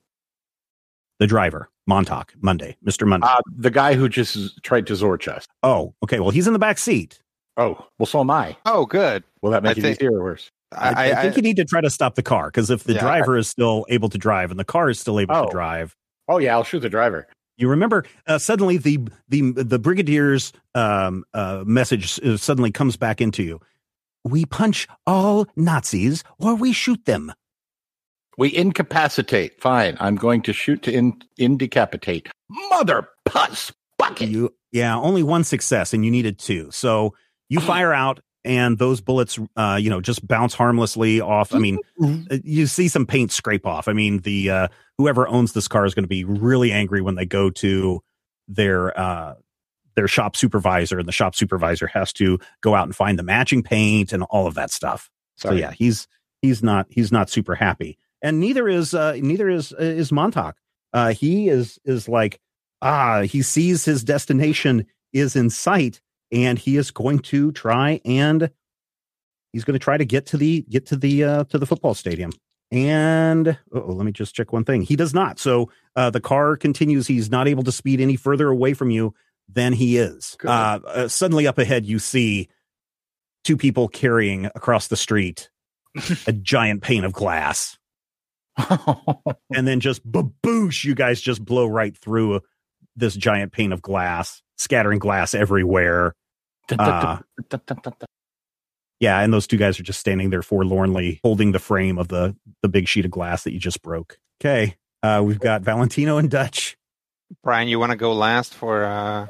[1.22, 3.28] The driver, Montag, Monday, Mister Monday.
[3.30, 5.46] Uh, the guy who just tried to Zorch us.
[5.62, 6.18] oh, okay.
[6.18, 7.20] Well, he's in the back seat.
[7.56, 8.56] Oh, well, so am I.
[8.66, 9.22] Oh, good.
[9.40, 10.50] Will that make I it think- easier or worse?
[10.76, 12.98] I, I think you need to try to stop the car because if the Yeah,
[13.06, 15.44] I- driver is still able to drive and the car is still able Oh.
[15.44, 15.94] to drive,
[16.26, 17.28] Oh, yeah, I'll shoot the driver.
[17.56, 23.20] you remember uh, suddenly the the the brigadier's um, uh, message uh, suddenly comes back
[23.20, 23.60] into you.
[24.24, 27.32] We punch all Nazis or we shoot them.
[28.38, 29.60] We incapacitate.
[29.60, 29.96] Fine.
[30.00, 32.28] I'm going to shoot to in, decapitate.
[32.48, 34.28] Mother puss bucket.
[34.28, 36.70] You yeah, only one success and you needed two.
[36.70, 37.14] So
[37.48, 41.54] you fire out and those bullets uh you know just bounce harmlessly off.
[41.54, 43.86] I mean, uh, you see some paint scrape off.
[43.86, 44.68] I mean, the uh
[44.98, 48.02] whoever owns this car is going to be really angry when they go to
[48.48, 49.34] their uh
[49.94, 53.62] their shop supervisor and the shop supervisor has to go out and find the matching
[53.62, 55.10] paint and all of that stuff.
[55.36, 55.56] Sorry.
[55.56, 56.08] So yeah, he's
[56.40, 60.54] he's not he's not super happy, and neither is uh, neither is uh, is Montag.
[60.92, 62.40] Uh, he is is like
[62.80, 66.00] ah, he sees his destination is in sight,
[66.30, 68.50] and he is going to try and
[69.52, 71.94] he's going to try to get to the get to the uh, to the football
[71.94, 72.32] stadium.
[72.70, 74.80] And oh, let me just check one thing.
[74.82, 75.38] He does not.
[75.38, 77.06] So uh, the car continues.
[77.06, 79.14] He's not able to speed any further away from you
[79.46, 80.38] than he is.
[80.42, 82.48] Uh, uh, suddenly up ahead, you see
[83.44, 85.50] two people carrying across the street
[86.26, 87.76] a giant pane of glass.
[88.58, 92.40] And then just baboosh, you guys just blow right through
[92.96, 96.14] this giant pane of glass, scattering glass everywhere.
[96.78, 97.18] Uh,
[99.00, 102.36] yeah, and those two guys are just standing there forlornly holding the frame of the
[102.62, 104.18] the big sheet of glass that you just broke.
[104.40, 104.76] Okay.
[105.02, 106.76] Uh, we've got Valentino and Dutch.
[107.42, 108.84] Brian, you want to go last for?
[108.84, 109.26] uh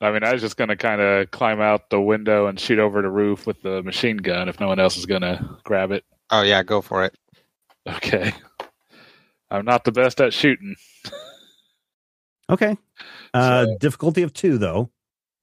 [0.00, 2.78] I mean, I was just going to kind of climb out the window and shoot
[2.78, 5.90] over the roof with the machine gun if no one else is going to grab
[5.90, 6.04] it.
[6.30, 7.14] Oh yeah, go for it.
[7.86, 8.32] Okay.
[9.50, 10.74] I'm not the best at shooting.
[12.50, 12.76] Okay.
[13.34, 14.90] Uh, So- difficulty of two, though.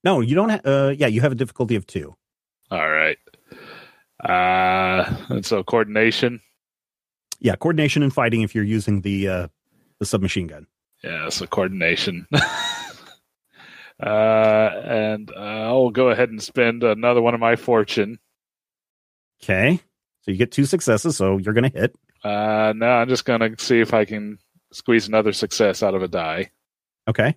[0.04, 0.50] No, you don't.
[0.50, 2.14] Ha- uh, yeah, you have a difficulty of two.
[2.70, 3.18] All right.
[4.24, 6.42] Uh, and so coordination.
[7.40, 9.48] Yeah, coordination and fighting if you're using the uh,
[10.00, 10.68] the submachine gun.
[11.04, 12.28] Yeah, so coordination.
[12.34, 18.20] uh, and uh, I'll go ahead and spend another one of my fortune.
[19.44, 19.80] Okay.
[20.22, 21.96] So you get two successes, so you're going to hit.
[22.24, 24.38] Uh, now I'm just going to see if I can
[24.72, 26.52] squeeze another success out of a die.
[27.08, 27.36] Okay.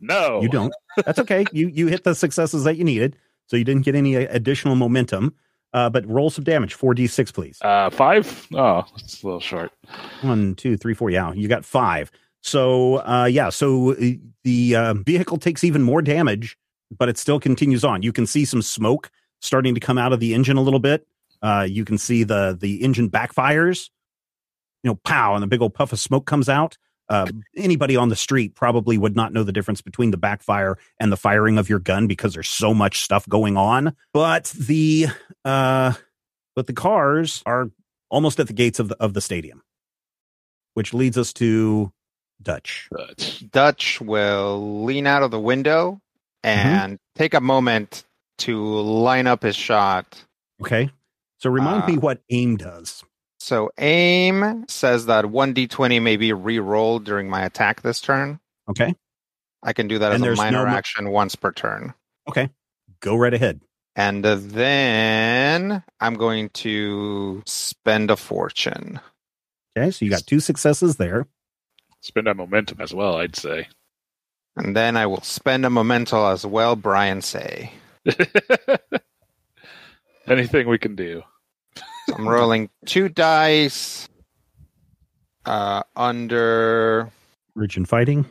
[0.00, 0.74] No, You don't.
[1.04, 1.44] That's okay.
[1.52, 4.74] you you hit the successes that you needed, so you didn't get any uh, additional
[4.74, 5.34] momentum.
[5.74, 6.74] Uh, but roll some damage.
[6.74, 7.58] Four d six, please.
[7.62, 8.46] Uh, five?
[8.54, 9.70] Oh, it's a little short.
[10.20, 11.08] One, two, three, four.
[11.08, 12.10] Yeah, you got five.
[12.42, 14.04] So, uh, yeah, so uh,
[14.42, 16.58] the uh, vehicle takes even more damage,
[16.90, 18.02] but it still continues on.
[18.02, 19.10] You can see some smoke
[19.40, 21.06] starting to come out of the engine a little bit.
[21.40, 23.88] Uh, you can see the the engine backfires.
[24.82, 26.76] You know, pow, and a big old puff of smoke comes out.
[27.08, 27.26] Uh,
[27.56, 31.16] anybody on the street probably would not know the difference between the backfire and the
[31.16, 33.94] firing of your gun because there's so much stuff going on.
[34.14, 35.08] But the
[35.44, 35.92] uh,
[36.56, 37.70] but the cars are
[38.08, 39.62] almost at the gates of the of the stadium
[40.74, 41.92] which leads us to
[42.40, 42.88] Dutch.
[42.90, 46.00] But Dutch will lean out of the window
[46.42, 48.04] and take a moment
[48.38, 50.24] to line up his shot.
[50.60, 50.90] Okay.
[51.38, 53.04] So remind Uh, me what aim does.
[53.42, 58.38] So aim says that 1d20 may be re-rolled during my attack this turn.
[58.70, 58.94] Okay.
[59.64, 61.92] I can do that And as a minor no mo- action once per turn.
[62.28, 62.50] Okay.
[63.00, 63.60] Go right ahead.
[63.96, 69.00] And then I'm going to spend a fortune.
[69.76, 69.90] Okay.
[69.90, 71.26] So you got two successes there.
[72.00, 73.66] spend that momentum as well, I'd say.
[74.54, 77.72] And then I will spend a memento as well, Brian say.
[80.28, 81.24] Anything we can do.
[82.12, 84.08] So I'm rolling two dice
[85.46, 87.10] uh, under
[87.54, 88.26] Region fighting.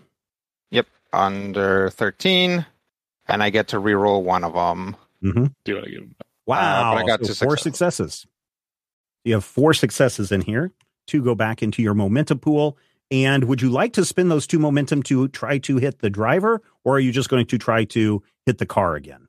[0.72, 2.66] Yep, under 13,
[3.28, 4.95] and I get to re-roll one of them.
[5.22, 6.16] hmm Do you want to give him?
[6.48, 6.94] Wow.
[6.95, 8.14] but I got So two four successes.
[8.14, 8.28] successes.
[9.26, 10.72] You have four successes in here.
[11.08, 12.78] Two go back into your momentum pool.
[13.12, 16.62] And would you like to spend those two momentum to try to hit the driver,
[16.84, 19.28] or are you just going to try to hit the car again?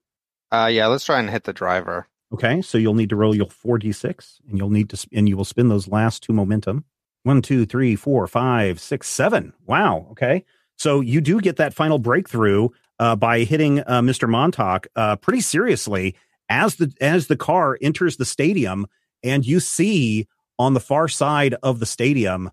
[0.53, 2.07] Uh, yeah, let's try and hit the driver.
[2.33, 5.29] Okay, so you'll need to roll your four d six, and you'll need to, and
[5.29, 6.85] you will spend those last two momentum.
[7.25, 9.53] One, two, three, four, five, six, seven.
[9.67, 10.09] Wow.
[10.13, 10.45] Okay,
[10.77, 12.69] so you do get that final breakthrough
[12.99, 14.29] uh, by hitting uh, Mr.
[14.29, 16.17] Montag uh, pretty seriously
[16.49, 18.87] as the as the car enters the stadium,
[19.23, 20.27] and you see
[20.59, 22.51] on the far side of the stadium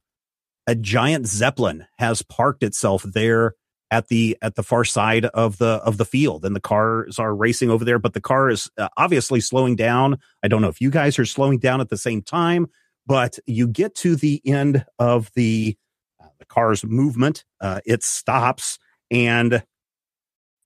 [0.68, 3.56] a giant zeppelin has parked itself there
[3.92, 7.36] at the at the far side of the of the field and the cars are
[7.36, 10.82] racing over there but the car is uh, obviously slowing down i don't know if
[10.82, 12.68] you guys are slowing down at the same time
[13.08, 15.76] but you get to the end of the
[16.22, 18.78] uh, the car's movement uh, it stops
[19.10, 19.64] and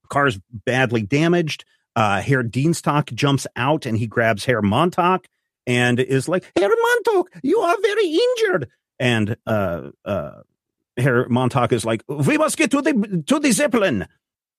[0.10, 5.28] car's badly damaged Uh, Herr Dienstag jumps out and he grabs Herr Montag
[5.68, 8.70] and is like, Herr Montag, you are very injured.
[9.00, 10.42] And uh, uh,
[10.98, 14.08] Herr Montag is like, we must get to the to the Zeppelin.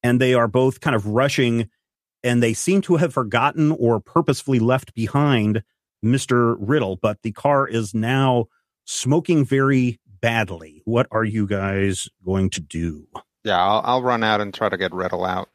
[0.02, 1.70] And they are both kind of rushing,
[2.22, 5.62] and they seem to have forgotten or purposefully left behind
[6.04, 6.56] Mr.
[6.58, 8.46] Riddle, but the car is now
[8.84, 10.82] smoking very badly.
[10.84, 13.06] What are you guys going to do?
[13.44, 15.48] Yeah, I'll, I'll run out and try to get Riddle out.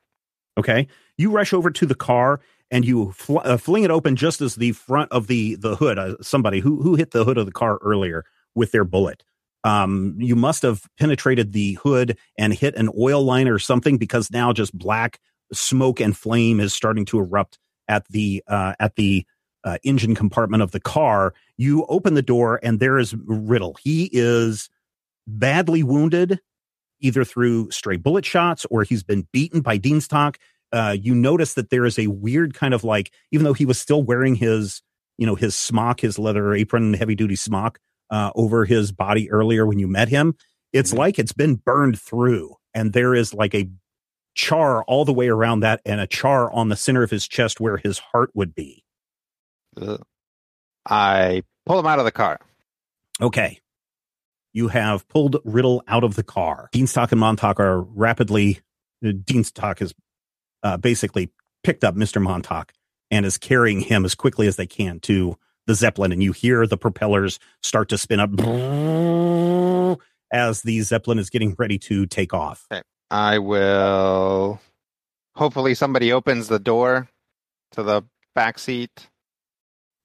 [0.58, 0.88] Okay.
[1.18, 2.42] You rush over to the car
[2.72, 5.98] and you fl- uh, fling it open just as the front of the the hood.
[5.98, 8.26] Uh, somebody who who hit the hood of the car earlier
[8.56, 9.24] with their bullet.
[9.64, 14.31] Um, you must have penetrated the hood and hit an oil line or something because
[14.31, 15.19] now just black
[15.52, 19.26] smoke and flame is starting to erupt at the uh, at the
[19.64, 21.34] uh, engine compartment of the car.
[21.57, 23.76] You open the door and there is Riddle.
[23.84, 24.69] He is
[25.27, 26.40] badly wounded,
[27.02, 30.38] either through stray bullet shots or he's been beaten by Dienstag.
[30.72, 33.80] Uh, you notice that there is a weird kind of like, even though he was
[33.80, 34.81] still wearing his,
[35.18, 37.80] you know, his smock, his leather apron, heavy duty smock
[38.10, 40.36] uh, over his body earlier when you met him,
[40.73, 40.98] it's Mhm.
[40.98, 43.69] like it's been burned through, and there is like a
[44.36, 47.60] char all the way around that, and a char on the center of his chest
[47.60, 48.84] where his heart would be.
[49.81, 50.02] Ugh.
[50.86, 52.40] I pull him out of the car.
[53.22, 53.60] Okay.
[54.53, 56.69] You have pulled Riddle out of the car.
[56.72, 58.61] Dienstag and Montag are rapidly.
[59.06, 59.94] uh, Dienstag has
[60.64, 61.31] uh, basically
[61.64, 62.22] picked up Mr.
[62.22, 62.72] Montag
[63.11, 65.38] and is carrying him as quickly as they can to
[65.70, 66.12] the Zeppelin.
[66.12, 68.32] And you hear the propellers start to spin up
[70.34, 72.68] as the Zeppelin is getting ready to take off.
[73.12, 74.60] I will.
[75.36, 77.08] Hopefully, somebody opens the door
[77.72, 78.02] to the
[78.36, 79.08] back seat.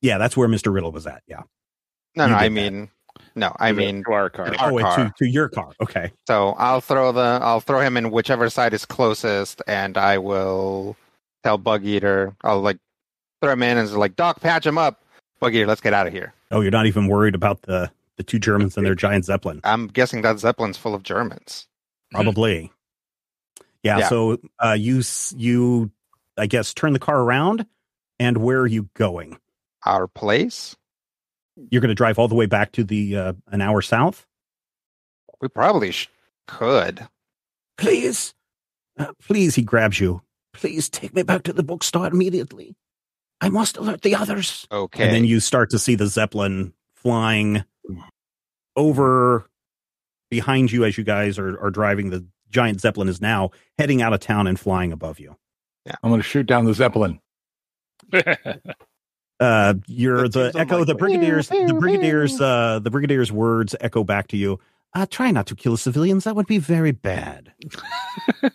[0.02, 0.72] Yeah, that's where Mr.
[0.72, 1.22] Riddle was at.
[1.26, 1.42] Yeah.
[2.14, 2.72] No, You no, I did that.
[2.72, 2.90] mean,
[3.34, 4.04] no, I To mean.
[4.04, 4.54] to our car.
[4.58, 4.96] Our oh, car.
[4.96, 5.70] To, to your car.
[5.82, 6.12] Okay.
[6.26, 10.94] So I'll throw the I'll throw him in whichever side is closest, and I will
[11.42, 12.36] tell Bug Eater.
[12.44, 12.76] I'll like
[13.42, 15.03] throw him in and say, like, Doc, patch him up.
[15.42, 16.32] Eater, let's get out of here.
[16.50, 19.60] Oh, you're not even worried about the, the two Germans and their giant Zeppelin.
[19.64, 21.66] I'm guessing that Zeppelin's full of Germans.
[22.12, 22.70] probably
[23.82, 24.08] yeah, Yeah.
[24.08, 25.02] so uh you
[25.36, 25.90] you
[26.38, 27.66] i guess turn the car around
[28.18, 29.36] and where are you going
[29.84, 30.74] Our place?
[31.70, 34.26] you're going to drive all the way back to the uh an hour south
[35.40, 36.08] We probably sh-
[36.46, 37.06] could.
[37.76, 38.32] please
[38.98, 40.22] uh, please he grabs you
[40.54, 42.74] please take me back to the bookstore immediately
[43.40, 45.04] i must alert the others Okay.
[45.04, 47.64] and then you start to see the zeppelin flying
[48.76, 49.46] over
[50.30, 54.12] behind you as you guys are, are driving the giant zeppelin is now heading out
[54.12, 55.36] of town and flying above you
[55.86, 55.94] Yeah.
[56.02, 57.20] I'm going to shoot down the Zeppelin.
[59.40, 64.04] uh you're That the seems echo the brigadier's the brigadier's uh the brigadier's words echo
[64.04, 64.60] back to you
[64.94, 67.52] uh try not to kill civilians that would be very bad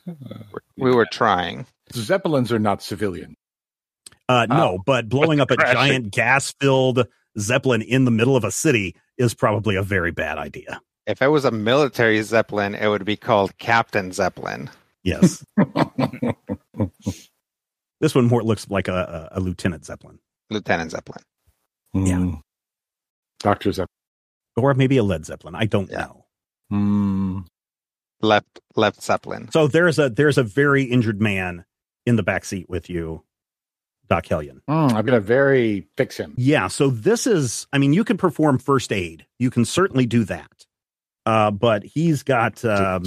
[0.78, 1.66] we were trying.
[1.94, 3.36] Zeppelins are not civilian.
[4.30, 5.76] Uh no but blowing up a Crashing.
[5.76, 7.06] giant gas filled
[7.38, 11.28] zeppelin in the middle of a city is probably a very bad idea If it
[11.28, 14.70] was a military Zeppelin, it would be called Captain Zeppelin.
[15.04, 15.44] yes
[18.02, 20.20] this one more looks like a, a, a lieutenant zeppelin
[20.52, 21.22] Lieutenant Zeppelin.
[21.94, 22.16] Yeah.
[22.18, 22.42] Mm.
[23.40, 23.72] Dr.
[23.72, 23.88] Zeppelin.
[24.58, 26.00] or maybe a led zeppelin i don't Yeah.
[26.06, 26.26] know
[26.72, 27.46] Mm.
[28.22, 29.50] Left left Zeppelin.
[29.52, 31.66] so there's a there's a very injured man
[32.06, 33.24] in the back seat with you
[34.10, 36.34] doc hellion Mm, I'm going to very fix him.
[36.36, 39.26] Yeah, so this is I mean you can perform first aid.
[39.38, 40.66] You can certainly do that.
[41.26, 43.04] Uh but he's got um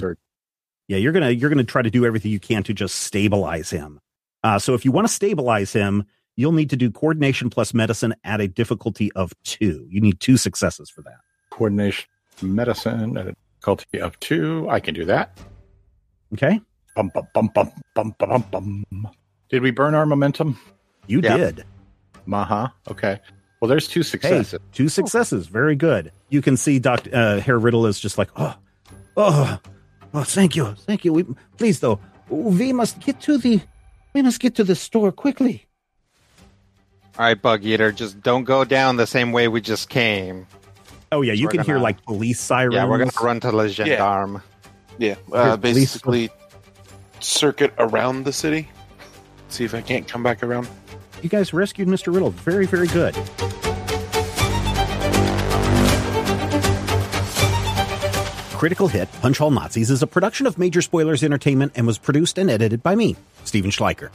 [0.88, 2.96] yeah, you're going to you're going to try to do everything you can to just
[2.96, 3.98] stabilize him.
[4.42, 6.04] Uh so if you want to stabilize him,
[6.36, 9.86] you'll need to do coordination plus medicine at a difficulty of 2.
[9.90, 11.18] You need two successes for that.
[11.50, 12.06] coordination
[12.40, 14.66] medicine at a difficulty of two.
[14.70, 15.38] I can do that.
[16.32, 16.60] Okay?
[16.96, 19.08] Bum, bum, bum, bum, bum, bum, bum.
[19.50, 20.58] Did we burn our momentum?
[21.06, 21.36] You Yeah.
[21.36, 21.64] did.
[22.26, 22.72] Maha.
[22.90, 23.20] Okay.
[23.60, 24.60] Well, there's two Hey, successes.
[24.72, 25.46] two successes.
[25.46, 26.12] Very good.
[26.30, 27.10] You can see Dr.
[27.12, 28.54] Uh, Herr Riddle is just like, oh,
[29.16, 29.58] oh,
[30.14, 31.12] oh, thank you, thank you.
[31.12, 31.24] We,
[31.58, 33.60] please, though, we must get to the,
[34.14, 35.66] we must get to the store quickly.
[37.18, 40.46] All right, Bug Eater, just don't go down the same way we just came.
[41.12, 42.74] Oh yeah, you can hear gonna- like police sirens.
[42.74, 44.42] Yeah, we're gonna run to the gendarme.
[44.98, 45.74] Yeah, Here, uh, please.
[45.74, 46.30] basically
[47.20, 48.68] circuit around the city.
[49.48, 50.66] See if I can't come back around.
[51.22, 52.12] You guys rescued Mr.
[52.12, 52.30] Riddle.
[52.30, 53.14] Very, very good.
[58.58, 62.38] Critical Hit Punch All Nazis is a production of Major Spoilers Entertainment and was produced
[62.38, 64.10] and edited by me, Stephen Schleicher.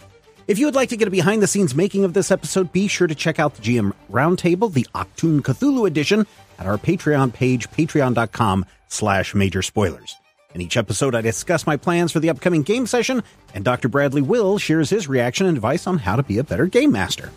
[0.48, 2.88] If you would like to get a behind the scenes making of this episode, be
[2.88, 6.26] sure to check out the GM Roundtable, the Achtung Cthulhu edition,
[6.60, 10.16] at our Patreon page, patreon.com slash major spoilers.
[10.58, 13.22] In each episode, I discuss my plans for the upcoming game session,
[13.54, 13.90] and Dr.
[13.90, 17.32] Bradley Will shares his reaction and advice on how to be a better game master.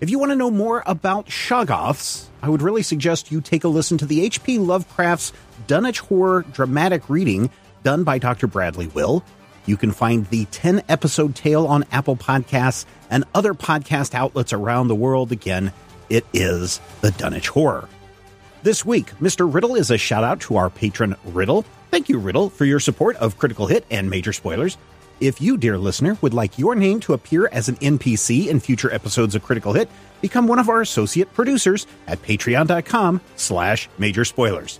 [0.00, 3.68] If you want to know more about Shoggoths, I would really suggest you take a
[3.68, 4.60] listen to the H.P.
[4.60, 5.34] Lovecraft's
[5.66, 7.50] Dunwich Horror dramatic reading
[7.82, 8.46] done by Dr.
[8.46, 9.22] Bradley Will.
[9.66, 14.88] You can find the 10 episode tale on Apple Podcasts and other podcast outlets around
[14.88, 15.32] the world.
[15.32, 15.70] Again,
[16.08, 17.90] it is the Dunwich Horror.
[18.62, 19.52] This week, Mr.
[19.52, 21.66] Riddle is a shout out to our patron Riddle.
[21.90, 24.76] Thank you, Riddle, for your support of Critical Hit and Major Spoilers.
[25.20, 28.92] If you, dear listener, would like your name to appear as an NPC in future
[28.92, 29.88] episodes of Critical Hit,
[30.20, 34.78] become one of our associate producers at patreon.com slash major spoilers.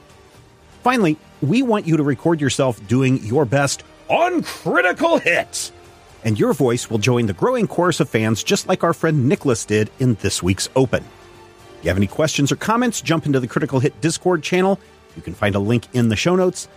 [0.82, 5.72] Finally, we want you to record yourself doing your best on Critical Hit.
[6.24, 9.64] And your voice will join the growing chorus of fans just like our friend Nicholas
[9.64, 11.02] did in this week's Open.
[11.78, 14.78] If you have any questions or comments, jump into the Critical Hit Discord channel.
[15.16, 16.68] You can find a link in the show notes.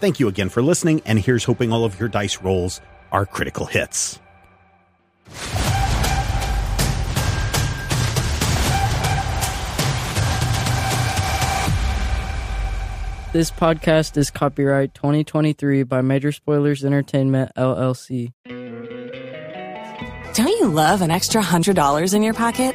[0.00, 2.80] Thank you again for listening, and here's hoping all of your dice rolls
[3.12, 4.18] are critical hits.
[13.32, 18.32] This podcast is copyright 2023 by Major Spoilers Entertainment, LLC.
[20.34, 22.74] Don't you love an extra $100 in your pocket?